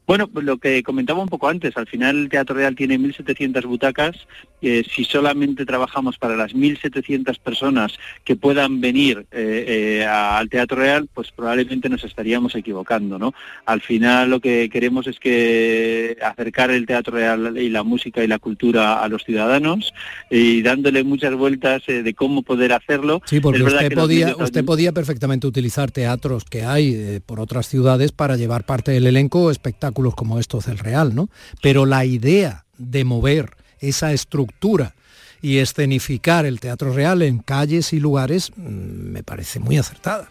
Bueno, 0.05 0.28
pues 0.28 0.45
lo 0.45 0.57
que 0.57 0.84
comentaba 0.84 1.22
un 1.22 1.30
poco 1.30 1.47
antes, 1.47 1.78
al 1.78 1.88
final 1.88 2.18
el 2.18 2.30
Teatro 2.30 2.55
Real 2.55 2.76
tiene 2.76 2.99
1.700 2.99 3.66
butacas, 3.66 4.28
eh, 4.64 4.84
si 4.89 5.03
solamente 5.03 5.66
trabajamos 5.66 6.18
para 6.18 6.36
las 6.36 6.53
1.700 6.53 7.38
personas 7.39 7.93
que 8.24 8.36
puedan 8.36 8.82
venir 8.82 9.26
eh, 9.32 9.99
eh, 10.01 10.05
al 10.05 10.49
Teatro 10.49 10.78
Real, 10.78 11.09
pues 11.14 11.32
probablemente 11.32 11.89
nos 11.89 12.03
estaríamos 12.03 12.55
equivocando, 12.55 13.20
¿no? 13.20 13.34
Al 13.66 13.82
final 13.82 14.30
lo 14.30 14.39
que 14.39 14.70
queremos 14.72 15.07
es 15.07 15.20
que 15.20 16.18
acercar 16.22 16.72
el 16.72 16.86
Teatro 16.86 17.16
Real 17.16 17.57
y 17.57 17.70
la 17.70 17.84
música 17.84 18.24
y 18.24 18.28
la 18.28 18.39
cultura 18.39 19.03
a 19.03 19.07
los 19.09 19.24
ciudadanos 19.24 19.93
y 20.30 20.61
dándole 20.61 21.03
muchas 21.03 21.36
vueltas 21.36 21.84
de 21.86 22.14
cómo 22.14 22.41
poder 22.43 22.74
hacerlo. 22.74 23.22
Sí, 23.26 23.39
porque 23.39 23.64
usted 23.64 23.93
podía, 23.93 24.36
usted 24.38 24.64
podía 24.64 24.91
perfectamente 24.91 25.45
utilizar 25.45 25.91
teatros 25.91 26.45
que 26.45 26.64
hay 26.64 27.20
por 27.26 27.39
otras 27.39 27.68
ciudades 27.68 28.11
para 28.11 28.38
llevar 28.38 28.66
parte 28.66 28.91
del 28.91 29.07
elenco 29.07 29.51
espectacular 29.51 29.93
como 30.16 30.39
estos 30.39 30.66
del 30.66 30.80
Real, 30.80 31.16
¿no? 31.16 31.30
Pero 31.61 31.86
la 31.86 32.05
idea 32.05 32.66
de 32.78 33.03
mover 33.03 33.62
esa 33.90 34.14
estructura 34.14 34.96
y 35.42 35.58
escenificar 35.58 36.46
el 36.46 36.60
Teatro 36.60 36.94
Real 36.94 37.22
en 37.22 37.40
calles 37.40 37.94
y 37.94 38.00
lugares 38.00 38.52
mm, 38.56 38.62
me 38.62 39.24
parece 39.24 39.60
muy 39.60 39.78
acertada. 39.78 40.30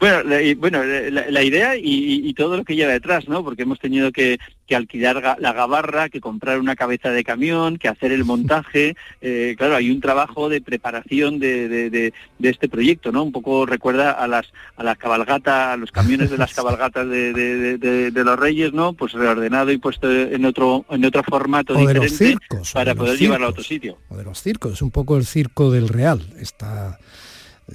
Bueno, 0.00 0.22
la, 0.22 0.38
bueno, 0.56 0.84
la, 0.84 1.42
idea 1.42 1.74
y, 1.76 2.32
todo 2.34 2.56
lo 2.56 2.64
que 2.64 2.76
lleva 2.76 2.92
detrás, 2.92 3.28
¿no? 3.28 3.42
Porque 3.42 3.62
hemos 3.62 3.80
tenido 3.80 4.12
que, 4.12 4.38
alquilar 4.70 5.36
la 5.40 5.52
gabarra, 5.52 6.08
que 6.08 6.20
comprar 6.20 6.60
una 6.60 6.76
cabeza 6.76 7.10
de 7.10 7.24
camión, 7.24 7.78
que 7.78 7.88
hacer 7.88 8.12
el 8.12 8.24
montaje. 8.24 8.94
Eh, 9.20 9.56
claro, 9.58 9.74
hay 9.74 9.90
un 9.90 10.00
trabajo 10.00 10.48
de 10.48 10.60
preparación 10.60 11.40
de, 11.40 12.12
este 12.40 12.68
proyecto, 12.68 13.10
¿no? 13.10 13.24
Un 13.24 13.32
poco 13.32 13.66
recuerda 13.66 14.12
a 14.12 14.28
las 14.28 14.46
a 14.76 14.84
las 14.84 14.96
cabalgatas, 14.96 15.74
a 15.74 15.76
los 15.76 15.90
camiones 15.90 16.30
de 16.30 16.38
las 16.38 16.54
cabalgatas 16.58 17.08
de, 17.08 18.12
los 18.14 18.38
Reyes, 18.38 18.72
¿no? 18.72 18.92
Pues 18.92 19.12
reordenado 19.12 19.72
y 19.72 19.78
puesto 19.78 20.10
en 20.10 20.44
otro 20.44 20.84
en 20.90 21.04
otro 21.04 21.24
formato 21.24 21.74
diferente 21.74 22.36
para 22.72 22.94
poder 22.94 23.18
llevarlo 23.18 23.46
a 23.46 23.50
otro 23.50 23.64
sitio. 23.64 23.98
O 24.08 24.16
de 24.16 24.24
los 24.24 24.40
circos, 24.40 24.82
un 24.82 24.92
poco 24.92 25.16
el 25.16 25.26
circo 25.26 25.72
del 25.72 25.88
Real. 25.88 26.20
Está 26.38 26.98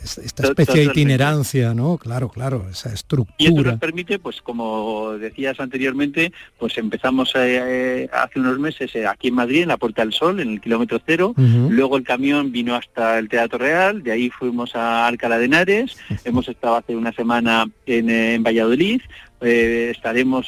esta 0.01 0.47
especie 0.47 0.81
de 0.81 0.85
itinerancia, 0.85 1.73
¿no? 1.73 1.97
Claro, 1.97 2.29
claro, 2.29 2.65
esa 2.71 2.91
estructura. 2.91 3.35
Y 3.37 3.47
esto 3.47 3.63
nos 3.63 3.79
permite, 3.79 4.19
pues 4.19 4.41
como 4.41 5.13
decías 5.13 5.59
anteriormente, 5.59 6.31
pues 6.57 6.77
empezamos 6.77 7.33
eh, 7.35 8.09
hace 8.11 8.39
unos 8.39 8.59
meses 8.59 8.95
eh, 8.95 9.05
aquí 9.05 9.27
en 9.27 9.35
Madrid, 9.35 9.63
en 9.63 9.69
la 9.69 9.77
Puerta 9.77 10.01
del 10.01 10.13
Sol, 10.13 10.39
en 10.39 10.49
el 10.49 10.61
kilómetro 10.61 10.99
cero, 11.05 11.33
luego 11.37 11.97
el 11.97 12.03
camión 12.03 12.51
vino 12.51 12.75
hasta 12.75 13.19
el 13.19 13.29
Teatro 13.29 13.59
Real, 13.59 14.01
de 14.03 14.11
ahí 14.11 14.29
fuimos 14.29 14.75
a 14.75 15.07
Alcalá 15.07 15.37
de 15.37 15.45
Henares, 15.45 15.97
hemos 16.25 16.47
estado 16.47 16.75
hace 16.75 16.95
una 16.95 17.11
semana 17.11 17.65
en, 17.85 18.09
eh, 18.09 18.37
Valladolid, 18.39 19.01
estaremos 19.41 20.47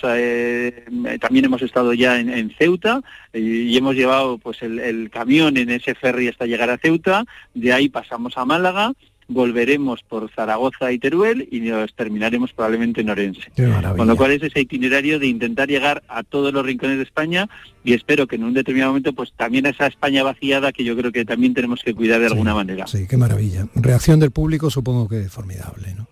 también 1.20 1.43
hemos 1.43 1.62
estado 1.62 1.93
ya 1.93 2.18
en, 2.18 2.50
Ceuta 2.58 3.02
y 3.34 3.76
hemos 3.76 3.93
llevado 3.93 4.38
pues 4.38 4.62
el, 4.62 4.80
el, 4.80 5.10
camión 5.10 5.58
en 5.58 5.70
ese 5.70 5.96
ferry 5.96 6.30
hasta 6.30 6.46
llegar 6.46 6.70
a 6.70 6.78
Ceuta. 6.78 7.26
De 7.54 7.74
ahí 7.74 7.89
pasamos 7.89 8.38
a 8.38 8.46
Málaga 8.46 8.93
volveremos 9.28 10.04
por 10.04 10.30
Zaragoza 10.32 10.92
y 10.92 11.00
Teruel 11.00 11.48
y 11.52 11.60
nos 11.62 11.94
terminaremos 11.96 12.54
probablemente 12.54 13.02
en 13.02 13.10
Orense. 13.10 13.52
Con 13.98 14.08
lo 14.08 14.16
cual 14.16 14.32
es 14.32 14.44
ese 14.44 14.62
itinerario 14.62 15.20
de 15.20 15.28
intentar 15.28 15.68
llegar 15.68 16.04
a 16.08 16.24
todos 16.24 16.54
los 16.54 16.66
rincones 16.66 16.98
de 16.98 17.04
España 17.04 17.50
y 17.84 17.94
espero 17.94 18.28
que 18.28 18.36
en 18.36 18.44
un 18.44 18.54
determinado 18.54 18.92
momento 18.92 19.14
pues 19.14 19.34
también 19.34 19.66
esa 19.66 19.88
España 19.88 20.24
vaciada 20.24 20.72
que 20.72 20.84
yo 20.84 20.96
creo 20.96 21.12
que 21.12 21.26
también 21.26 21.54
tenemos 21.54 21.82
que 21.84 21.94
cuidar 21.94 22.20
de 22.20 22.28
alguna 22.28 22.54
manera. 22.54 22.88
Sí, 22.88 23.08
qué 23.08 23.18
maravilla. 23.18 23.68
Reacción 23.76 24.20
del 24.20 24.32
público 24.32 24.70
supongo 24.70 25.08
que 25.08 25.22
es 25.22 25.32
formidable, 25.32 25.94
¿no? 25.96 26.08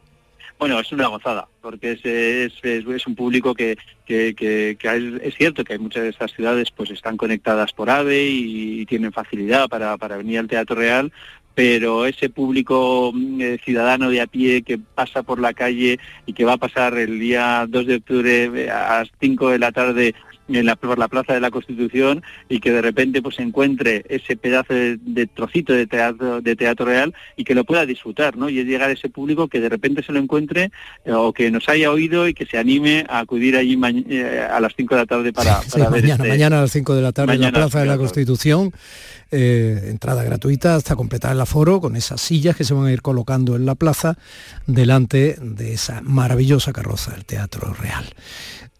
Bueno, 0.63 0.79
es 0.79 0.93
una 0.93 1.07
gozada, 1.07 1.49
porque 1.61 1.91
es, 1.91 2.55
es, 2.63 3.07
un 3.07 3.15
público 3.15 3.53
que, 3.53 3.77
que, 4.05 4.33
que, 4.33 4.77
es, 5.21 5.35
cierto 5.35 5.65
que 5.65 5.73
hay 5.73 5.79
muchas 5.79 6.03
de 6.03 6.09
estas 6.09 6.31
ciudades 6.31 6.71
pues 6.71 6.89
están 6.89 7.17
conectadas 7.17 7.73
por 7.73 7.89
AVE 7.89 8.29
y, 8.29 8.85
tienen 8.85 9.11
facilidad 9.11 9.67
para, 9.67 9.97
para 9.97 10.15
venir 10.15 10.39
al 10.39 10.47
Teatro 10.47 10.77
Real, 10.77 11.11
pero 11.55 12.05
ese 12.05 12.29
público 12.29 13.11
mm, 13.13 13.41
eh, 13.41 13.59
ciudadano 13.63 14.09
de 14.09 14.21
a 14.21 14.27
pie 14.27 14.63
que 14.63 14.77
pasa 14.77 15.23
por 15.23 15.39
la 15.39 15.53
calle 15.53 15.99
y 16.25 16.33
que 16.33 16.45
va 16.45 16.53
a 16.53 16.57
pasar 16.57 16.97
el 16.97 17.19
día 17.19 17.65
2 17.69 17.85
de 17.85 17.95
octubre 17.95 18.43
eh, 18.43 18.69
a 18.69 18.99
las 18.99 19.11
5 19.19 19.49
de 19.49 19.59
la 19.59 19.71
tarde 19.71 20.15
en 20.47 20.65
la, 20.65 20.75
por 20.75 20.97
la 20.97 21.07
Plaza 21.07 21.33
de 21.33 21.39
la 21.39 21.51
Constitución 21.51 22.23
y 22.49 22.59
que 22.59 22.71
de 22.71 22.81
repente 22.81 23.21
pues 23.21 23.39
encuentre 23.39 24.05
ese 24.09 24.35
pedazo 24.35 24.73
de, 24.73 25.27
trocito 25.27 25.73
de 25.73 25.87
teatro, 25.87 26.41
de 26.41 26.55
teatro 26.55 26.85
real 26.85 27.13
y 27.37 27.43
que 27.43 27.55
lo 27.55 27.63
pueda 27.63 27.85
disfrutar, 27.85 28.35
¿no? 28.35 28.49
Y 28.49 28.59
es 28.59 28.65
llegar 28.65 28.89
a 28.89 28.93
ese 28.93 29.09
público 29.09 29.47
que 29.47 29.59
de 29.59 29.69
repente 29.69 30.03
se 30.03 30.11
lo 30.11 30.19
encuentre 30.19 30.71
eh, 31.05 31.11
o 31.11 31.33
que 31.33 31.51
nos 31.51 31.67
haya 31.69 31.91
oído 31.91 32.27
y 32.27 32.33
que 32.33 32.45
se 32.45 32.57
anime 32.57 33.05
a 33.09 33.19
acudir 33.19 33.55
allí 33.55 33.79
eh, 34.09 34.47
a 34.49 34.59
las 34.59 34.73
5 34.75 34.95
de 34.95 35.01
la 35.01 35.05
tarde 35.05 35.33
para, 35.33 35.61
ver 35.75 35.89
mañana, 35.89 36.13
este 36.13 36.27
mañana 36.27 36.59
a 36.59 36.61
las 36.61 36.71
5 36.71 36.95
de 36.95 37.01
la 37.01 37.11
tarde 37.11 37.33
en 37.33 37.41
la 37.41 37.51
Plaza 37.51 37.79
de 37.79 37.85
la 37.85 37.97
Constitución. 37.97 38.71
Eh, 39.35 39.89
entrada 39.89 40.23
gratuita 40.23 40.75
hasta 40.75 40.95
completar 40.95 41.31
el 41.31 41.41
aforo 41.41 41.81
con 41.81 41.95
esas 41.95 42.21
sillas 42.21 42.55
que 42.55 42.63
se 42.63 42.75
van 42.75 42.85
a 42.85 42.91
ir 42.91 43.01
colocando 43.01 43.55
en 43.55 43.65
la 43.65 43.73
plaza 43.73 44.15
delante 44.67 45.37
de 45.41 45.73
esa 45.73 46.01
maravillosa 46.01 46.71
carroza 46.71 47.13
del 47.13 47.25
Teatro 47.25 47.73
Real. 47.73 48.05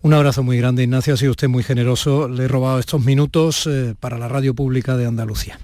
Un 0.03 0.13
abrazo 0.13 0.43
muy 0.43 0.57
grande, 0.57 0.83
Ignacio. 0.83 1.13
Ha 1.13 1.17
sido 1.17 1.31
usted 1.31 1.47
muy 1.47 1.63
generoso. 1.63 2.27
Le 2.27 2.43
he 2.43 2.47
robado 2.49 2.77
estos 2.77 3.03
minutos 3.03 3.65
eh, 3.67 3.95
para 3.97 4.17
la 4.17 4.27
radio 4.27 4.53
pública 4.53 4.97
de 4.97 5.05
Andalucía. 5.05 5.57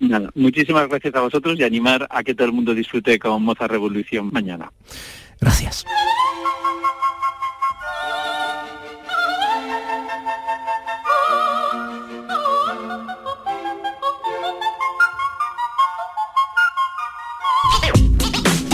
Nada, 0.00 0.28
muchísimas 0.34 0.88
gracias 0.88 1.14
a 1.14 1.20
vosotros 1.20 1.56
y 1.58 1.62
animar 1.62 2.04
a 2.10 2.24
que 2.24 2.34
todo 2.34 2.48
el 2.48 2.52
mundo 2.52 2.74
disfrute 2.74 3.16
con 3.20 3.44
Moza 3.44 3.68
Revolución 3.68 4.30
mañana. 4.32 4.72
Gracias. 5.40 5.84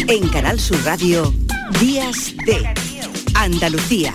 En 0.08 0.26
Canal 0.28 0.58
Sur 0.58 0.82
Radio, 0.84 1.34
Días 1.80 2.34
de 2.46 2.72
Andalucía 3.34 4.14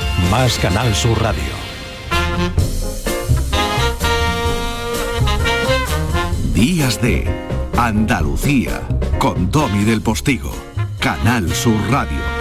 más 0.29 0.57
Canal 0.57 0.93
Sur 0.95 1.21
Radio. 1.21 1.53
Días 6.53 7.01
de 7.01 7.27
Andalucía 7.77 8.81
con 9.19 9.51
Domi 9.51 9.83
del 9.83 10.01
Postigo. 10.01 10.53
Canal 10.99 11.53
Sur 11.53 11.79
Radio. 11.89 12.40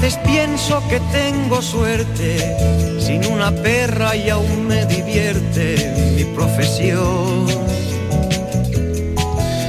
Veces 0.00 0.18
pienso 0.24 0.82
que 0.88 1.00
tengo 1.12 1.60
suerte, 1.60 3.00
sin 3.00 3.24
una 3.26 3.50
perra 3.50 4.14
y 4.16 4.28
aún 4.28 4.66
me 4.66 4.86
divierte 4.86 6.14
mi 6.16 6.24
profesión. 6.34 7.46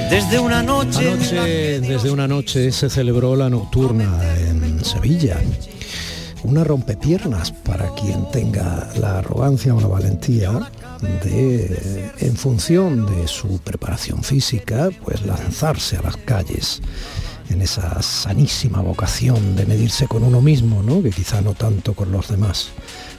Desde 0.09 0.39
una 0.39 0.61
noche... 0.61 1.79
desde 1.79 2.11
una 2.11 2.27
noche 2.27 2.71
se 2.71 2.89
celebró 2.89 3.35
la 3.35 3.49
nocturna 3.49 4.19
en 4.49 4.83
Sevilla. 4.83 5.37
Una 6.43 6.63
rompepiernas 6.63 7.51
para 7.51 7.93
quien 7.95 8.29
tenga 8.31 8.89
la 8.99 9.19
arrogancia 9.19 9.73
o 9.75 9.81
la 9.81 9.87
valentía 9.87 10.71
de, 11.23 12.11
en 12.19 12.35
función 12.35 13.05
de 13.05 13.27
su 13.27 13.59
preparación 13.59 14.23
física, 14.23 14.89
pues 15.03 15.25
lanzarse 15.25 15.97
a 15.97 16.01
las 16.01 16.17
calles 16.17 16.81
en 17.49 17.61
esa 17.61 18.01
sanísima 18.01 18.81
vocación 18.81 19.55
de 19.55 19.65
medirse 19.65 20.07
con 20.07 20.23
uno 20.23 20.41
mismo, 20.41 20.83
¿no? 20.83 21.01
que 21.01 21.09
quizá 21.09 21.41
no 21.41 21.53
tanto 21.53 21.93
con 21.93 22.11
los 22.11 22.27
demás. 22.27 22.69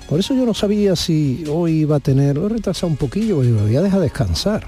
Por 0.08 0.20
eso 0.20 0.34
yo 0.34 0.44
no 0.46 0.54
sabía 0.54 0.96
si 0.96 1.44
hoy 1.48 1.80
iba 1.80 1.96
a 1.96 2.00
tener, 2.00 2.36
lo 2.36 2.46
he 2.46 2.50
retrasado 2.50 2.88
un 2.88 2.96
poquillo, 2.96 3.44
y 3.44 3.48
lo 3.48 3.62
voy 3.62 3.76
a 3.76 3.82
dejar 3.82 4.00
descansar 4.00 4.66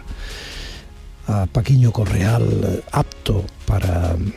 a 1.26 1.46
Paquiño 1.46 1.92
Correal 1.92 2.42
eh, 2.64 2.82
apto 2.92 3.44
para 3.66 4.16
mm, 4.16 4.32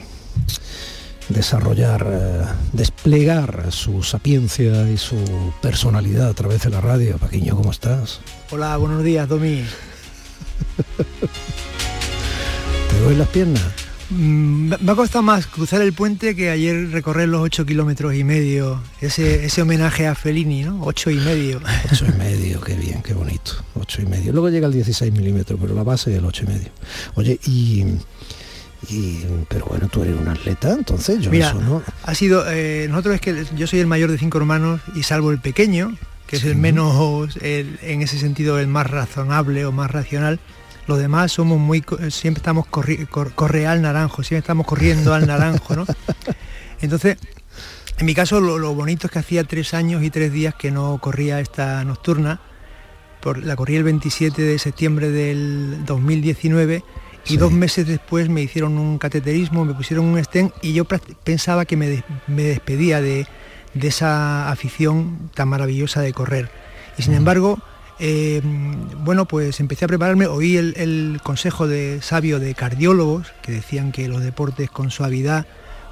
desarrollar, 1.29 2.07
eh, 2.09 2.45
desplegar 2.73 3.71
su 3.71 4.03
sapiencia 4.03 4.89
y 4.89 4.97
su 4.97 5.17
personalidad 5.61 6.29
a 6.29 6.33
través 6.33 6.63
de 6.63 6.69
la 6.69 6.81
radio. 6.81 7.17
Paquiño, 7.17 7.55
¿cómo 7.55 7.71
estás? 7.71 8.19
Hola, 8.51 8.77
buenos 8.77 9.03
días, 9.03 9.27
Domi. 9.27 9.63
¿Te 12.89 12.99
doy 12.99 13.15
las 13.15 13.27
piernas? 13.29 13.84
Mm, 14.09 14.73
me 14.81 14.91
ha 14.91 14.95
costado 14.95 15.23
más 15.23 15.47
cruzar 15.47 15.81
el 15.81 15.93
puente 15.93 16.35
que 16.35 16.49
ayer 16.49 16.91
recorrer 16.91 17.27
los 17.27 17.41
ocho 17.41 17.65
kilómetros 17.65 18.13
y 18.15 18.23
medio. 18.23 18.81
Ese, 19.01 19.45
ese 19.45 19.61
homenaje 19.61 20.07
a 20.07 20.15
Fellini, 20.15 20.63
¿no? 20.63 20.83
Ocho 20.83 21.09
y 21.09 21.15
medio. 21.15 21.59
Ocho 21.91 22.05
y 22.05 22.17
medio, 22.17 22.61
qué 22.61 22.75
bien, 22.75 23.01
qué 23.01 23.13
bonito. 23.13 23.53
Ocho 23.73 24.01
y 24.01 24.05
medio. 24.05 24.31
Luego 24.31 24.49
llega 24.49 24.67
el 24.67 24.73
16 24.73 25.11
milímetros, 25.11 25.59
pero 25.59 25.73
la 25.73 25.83
base 25.83 26.11
es 26.11 26.19
el 26.19 26.25
ocho 26.25 26.43
y 26.43 26.47
medio. 26.47 26.69
Oye, 27.15 27.39
y, 27.45 27.83
pero 29.49 29.65
bueno, 29.65 29.87
tú 29.89 30.03
eres 30.03 30.15
un 30.19 30.27
atleta, 30.27 30.73
entonces 30.73 31.19
yo 31.19 31.31
Mira, 31.31 31.53
no. 31.53 31.81
Ha 32.03 32.13
sido, 32.13 32.43
eh, 32.47 32.87
nosotros 32.89 33.15
es 33.15 33.21
que 33.21 33.45
yo 33.55 33.65
soy 33.65 33.79
el 33.79 33.87
mayor 33.87 34.11
de 34.11 34.17
cinco 34.19 34.37
hermanos 34.37 34.81
y 34.95 35.03
salvo 35.03 35.31
el 35.31 35.39
pequeño, 35.39 35.97
que 36.27 36.35
es 36.35 36.43
el 36.43 36.55
menos, 36.55 37.37
en 37.41 38.01
ese 38.01 38.19
sentido, 38.19 38.59
el 38.59 38.67
más 38.67 38.89
razonable 38.89 39.65
o 39.65 39.71
más 39.71 39.89
racional, 39.89 40.39
los 40.87 40.99
demás 40.99 41.31
somos 41.31 41.59
muy, 41.59 41.83
siempre 42.09 42.39
estamos 42.39 42.67
corri, 42.67 43.05
corre 43.07 43.67
al 43.67 43.81
naranjo, 43.81 44.23
siempre 44.23 44.39
estamos 44.39 44.67
corriendo 44.67 45.13
al 45.13 45.25
naranjo, 45.27 45.75
¿no? 45.75 45.85
Entonces, 46.81 47.17
en 47.97 48.05
mi 48.05 48.13
caso 48.13 48.39
lo, 48.39 48.73
bonito 48.73 49.07
es 49.07 49.13
que 49.13 49.19
hacía 49.19 49.43
tres 49.43 49.73
años 49.73 50.03
y 50.03 50.09
tres 50.09 50.31
días 50.31 50.53
que 50.53 50.71
no 50.71 50.97
corría 51.01 51.39
esta 51.39 51.83
nocturna, 51.83 52.39
por, 53.21 53.43
la 53.43 53.55
corrí 53.55 53.75
el 53.77 53.83
27 53.83 54.41
de 54.41 54.59
septiembre 54.59 55.09
del 55.09 55.85
2019 55.85 56.83
y 57.27 57.37
dos 57.37 57.51
meses 57.51 57.87
después 57.87 58.29
me 58.29 58.41
hicieron 58.41 58.77
un 58.77 58.99
cateterismo, 58.99 59.65
me 59.65 59.73
pusieron 59.73 60.05
un 60.05 60.23
stent 60.23 60.53
y 60.61 60.73
yo 60.73 60.85
pensaba 60.85 61.65
que 61.65 61.75
me, 61.75 62.03
despedía 62.27 63.01
de, 63.01 63.25
de, 63.73 63.87
esa 63.87 64.51
afición 64.51 65.31
tan 65.33 65.47
maravillosa 65.47 66.01
de 66.01 66.13
correr. 66.13 66.51
Y 66.97 67.01
sin 67.01 67.15
embargo, 67.15 67.59
eh, 67.99 68.41
bueno, 69.03 69.25
pues 69.25 69.59
empecé 69.59 69.85
a 69.85 69.87
prepararme, 69.87 70.27
oí 70.27 70.57
el, 70.57 71.19
consejo 71.23 71.67
de 71.67 72.01
sabio 72.01 72.39
de 72.39 72.53
cardiólogos 72.53 73.33
que 73.41 73.53
decían 73.53 73.91
que 73.91 74.07
los 74.07 74.21
deportes 74.21 74.69
con 74.69 74.91
suavidad 74.91 75.45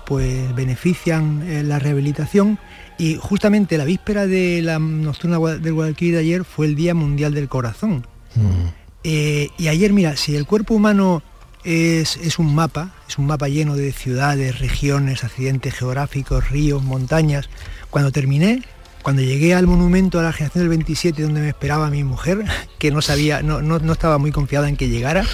pues 0.05 0.53
benefician 0.53 1.43
eh, 1.47 1.63
la 1.63 1.79
rehabilitación 1.79 2.59
y 2.97 3.15
justamente 3.15 3.77
la 3.77 3.85
víspera 3.85 4.27
de 4.27 4.61
la 4.61 4.77
nocturna 4.79 5.39
del 5.39 5.73
Guadalquivir 5.73 6.15
de 6.15 6.19
ayer 6.19 6.43
fue 6.43 6.65
el 6.65 6.75
Día 6.75 6.93
Mundial 6.93 7.33
del 7.33 7.47
Corazón. 7.47 8.05
Mm. 8.35 8.67
Eh, 9.05 9.49
y 9.57 9.69
ayer, 9.69 9.93
mira, 9.93 10.17
si 10.17 10.35
el 10.35 10.45
cuerpo 10.45 10.73
humano 10.73 11.23
es, 11.63 12.17
es, 12.17 12.37
un 12.37 12.53
mapa, 12.53 12.93
es 13.07 13.17
un 13.17 13.27
mapa 13.27 13.47
lleno 13.47 13.77
de 13.77 13.93
ciudades, 13.93 14.59
regiones, 14.59 15.23
accidentes 15.23 15.73
geográficos, 15.73 16.49
ríos, 16.49 16.83
montañas, 16.83 17.49
cuando 17.89 18.11
terminé 18.11 18.61
cuando 19.03 19.21
llegué 19.21 19.53
al 19.53 19.67
monumento 19.67 20.19
a 20.19 20.23
la 20.23 20.31
generación 20.31 20.63
del 20.63 20.69
27 20.69 21.21
donde 21.21 21.41
me 21.41 21.49
esperaba 21.49 21.89
mi 21.89 22.03
mujer, 22.03 22.45
que 22.79 22.89
no 22.89 23.01
sabía, 23.01 23.43
no, 23.43 23.61
no, 23.61 23.91
estaba 23.91 24.17
muy 24.17 24.31
confiada 24.31 24.69
en 24.69 24.77
que 24.77 24.87
llegara, 24.87 25.25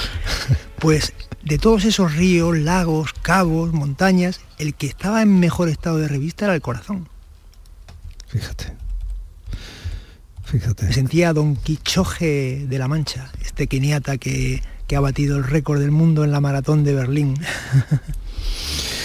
pues 0.79 1.13
de 1.43 1.59
todos 1.59 1.85
esos 1.85 2.15
ríos, 2.15 2.57
lagos, 2.57 3.13
cabos, 3.21 3.71
montañas, 3.71 4.41
el 4.57 4.73
que 4.73 4.87
estaba 4.87 5.21
en 5.21 5.39
mejor 5.39 5.69
estado 5.69 5.97
de 5.97 6.07
revista 6.07 6.45
era 6.45 6.55
el 6.55 6.61
corazón. 6.61 7.07
Fíjate. 8.27 8.73
Fíjate. 10.43 10.87
Me 10.87 10.93
sentía 10.93 11.31
Don 11.31 11.55
Quichoje 11.55 12.65
de 12.67 12.79
la 12.79 12.87
Mancha, 12.87 13.31
este 13.45 13.67
keniata 13.67 14.17
que, 14.17 14.63
que 14.87 14.95
ha 14.95 14.99
batido 14.99 15.37
el 15.37 15.43
récord 15.43 15.79
del 15.79 15.91
mundo 15.91 16.23
en 16.23 16.31
la 16.31 16.41
maratón 16.41 16.83
de 16.83 16.95
Berlín. 16.95 17.35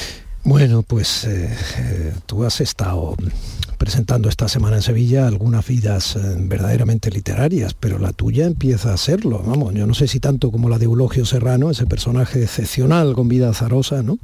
Bueno, 0.44 0.82
pues 0.82 1.24
eh, 1.24 2.12
tú 2.26 2.44
has 2.44 2.60
estado 2.60 3.16
presentando 3.78 4.28
esta 4.28 4.46
semana 4.46 4.76
en 4.76 4.82
Sevilla 4.82 5.26
algunas 5.26 5.66
vidas 5.66 6.16
eh, 6.16 6.20
verdaderamente 6.38 7.10
literarias, 7.10 7.72
pero 7.72 7.98
la 7.98 8.12
tuya 8.12 8.46
empieza 8.46 8.92
a 8.92 8.98
serlo, 8.98 9.42
vamos, 9.42 9.72
yo 9.72 9.86
no 9.86 9.94
sé 9.94 10.06
si 10.06 10.20
tanto 10.20 10.50
como 10.50 10.68
la 10.68 10.78
de 10.78 10.84
Eulogio 10.84 11.24
Serrano, 11.24 11.70
ese 11.70 11.86
personaje 11.86 12.42
excepcional 12.42 13.14
con 13.14 13.28
vida 13.28 13.48
azarosa, 13.48 14.02
¿no? 14.02 14.18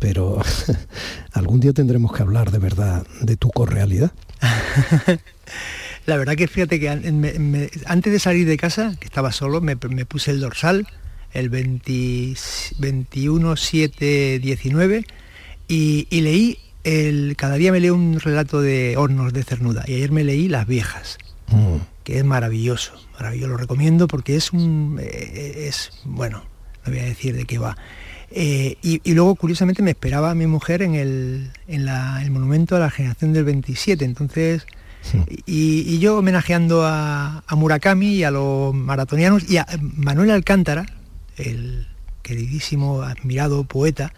Pero 0.00 0.42
algún 1.32 1.60
día 1.60 1.72
tendremos 1.72 2.12
que 2.12 2.22
hablar 2.22 2.50
de 2.50 2.58
verdad 2.58 3.06
de 3.22 3.36
tu 3.36 3.50
correalidad. 3.50 4.10
la 6.06 6.16
verdad 6.16 6.34
que 6.34 6.48
fíjate 6.48 6.80
que 6.80 6.88
antes 6.88 8.12
de 8.12 8.18
salir 8.18 8.48
de 8.48 8.56
casa, 8.56 8.96
que 8.98 9.06
estaba 9.06 9.30
solo, 9.30 9.60
me, 9.60 9.76
puse 9.76 10.32
el 10.32 10.40
dorsal, 10.40 10.88
el 11.32 11.50
21 11.50 13.56
7 13.56 14.38
19 14.38 15.04
y, 15.68 16.06
leí, 16.10 16.58
el, 16.82 17.36
cada 17.36 17.54
día 17.54 17.70
me 17.70 17.78
leo 17.78 17.94
un 17.94 18.18
relato 18.18 18.60
de 18.60 18.96
hornos 18.96 19.32
de 19.32 19.44
cernuda 19.44 19.84
y 19.86 19.94
ayer 19.94 20.10
me 20.10 20.24
leí 20.24 20.48
Las 20.48 20.66
viejas, 20.66 21.18
mm. 21.46 21.76
que 22.02 22.18
es 22.18 22.24
maravilloso, 22.24 22.94
maravilloso, 23.14 23.52
lo 23.52 23.56
recomiendo 23.56 24.08
porque 24.08 24.34
es 24.34 24.52
un, 24.52 24.98
eh, 25.00 25.68
es, 25.68 25.92
bueno, 26.04 26.42
no 26.84 26.92
voy 26.92 27.00
a 27.00 27.04
decir 27.04 27.36
de 27.36 27.44
qué 27.44 27.58
va. 27.58 27.76
Eh, 28.32 28.76
y, 28.82 29.14
luego, 29.14 29.36
curiosamente, 29.36 29.82
me 29.82 29.90
esperaba 29.90 30.32
a 30.32 30.34
mi 30.34 30.46
mujer 30.46 30.82
en 30.82 30.96
el, 30.96 31.52
en 31.68 31.88
el 31.88 32.30
monumento 32.32 32.74
a 32.74 32.80
la 32.80 32.90
generación 32.90 33.32
del 33.32 33.44
27, 33.44 34.04
entonces... 34.04 34.66
Y, 35.46 35.98
yo 35.98 36.18
homenajeando 36.18 36.84
a, 36.84 37.42
a, 37.46 37.56
Murakami 37.56 38.16
y 38.16 38.24
a 38.24 38.30
los 38.30 38.74
maratonianos 38.74 39.48
y 39.48 39.56
a 39.56 39.66
Manuel 39.80 40.30
Alcántara, 40.30 40.84
el 41.40 41.86
queridísimo, 42.22 43.02
admirado 43.02 43.64
poeta, 43.64 44.12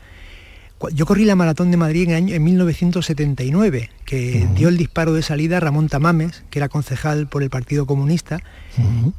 yo 0.90 1.06
corrí 1.06 1.24
la 1.24 1.36
maratón 1.36 1.70
de 1.70 1.76
Madrid 1.76 2.08
en, 2.08 2.14
año, 2.14 2.34
en 2.34 2.42
1979, 2.42 3.90
que 4.04 4.48
dio 4.54 4.68
el 4.68 4.76
disparo 4.76 5.14
de 5.14 5.22
salida 5.22 5.58
a 5.58 5.60
Ramón 5.60 5.88
Tamames, 5.88 6.42
que 6.50 6.58
era 6.58 6.68
concejal 6.68 7.28
por 7.28 7.42
el 7.42 7.50
Partido 7.50 7.86
Comunista, 7.86 8.40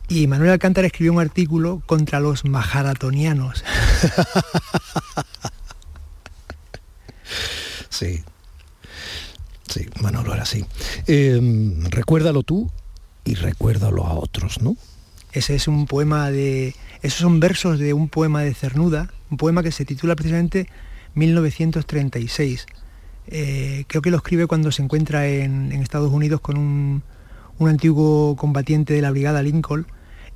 y 0.09 0.27
Manuel 0.27 0.51
Alcántara 0.51 0.87
escribió 0.87 1.13
un 1.13 1.19
artículo 1.19 1.81
contra 1.85 2.19
los 2.19 2.45
majaratonianos. 2.45 3.63
sí, 7.89 8.23
sí, 9.67 9.87
Manolo 10.01 10.33
era 10.33 10.43
así. 10.43 10.65
Em, 11.07 11.85
recuérdalo 11.85 12.43
tú 12.43 12.69
y 13.23 13.35
recuérdalo 13.35 14.05
a 14.05 14.13
otros, 14.13 14.61
¿no? 14.61 14.75
Ese 15.31 15.55
es 15.55 15.67
un 15.67 15.87
poema 15.87 16.29
de... 16.29 16.75
Esos 17.03 17.19
son 17.19 17.41
versos 17.41 17.79
de 17.79 17.93
un 17.93 18.07
poema 18.07 18.41
de 18.41 18.53
Cernuda, 18.53 19.13
un 19.29 19.35
poema 19.35 19.61
que 19.61 19.73
se 19.73 19.83
titula 19.83 20.15
precisamente 20.15 20.69
1936. 21.15 22.65
Eh, 23.27 23.83
creo 23.87 24.01
que 24.01 24.09
lo 24.09 24.17
escribe 24.17 24.47
cuando 24.47 24.71
se 24.71 24.83
encuentra 24.83 25.27
en, 25.27 25.71
Estados 25.73 26.11
Unidos 26.11 26.39
con 26.39 26.57
un, 26.57 27.03
antiguo 27.59 28.35
combatiente 28.35 28.93
de 28.93 29.01
la 29.01 29.11
Brigada 29.11 29.41
Lincoln 29.41 29.85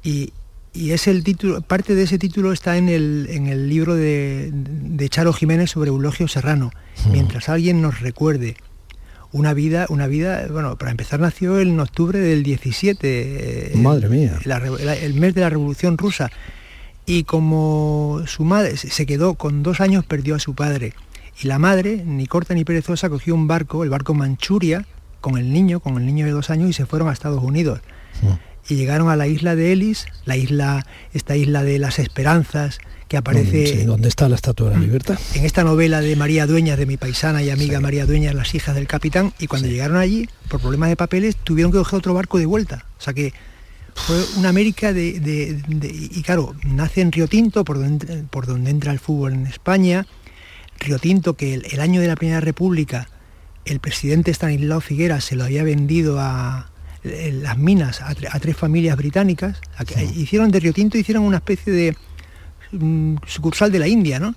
y, 0.02 0.34
es 0.74 1.08
el 1.08 1.24
título, 1.24 1.62
parte 1.62 1.96
de 1.96 2.04
ese 2.04 2.20
título 2.20 2.54
está 2.54 2.78
en 2.78 2.88
el, 2.88 3.70
libro 3.70 3.96
de, 3.96 5.08
Charo 5.10 5.34
Jiménez 5.34 5.72
sobre 5.72 5.90
Eulogio 5.90 6.28
Serrano. 6.28 6.72
Hmm. 7.06 7.12
Mientras 7.14 7.50
alguien 7.50 7.82
nos 7.82 8.02
recuerde 8.02 8.58
una 9.32 9.54
vida, 9.54 9.88
una 9.90 10.08
vida, 10.08 10.48
bueno, 10.52 10.78
para 10.78 10.92
empezar 10.92 11.20
nació 11.20 11.60
en 11.60 11.80
octubre 11.80 12.20
del 12.20 12.44
17. 12.44 13.74
Eh, 13.74 13.76
Madre 13.76 14.10
mía. 14.10 14.38
el 15.02 15.14
mes 15.16 15.34
de 15.34 15.42
la 15.42 15.50
Revolución 15.50 15.98
Rusa 15.98 16.30
y 17.08 17.24
como 17.24 18.22
su 18.28 18.44
madre 18.44 18.76
se 18.76 19.06
quedó 19.06 19.36
con 19.36 19.64
dos 19.64 19.80
años, 19.80 20.06
perdió 20.06 20.36
a 20.36 20.40
su 20.40 20.54
padre. 20.54 20.94
Y 21.42 21.48
la 21.48 21.58
madre, 21.58 22.04
ni 22.06 22.28
corta 22.28 22.54
ni 22.54 22.66
perezosa, 22.66 23.10
cogió 23.10 23.34
un 23.34 23.48
barco, 23.48 23.84
el 23.86 23.90
barco 23.90 24.14
Manchuria, 24.14 24.86
con 25.22 25.38
el 25.38 25.54
niño, 25.54 25.80
con 25.80 25.98
el 25.98 26.06
niño 26.06 26.26
de 26.26 26.32
dos 26.32 26.50
años, 26.50 26.70
y 26.70 26.74
se 26.74 26.86
fueron 26.86 27.08
a 27.08 27.14
Estados 27.14 27.42
Unidos. 27.42 27.80
Y 28.68 28.76
llegaron 28.76 29.10
a 29.10 29.16
la 29.16 29.26
isla 29.26 29.56
de 29.56 29.72
Ellis, 29.72 30.06
la 30.26 30.36
isla, 30.36 30.86
esta 31.14 31.38
isla 31.38 31.64
de 31.64 31.80
las 31.80 31.98
esperanzas, 32.00 32.80
que 33.08 33.16
aparece... 33.16 33.68
Sí, 33.68 33.84
¿Dónde 33.86 34.10
está 34.10 34.28
la 34.28 34.36
Estatua 34.36 34.70
de 34.70 34.76
la 34.76 34.82
Libertad? 34.82 35.18
En 35.34 35.46
esta 35.46 35.64
novela 35.64 36.02
de 36.02 36.14
María 36.18 36.46
Dueñas, 36.46 36.78
de 36.78 36.86
mi 36.86 36.98
paisana 36.98 37.42
y 37.42 37.50
amiga 37.50 37.80
María 37.80 38.06
Dueñas, 38.06 38.36
Las 38.36 38.54
hijas 38.54 38.76
del 38.76 38.88
capitán, 38.88 39.32
y 39.40 39.48
cuando 39.48 39.70
llegaron 39.70 39.96
allí, 39.96 40.28
por 40.50 40.60
problemas 40.60 40.90
de 40.90 40.98
papeles, 40.98 41.38
tuvieron 41.38 41.72
que 41.72 41.78
coger 41.78 42.00
otro 42.00 42.14
barco 42.14 42.38
de 42.38 42.46
vuelta. 42.46 42.86
O 43.00 43.02
sea 43.02 43.14
que 43.14 43.32
fue 43.98 44.24
una 44.38 44.50
América 44.50 44.94
de, 44.94 45.62
y 45.92 46.22
claro, 46.22 46.56
nace 46.64 47.02
en 47.02 47.12
Río 47.12 47.28
Tinto, 47.28 47.66
por 47.66 47.78
donde, 47.78 48.24
por 48.30 48.46
donde 48.46 48.72
entra 48.72 48.92
el 48.92 49.00
fútbol 49.00 49.34
en 49.34 49.48
España. 49.48 50.08
Río 50.80 51.00
Tinto, 51.00 51.36
que 51.36 51.56
el, 51.56 51.80
año 51.80 52.00
de 52.00 52.08
la 52.08 52.16
Primera 52.16 52.40
República, 52.40 53.10
el 53.66 53.80
presidente 53.80 54.32
Stanislao 54.32 54.80
Figuera 54.80 55.20
se 55.20 55.36
lo 55.36 55.44
había 55.44 55.64
vendido 55.64 56.20
a 56.20 56.70
las 57.04 57.58
minas 57.58 58.02
a, 58.02 58.14
tres 58.16 58.56
familias 58.56 58.96
británicas. 58.98 59.60
Hicieron 60.16 60.52
de 60.52 60.60
Río 60.60 60.74
Tinto, 60.74 60.98
hicieron 60.98 61.24
una 61.24 61.38
especie 61.38 61.74
de 61.74 61.96
mm, 62.72 63.18
sucursal 63.26 63.72
de 63.72 63.80
la 63.80 63.88
India, 63.88 64.20
¿no? 64.20 64.34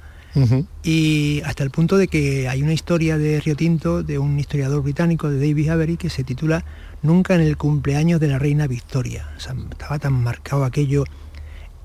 Y 0.83 1.43
hasta 1.45 1.65
el 1.65 1.71
punto 1.71 1.97
de 1.97 2.09
que 2.09 2.49
hay 2.49 2.63
una 2.63 2.73
historia 2.73 3.19
de 3.19 3.41
Río 3.41 3.57
Tinto, 3.57 4.03
de 4.03 4.19
un 4.19 4.39
historiador 4.39 4.83
británico, 4.83 5.29
de 5.29 5.39
David 5.39 5.69
Avery, 5.69 5.97
que 5.97 6.11
se 6.11 6.25
titula 6.25 6.65
nunca 7.03 7.35
en 7.35 7.41
el 7.41 7.57
cumpleaños 7.57 8.21
de 8.21 8.29
la 8.29 8.39
reina 8.39 8.67
Victoria. 8.67 9.29
estaba 9.37 9.99
tan 9.99 10.13
marcado 10.13 10.65
aquello. 10.65 11.05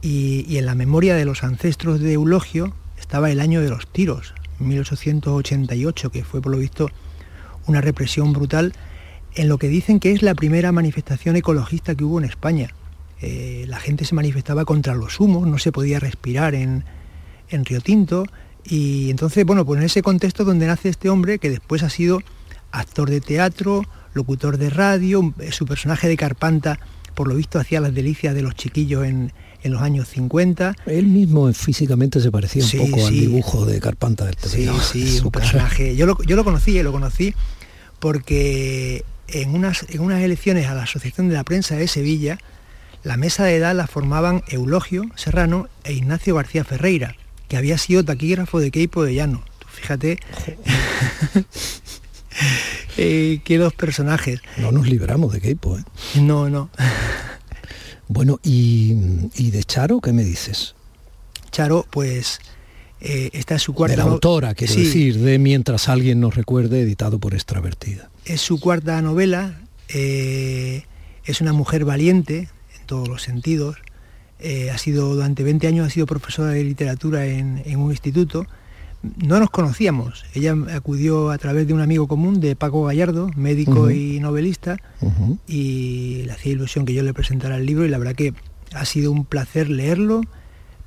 Y, 0.01 0.57
en 0.57 0.65
la 0.65 0.75
memoria 0.75 1.15
de 1.15 1.25
los 1.25 1.43
ancestros 1.43 1.99
de 1.99 2.13
Eulogio 2.13 2.73
estaba 2.99 3.31
el 3.31 3.39
año 3.39 3.61
de 3.61 3.69
los 3.69 3.87
tiros, 3.87 4.35
1888, 4.59 6.11
que 6.11 6.23
fue 6.23 6.41
por 6.41 6.51
lo 6.51 6.59
visto 6.59 6.89
una 7.65 7.81
represión 7.81 8.31
brutal 8.31 8.73
en 9.33 9.49
lo 9.49 9.57
que 9.57 9.67
dicen 9.67 9.99
que 9.99 10.11
es 10.11 10.21
la 10.21 10.35
primera 10.35 10.71
manifestación 10.71 11.35
ecologista 11.35 11.95
que 11.95 12.03
hubo 12.03 12.19
en 12.19 12.25
España. 12.25 12.69
Eh, 13.21 13.65
la 13.67 13.79
gente 13.79 14.05
se 14.05 14.13
manifestaba 14.13 14.65
contra 14.65 14.93
los 14.93 15.19
humos, 15.19 15.47
no 15.47 15.57
se 15.57 15.71
podía 15.71 15.99
respirar 15.99 16.53
en, 16.53 16.83
en 17.49 17.65
Río 17.65 17.81
Tinto. 17.81 18.25
Y 18.63 19.09
entonces, 19.09 19.45
bueno, 19.45 19.65
pues 19.65 19.79
en 19.79 19.85
ese 19.85 20.01
contexto 20.01 20.43
donde 20.43 20.67
nace 20.67 20.89
este 20.89 21.09
hombre, 21.09 21.39
que 21.39 21.49
después 21.49 21.83
ha 21.83 21.89
sido 21.89 22.21
actor 22.71 23.09
de 23.09 23.21
teatro, 23.21 23.83
locutor 24.13 24.57
de 24.57 24.69
radio, 24.69 25.33
eh, 25.39 25.51
su 25.51 25.65
personaje 25.65 26.07
de 26.07 26.17
Carpanta, 26.17 26.79
por 27.13 27.27
lo 27.27 27.35
visto, 27.35 27.59
hacía 27.59 27.79
las 27.79 27.93
delicias 27.93 28.35
de 28.35 28.41
los 28.41 28.55
chiquillos 28.55 29.05
en, 29.05 29.31
los 29.63 29.81
años 29.81 30.07
50. 30.09 30.75
Él 30.85 31.07
mismo 31.07 31.51
físicamente 31.51 32.19
se 32.21 32.29
parecía 32.29 32.63
un 32.63 32.91
poco 32.91 33.07
al 33.07 33.13
dibujo 33.13 33.65
de 33.65 33.79
Carpanta 33.79 34.25
del 34.25 34.35
Sí, 34.37 34.69
sí, 34.83 35.19
un 35.23 35.31
personaje. 35.31 35.95
Yo 35.97 36.05
lo, 36.05 36.21
yo 36.21 36.35
lo 36.35 36.43
conocí, 36.43 36.77
eh, 36.77 36.83
lo 36.83 36.91
conocí 36.91 37.33
porque 37.99 39.03
en 39.27 39.55
unas, 39.55 39.85
en 39.89 40.01
unas 40.01 40.21
elecciones 40.21 40.67
a 40.67 40.75
la 40.75 40.83
Asociación 40.83 41.29
de 41.29 41.33
la 41.33 41.43
Prensa 41.43 41.75
de 41.75 41.87
Sevilla, 41.87 42.37
la 43.03 43.17
mesa 43.17 43.43
de 43.43 43.55
edad 43.55 43.75
la 43.75 43.87
formaban 43.87 44.43
Eulogio 44.49 45.05
Serrano 45.15 45.67
e 45.83 45.93
Ignacio 45.93 46.35
García 46.35 46.63
Ferreira, 46.63 47.15
que 47.47 47.57
había 47.57 47.77
sido 47.77 48.03
taquígrafo 48.03 48.59
de 48.59 48.71
Queipo 48.71 49.03
de 49.03 49.15
Llano. 49.15 49.43
fíjate. 49.67 50.19
eh, 52.97 53.41
qué 53.43 53.57
dos 53.57 53.73
personajes. 53.73 54.41
No 54.57 54.71
nos 54.71 54.87
libramos 54.87 55.33
de 55.33 55.41
Keipo, 55.41 55.77
¿eh? 55.77 55.83
No, 56.15 56.49
no. 56.49 56.69
bueno, 58.07 58.39
¿y, 58.43 58.93
de 59.51 59.63
Charo 59.63 60.01
qué 60.01 60.13
me 60.13 60.23
dices? 60.23 60.75
Charo, 61.51 61.85
pues 61.89 62.39
eh, 62.99 63.29
esta 63.33 63.55
es 63.55 63.61
su 63.61 63.73
cuarta... 63.73 63.95
De 63.95 64.03
la 64.03 64.11
autora, 64.11 64.53
quiero 64.55 64.73
decir, 64.73 65.19
de 65.19 65.39
Mientras 65.39 65.89
alguien 65.89 66.19
nos 66.19 66.35
recuerde, 66.35 66.81
editado 66.81 67.19
por 67.19 67.33
Extravertida. 67.33 68.09
Es 68.25 68.41
su 68.41 68.59
cuarta 68.59 69.01
novela, 69.01 69.61
eh, 69.89 70.83
es 71.23 71.41
una 71.41 71.53
mujer 71.53 71.85
valiente 71.85 72.49
en 72.77 72.85
todos 72.87 73.07
los 73.07 73.21
sentidos, 73.21 73.77
eh, 74.39 74.69
ha 74.71 74.77
sido 74.77 75.15
durante 75.15 75.43
20 75.43 75.67
años 75.67 75.87
ha 75.87 75.89
sido 75.89 76.05
profesora 76.05 76.49
de 76.49 76.63
literatura 76.63 77.25
en 77.25 77.77
un 77.77 77.91
instituto, 77.91 78.45
no 79.17 79.39
nos 79.39 79.49
conocíamos. 79.49 80.25
Ella 80.33 80.55
acudió 80.73 81.31
a 81.31 81.37
través 81.37 81.67
de 81.67 81.73
un 81.73 81.81
amigo 81.81 82.07
común 82.07 82.39
de 82.39 82.55
Paco 82.55 82.83
Gallardo, 82.83 83.29
médico 83.35 83.91
y 83.91 84.19
novelista, 84.19 84.77
y 85.47 86.23
le 86.25 86.31
hacía 86.31 86.53
ilusión 86.53 86.85
que 86.85 86.93
yo 86.93 87.03
le 87.03 87.13
presentara 87.13 87.57
el 87.57 87.65
libro 87.65 87.85
y 87.85 87.89
la 87.89 87.97
verdad 87.97 88.15
que 88.15 88.33
ha 88.73 88.85
sido 88.85 89.11
un 89.11 89.25
placer 89.25 89.69
leerlo, 89.69 90.21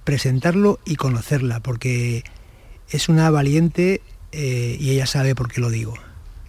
presentarlo 0.05 0.79
y 0.85 0.97
conocerla, 0.97 1.61
porque 1.61 2.25
es 2.91 3.09
una 3.09 3.31
valiente 3.31 4.01
eh, 4.33 4.77
y 4.81 4.91
ella 4.91 5.07
sabe 5.07 5.35
por 5.35 5.51
qué 5.51 5.61
lo 5.61 5.71
digo. 5.71 5.95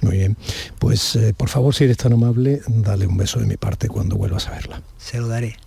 Muy 0.01 0.17
bien, 0.17 0.37
pues 0.79 1.15
eh, 1.17 1.33
por 1.35 1.49
favor 1.49 1.75
si 1.75 1.83
eres 1.83 1.97
tan 1.97 2.13
amable, 2.13 2.61
dale 2.67 3.05
un 3.05 3.17
beso 3.17 3.39
de 3.39 3.45
mi 3.45 3.57
parte 3.57 3.89
cuando 3.89 4.15
vuelvas 4.15 4.47
a 4.47 4.51
verla. 4.51 4.81
Se 4.97 5.19
lo 5.19 5.27
daré. 5.27 5.57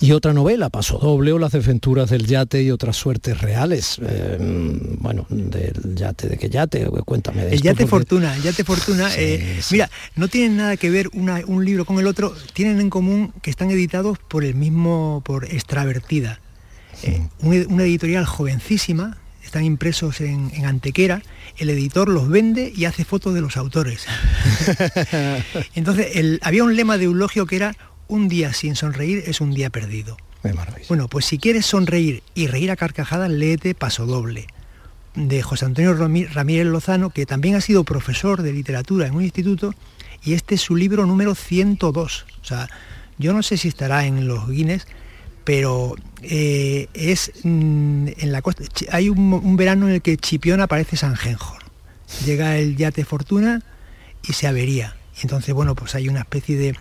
Y 0.00 0.12
otra 0.12 0.32
novela, 0.32 0.70
Paso 0.70 0.98
Doble 0.98 1.32
o 1.32 1.38
Las 1.38 1.52
desventuras 1.52 2.10
del 2.10 2.26
yate 2.26 2.62
y 2.62 2.70
otras 2.70 2.96
suertes 2.96 3.40
reales. 3.40 3.98
Eh, 4.02 4.36
bueno, 4.98 5.26
del 5.28 5.94
yate, 5.94 6.28
¿de 6.28 6.38
qué 6.38 6.48
yate? 6.48 6.86
Cuéntame. 7.04 7.44
De 7.44 7.54
el 7.54 7.62
yate 7.62 7.86
Fortuna, 7.86 8.36
el 8.36 8.42
yate 8.42 8.64
Fortuna. 8.64 9.10
Eh, 9.16 9.60
mira, 9.70 9.90
no 10.16 10.28
tienen 10.28 10.56
nada 10.56 10.76
que 10.76 10.90
ver 10.90 11.08
un 11.12 11.64
libro 11.64 11.84
con 11.84 11.98
el 11.98 12.06
otro, 12.06 12.34
tienen 12.52 12.80
en 12.80 12.90
común 12.90 13.32
que 13.42 13.50
están 13.50 13.70
editados 13.70 14.18
por 14.18 14.44
el 14.44 14.54
mismo, 14.54 15.22
por 15.24 15.44
Extravertida. 15.44 16.40
Eh, 17.02 17.26
una, 17.40 17.84
editorial 17.84 18.26
jovencísima, 18.26 19.18
están 19.44 19.64
impresos 19.64 20.20
en, 20.20 20.64
Antequera, 20.64 21.22
el 21.56 21.70
editor 21.70 22.08
los 22.08 22.28
vende 22.28 22.72
y 22.74 22.84
hace 22.84 23.04
fotos 23.04 23.34
de 23.34 23.40
los 23.40 23.56
autores. 23.56 24.06
Entonces, 25.74 26.38
había 26.42 26.64
un 26.64 26.76
lema 26.76 26.98
de 26.98 27.04
Eulogio 27.04 27.46
que 27.46 27.56
era 27.56 27.76
un 28.10 28.28
día 28.28 28.52
sin 28.52 28.76
sonreír 28.76 29.22
es 29.26 29.40
un 29.40 29.54
día 29.54 29.70
perdido. 29.70 30.16
Bueno, 30.88 31.08
pues 31.08 31.26
si 31.26 31.38
quieres 31.38 31.66
sonreír 31.66 32.22
y 32.34 32.46
reír 32.46 32.70
a 32.70 32.76
carcajadas, 32.76 33.30
léete 33.30 33.74
Paso 33.74 34.06
Doble, 34.06 34.46
de 35.14 35.42
José 35.42 35.66
Antonio 35.66 35.94
Ramírez 35.94 36.66
Lozano, 36.66 37.10
que 37.10 37.26
también 37.26 37.56
ha 37.56 37.60
sido 37.60 37.84
profesor 37.84 38.42
de 38.42 38.52
literatura 38.52 39.06
en 39.06 39.14
un 39.14 39.22
instituto, 39.22 39.74
y 40.24 40.32
este 40.32 40.56
es 40.56 40.62
su 40.62 40.76
libro 40.76 41.06
número 41.06 41.34
102. 41.34 42.26
O 42.40 42.44
sea, 42.44 42.68
yo 43.18 43.32
no 43.32 43.42
sé 43.42 43.56
si 43.56 43.68
estará 43.68 44.06
en 44.06 44.26
los 44.26 44.48
Guinness, 44.48 44.86
pero 45.44 45.94
eh, 46.22 46.88
es 46.94 47.32
mm, 47.44 48.08
en 48.16 48.32
la 48.32 48.42
costa. 48.42 48.64
Hay 48.90 49.08
un, 49.08 49.56
verano 49.56 49.88
en 49.88 49.94
el 49.94 50.02
que 50.02 50.16
Chipiona 50.16 50.64
aparece 50.64 50.96
San 50.96 51.16
Genjor. 51.16 51.58
Llega 52.24 52.56
el 52.56 52.76
yate 52.76 53.04
Fortuna 53.04 53.62
y 54.26 54.32
se 54.32 54.46
avería. 54.46 54.96
Y 55.16 55.22
entonces, 55.22 55.54
bueno, 55.54 55.74
pues 55.74 55.94
hay 55.94 56.08
una 56.08 56.20
especie 56.20 56.56
de 56.56 56.76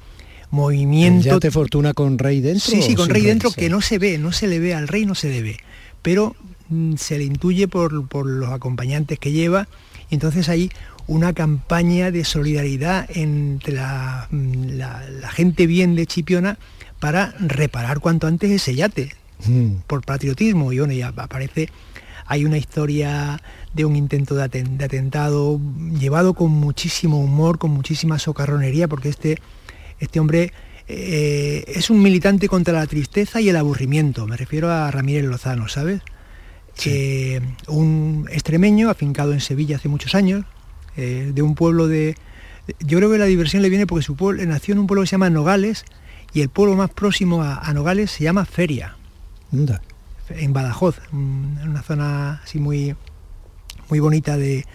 movimiento. 0.51 1.29
¿El 1.29 1.35
yate 1.35 1.51
Fortuna 1.51 1.93
con 1.93 2.17
rey 2.17 2.41
dentro? 2.41 2.71
Sí, 2.71 2.81
sí, 2.81 2.95
con 2.95 3.09
rey 3.09 3.23
dentro 3.23 3.51
que 3.51 3.69
no 3.69 3.81
se 3.81 3.97
ve, 3.97 4.17
no 4.17 4.31
se 4.31 4.47
le 4.47 4.59
ve 4.59 4.73
al 4.73 4.87
rey, 4.87 5.05
no 5.05 5.15
se 5.15 5.29
le 5.29 5.41
ve. 5.41 5.57
Pero 6.01 6.35
mm, 6.69 6.95
se 6.95 7.17
le 7.17 7.25
intuye 7.25 7.67
por, 7.67 7.93
los 8.25 8.49
acompañantes 8.49 9.19
que 9.19 9.31
lleva. 9.31 9.67
Y 10.09 10.15
entonces 10.15 10.49
hay 10.49 10.71
una 11.07 11.33
campaña 11.33 12.11
de 12.11 12.23
solidaridad 12.23 13.09
entre 13.13 13.73
la, 13.73 14.27
mm, 14.31 14.77
la 14.77 15.29
gente 15.31 15.67
bien 15.67 15.95
de 15.95 16.05
Chipiona 16.05 16.57
para 16.99 17.33
reparar 17.39 17.99
cuanto 17.99 18.27
antes 18.27 18.51
ese 18.51 18.75
yate, 18.75 19.13
mm. 19.45 19.81
por 19.87 20.03
patriotismo. 20.03 20.71
Y 20.73 20.79
bueno, 20.79 20.93
ya 20.93 21.09
aparece, 21.09 21.69
hay 22.25 22.45
una 22.45 22.57
historia 22.57 23.41
de 23.73 23.85
un 23.85 23.95
intento 23.95 24.35
de, 24.35 24.43
atentado 24.43 25.59
llevado 25.99 26.33
con 26.33 26.51
muchísimo 26.51 27.19
humor, 27.19 27.57
con 27.57 27.71
muchísima 27.71 28.19
socarronería, 28.19 28.87
porque 28.87 29.09
este, 29.09 29.39
este 29.99 30.19
hombre 30.19 30.53
eh, 30.91 31.65
es 31.67 31.91
un 31.91 32.01
militante 32.01 32.47
contra 32.47 32.73
la 32.73 32.87
tristeza 32.87 33.39
y 33.41 33.49
el 33.49 33.55
aburrimiento. 33.55 34.25
Me 34.25 34.35
refiero 34.37 34.71
a 34.71 34.89
Ramírez 34.89 35.25
Lozano, 35.25 35.67
¿sabes? 35.67 36.01
Eh, 36.85 37.41
un 37.67 38.27
extremeño 38.31 38.89
afincado 38.89 39.33
en 39.33 39.39
Sevilla 39.39 39.75
hace 39.75 39.87
muchos 39.87 40.15
años, 40.15 40.45
eh, 40.97 41.31
de 41.33 41.41
un 41.41 41.53
pueblo 41.53 41.87
de... 41.87 42.15
Yo 42.79 42.97
creo 42.97 43.11
que 43.11 43.17
la 43.17 43.25
diversión 43.25 43.61
le 43.61 43.69
viene 43.69 43.85
porque 43.85 44.03
su 44.03 44.15
pueblo 44.15 44.43
nació 44.45 44.73
en 44.73 44.79
un 44.79 44.87
pueblo 44.87 45.03
que 45.03 45.07
se 45.07 45.11
llama 45.11 45.29
Nogales, 45.29 45.85
y 46.33 46.41
el 46.41 46.49
pueblo 46.49 46.75
más 46.75 46.89
próximo 46.91 47.43
a, 47.43 47.71
Nogales 47.73 48.11
se 48.11 48.23
llama 48.23 48.45
Feria, 48.45 48.95
en 49.51 50.53
Badajoz, 50.53 50.99
en 51.11 51.67
una 51.67 51.81
zona 51.81 52.41
así 52.43 52.59
muy, 52.59 52.95
muy 53.89 53.99
bonita 53.99 54.37
de, 54.37 54.65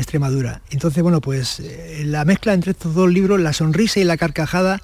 Extremadura. 0.00 0.62
Entonces, 0.70 1.02
bueno, 1.02 1.20
pues 1.20 1.60
eh, 1.60 2.02
la 2.06 2.24
mezcla 2.24 2.54
entre 2.54 2.72
estos 2.72 2.94
dos 2.94 3.10
libros, 3.10 3.40
la 3.40 3.52
sonrisa 3.52 4.00
y 4.00 4.04
la 4.04 4.16
carcajada, 4.16 4.80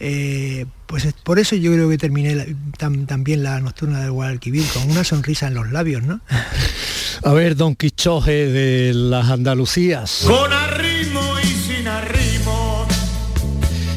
eh, 0.00 0.66
pues 0.86 1.06
por 1.22 1.38
eso 1.38 1.56
yo 1.56 1.72
creo 1.72 1.88
que 1.88 1.98
terminé 1.98 2.56
también 2.76 3.42
la 3.42 3.60
nocturna 3.60 4.00
del 4.00 4.10
Guadalquivir 4.10 4.64
con 4.72 4.90
una 4.90 5.04
sonrisa 5.04 5.46
en 5.46 5.54
los 5.54 5.70
labios, 5.70 6.02
¿no? 6.02 6.20
A 7.24 7.32
ver, 7.32 7.56
Don 7.56 7.74
Quichoje 7.74 8.48
de 8.48 8.92
las 8.92 9.30
Andalucías. 9.30 10.24
Con 10.26 10.52
arrimo 10.52 11.38
y 11.42 11.46
sin 11.46 11.86
arrimo. 11.88 12.86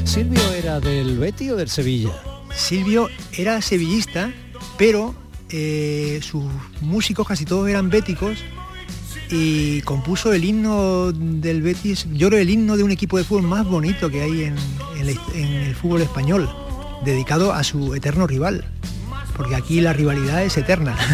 Silvio 0.05 0.41
del 0.79 1.17
Betty 1.17 1.49
o 1.49 1.55
del 1.55 1.69
Sevilla? 1.69 2.11
Silvio 2.55 3.09
era 3.37 3.61
sevillista, 3.61 4.31
pero 4.77 5.15
eh, 5.49 6.19
sus 6.21 6.43
músicos 6.81 7.27
casi 7.27 7.45
todos 7.45 7.69
eran 7.69 7.89
béticos 7.89 8.39
y 9.29 9.81
compuso 9.81 10.33
el 10.33 10.43
himno 10.45 11.11
del 11.11 11.61
Betis, 11.61 12.07
yo 12.13 12.29
creo 12.29 12.39
el 12.39 12.49
himno 12.49 12.77
de 12.77 12.83
un 12.83 12.91
equipo 12.91 13.17
de 13.17 13.23
fútbol 13.23 13.43
más 13.43 13.65
bonito 13.65 14.09
que 14.09 14.21
hay 14.21 14.43
en, 14.43 14.55
el 15.35 15.75
fútbol 15.75 16.01
español, 16.01 16.49
dedicado 17.03 17.53
a 17.53 17.63
su 17.63 17.93
eterno 17.93 18.27
rival, 18.27 18.65
porque 19.35 19.55
aquí 19.55 19.81
la 19.81 19.93
rivalidad 19.93 20.43
es 20.43 20.57
eterna. 20.57 20.97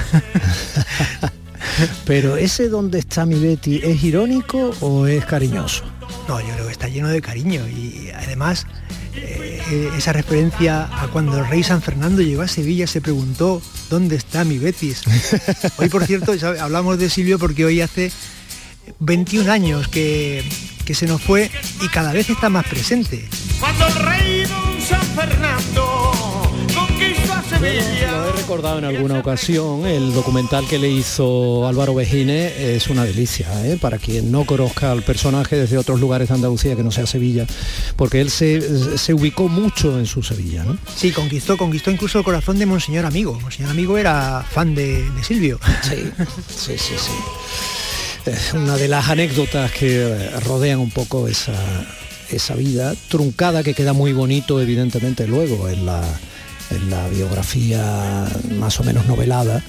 Pero 2.06 2.38
ese 2.38 2.70
donde 2.70 3.00
está 3.00 3.26
mi 3.26 3.40
Betty, 3.40 3.82
¿es 3.84 4.04
irónico 4.04 4.72
o 4.82 5.08
es 5.08 5.26
cariñoso? 5.26 5.84
No, 6.28 6.40
yo 6.40 6.54
creo 6.54 6.68
que 6.68 6.72
está 6.72 6.88
lleno 6.88 7.10
de 7.10 7.22
cariño 7.22 7.68
y 7.68 8.10
además 8.16 8.68
eh, 9.16 9.92
esa 9.98 10.14
referencia 10.14 10.90
a 10.92 11.08
cuando 11.08 11.38
el 11.38 11.48
rey 11.48 11.64
San 11.64 11.82
Fernando 11.82 12.22
llegó 12.22 12.42
a 12.42 12.48
Sevilla 12.48 12.88
se 12.88 13.02
preguntó 13.02 13.62
dónde 13.90 14.16
está 14.16 14.44
mi 14.44 14.58
Betis. 14.58 15.04
Hoy 15.78 15.90
por 15.90 16.06
cierto 16.06 16.34
hablamos 16.60 16.98
de 16.98 17.10
Silvio 17.10 17.40
porque 17.40 17.66
hoy 17.66 17.82
hace 17.82 18.12
21 19.00 19.52
años 19.52 19.88
que, 19.88 20.44
que 20.86 20.94
se 20.94 21.08
nos 21.08 21.22
fue 21.22 21.50
y 21.82 21.88
cada 21.90 22.14
vez 22.14 22.30
está 22.30 22.50
más 22.50 22.66
presente. 22.68 23.28
Cuando 23.60 23.88
el 23.88 23.96
rey 23.96 24.44
San 24.80 25.02
Fernando 25.16 25.93
lo 27.64 28.30
he 28.30 28.32
recordado 28.34 28.78
en 28.80 28.86
alguna 28.86 29.20
ocasión, 29.20 29.86
el 29.86 30.14
documental 30.14 30.68
que 30.68 30.78
le 30.78 30.90
hizo 30.90 31.66
Álvaro 31.66 31.96
Vejine 31.96 32.76
es 32.76 32.90
una 32.90 33.06
delicia, 33.06 33.48
¿eh? 33.66 33.78
para 33.80 33.98
quien 33.98 34.32
no 34.32 34.46
conozca 34.46 34.92
al 34.92 35.02
personaje 35.02 35.56
desde 35.56 35.78
otros 35.78 36.02
lugares 36.02 36.28
de 36.28 36.36
Andalucía 36.36 36.76
que 36.76 36.84
no 36.84 36.92
sea 36.92 37.06
Sevilla, 37.06 37.46
porque 37.96 38.20
él 38.20 38.30
se, 38.30 39.14
ubicó 39.14 39.48
mucho 39.48 39.98
en 39.98 40.06
su 40.06 40.24
Sevilla. 40.24 40.66
¿no? 40.66 40.78
Sí, 40.94 41.12
conquistó, 41.12 41.56
conquistó 41.56 41.90
incluso 41.90 42.18
el 42.20 42.26
corazón 42.26 42.60
de 42.60 42.66
Monseñor 42.66 43.06
Amigo. 43.06 43.40
Monseñor 43.40 43.72
Amigo 43.72 43.98
era 43.98 44.46
fan 44.50 44.76
de, 44.76 45.06
Silvio. 45.22 45.60
Sí, 45.82 46.04
sí, 46.50 46.78
sí, 46.78 46.94
sí. 46.98 47.12
Es 48.26 48.54
una 48.54 48.78
de 48.78 48.88
las 48.88 49.10
anécdotas 49.10 49.70
que 49.74 50.30
rodean 50.46 50.80
un 50.80 50.92
poco 50.92 51.28
esa, 51.28 51.54
esa 52.32 52.56
vida 52.56 52.94
truncada 53.10 53.64
que 53.64 53.74
queda 53.74 53.92
muy 53.92 54.14
bonito 54.14 54.62
evidentemente 54.62 55.28
luego 55.28 55.68
en 55.68 55.86
la 55.86 56.02
en 56.76 56.90
la 56.90 57.08
biografía 57.10 58.28
más 58.58 58.80
o 58.80 58.84
menos 58.84 59.06
novelada, 59.08 59.64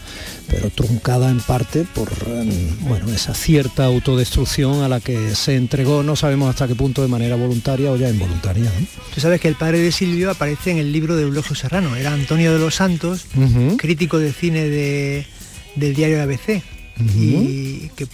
pero 0.48 0.70
truncada 0.70 1.30
en 1.30 1.40
parte 1.40 1.84
por 1.94 2.08
em, 2.26 2.78
bueno, 2.80 3.10
esa 3.12 3.34
cierta 3.34 3.84
autodestrucción 3.84 4.82
a 4.82 4.88
la 4.88 5.00
que 5.00 5.34
se 5.34 5.56
entregó, 5.56 6.02
no 6.02 6.16
sabemos 6.16 6.50
hasta 6.50 6.68
qué 6.68 6.74
punto 6.74 7.02
de 7.02 7.08
manera 7.08 7.36
voluntaria 7.36 7.90
o 7.90 7.96
ya 7.96 8.10
involuntaria. 8.10 8.70
Tú 9.14 9.20
sabes 9.20 9.40
que 9.40 9.48
el 9.48 9.56
padre 9.56 9.78
de 9.78 9.92
Silvio 9.92 10.30
aparece 10.30 10.70
en 10.70 10.78
el 10.78 10.92
libro 10.92 11.16
de 11.16 11.22
Eulogio 11.22 11.54
Serrano, 11.54 11.96
era 11.96 12.12
Antonio 12.12 12.52
de 12.52 12.58
los 12.58 12.74
Santos, 12.74 13.26
crítico 13.76 14.18
de 14.18 14.32
cine 14.32 14.68
de, 14.68 15.26
del 15.76 15.94
diario 15.94 16.22
ABC. 16.22 16.62
Y 17.18 17.90
que 17.96 18.06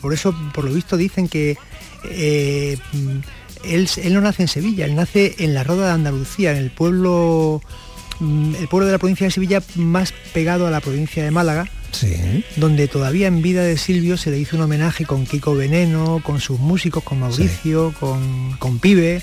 por 0.00 0.14
eso, 0.14 0.34
por 0.54 0.64
lo 0.64 0.72
visto, 0.72 0.96
dicen 0.96 1.28
que 1.28 1.56
eh, 2.04 2.76
él, 3.64 3.88
él 4.02 4.14
no 4.14 4.20
nace 4.20 4.42
en 4.42 4.48
Sevilla, 4.48 4.84
él 4.84 4.94
nace 4.94 5.34
en 5.38 5.54
la 5.54 5.64
Roda 5.64 5.86
de 5.86 5.92
Andalucía, 5.92 6.52
en 6.52 6.58
el 6.58 6.70
pueblo 6.70 7.60
el 8.20 8.68
pueblo 8.68 8.86
de 8.86 8.92
la 8.92 8.98
provincia 8.98 9.26
de 9.26 9.30
Sevilla 9.30 9.62
más 9.76 10.12
pegado 10.32 10.66
a 10.66 10.70
la 10.70 10.80
provincia 10.80 11.24
de 11.24 11.30
Málaga, 11.30 11.68
donde 12.56 12.88
todavía 12.88 13.26
en 13.26 13.42
vida 13.42 13.62
de 13.62 13.76
Silvio 13.76 14.16
se 14.16 14.30
le 14.30 14.38
hizo 14.38 14.56
un 14.56 14.62
homenaje 14.62 15.06
con 15.06 15.26
Kiko 15.26 15.54
Veneno, 15.54 16.20
con 16.24 16.40
sus 16.40 16.60
músicos, 16.60 17.02
con 17.02 17.20
Mauricio, 17.20 17.94
con, 17.98 18.56
con, 18.58 18.78
Pibe. 18.78 19.22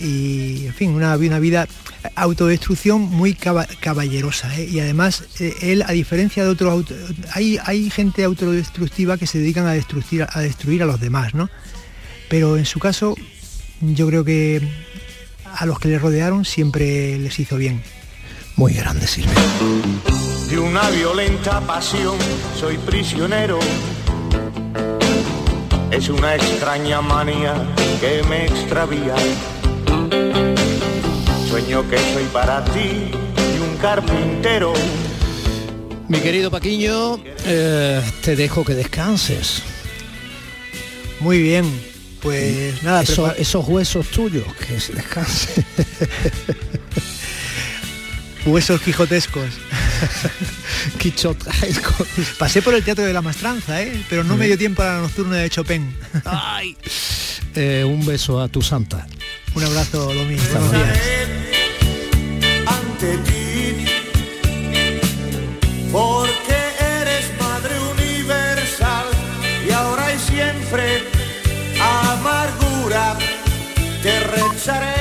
Y, 0.00 0.66
en 0.66 0.74
fin, 0.74 0.90
una, 0.92 1.16
una 1.16 1.38
vida 1.38 1.66
autodestrucción 2.14 3.02
muy 3.02 3.34
caballerosa. 3.34 4.56
¿eh? 4.58 4.68
Y 4.70 4.80
además, 4.80 5.24
eh, 5.38 5.54
él, 5.60 5.82
a 5.86 5.92
diferencia 5.92 6.44
de 6.44 6.50
otros... 6.50 6.86
Hay, 7.34 7.58
hay 7.64 7.90
gente 7.90 8.24
autodestructiva 8.24 9.18
que 9.18 9.26
se 9.26 9.38
dedican 9.38 9.66
a 9.66 9.72
destruir, 9.72 10.26
a 10.30 10.40
destruir 10.40 10.82
a 10.82 10.86
los 10.86 11.00
demás, 11.00 11.34
¿no? 11.34 11.50
Pero 12.30 12.56
en 12.56 12.64
su 12.64 12.78
caso, 12.78 13.14
yo 13.80 14.06
creo 14.06 14.24
que 14.24 14.62
a 15.54 15.66
los 15.66 15.78
que 15.78 15.88
le 15.88 15.98
rodearon 15.98 16.44
siempre 16.44 17.18
les 17.18 17.38
hizo 17.38 17.56
bien. 17.56 17.82
Muy 18.56 18.74
grande, 18.74 19.06
Silvia. 19.06 19.32
De 20.48 20.58
una 20.58 20.88
violenta 20.90 21.60
pasión 21.60 22.16
soy 22.58 22.76
prisionero. 22.78 23.58
Es 25.90 26.08
una 26.08 26.34
extraña 26.34 27.00
manía 27.00 27.54
que 28.00 28.22
me 28.28 28.46
extravía. 28.46 29.14
Sueño 31.48 31.88
que 31.88 31.98
soy 31.98 32.24
para 32.32 32.64
ti 32.64 33.10
y 33.10 33.60
un 33.60 33.76
carpintero. 33.80 34.72
Mi 36.08 36.20
querido 36.20 36.50
Paquiño, 36.50 37.18
eh, 37.44 38.02
te 38.22 38.36
dejo 38.36 38.64
que 38.64 38.74
descanses. 38.74 39.62
Muy 41.20 41.40
bien, 41.40 41.64
pues 42.22 42.82
nada, 42.82 43.02
esos 43.02 43.68
huesos 43.68 44.08
tuyos, 44.08 44.44
que 44.56 44.78
se 44.78 44.92
descansen. 44.92 45.64
huesos 48.46 48.80
quijotescos. 48.80 49.48
Quichotescos. 50.98 52.06
Pasé 52.38 52.62
por 52.62 52.74
el 52.74 52.84
Teatro 52.84 53.04
de 53.04 53.12
la 53.12 53.22
Mastranza, 53.22 53.82
¿eh? 53.82 54.04
pero 54.08 54.24
no 54.24 54.36
me 54.36 54.46
dio 54.46 54.58
tiempo 54.58 54.82
a 54.82 54.86
la 54.86 55.00
nocturna 55.00 55.36
de 55.36 55.50
Chopin. 55.50 55.94
Eh, 57.54 57.84
un 57.84 58.04
beso 58.04 58.40
a 58.40 58.48
tu 58.48 58.62
santa. 58.62 59.06
Un 59.54 59.64
abrazo, 59.64 60.12
Lomi. 60.12 60.36
Buenos 65.92 66.49
sarei 74.60 74.99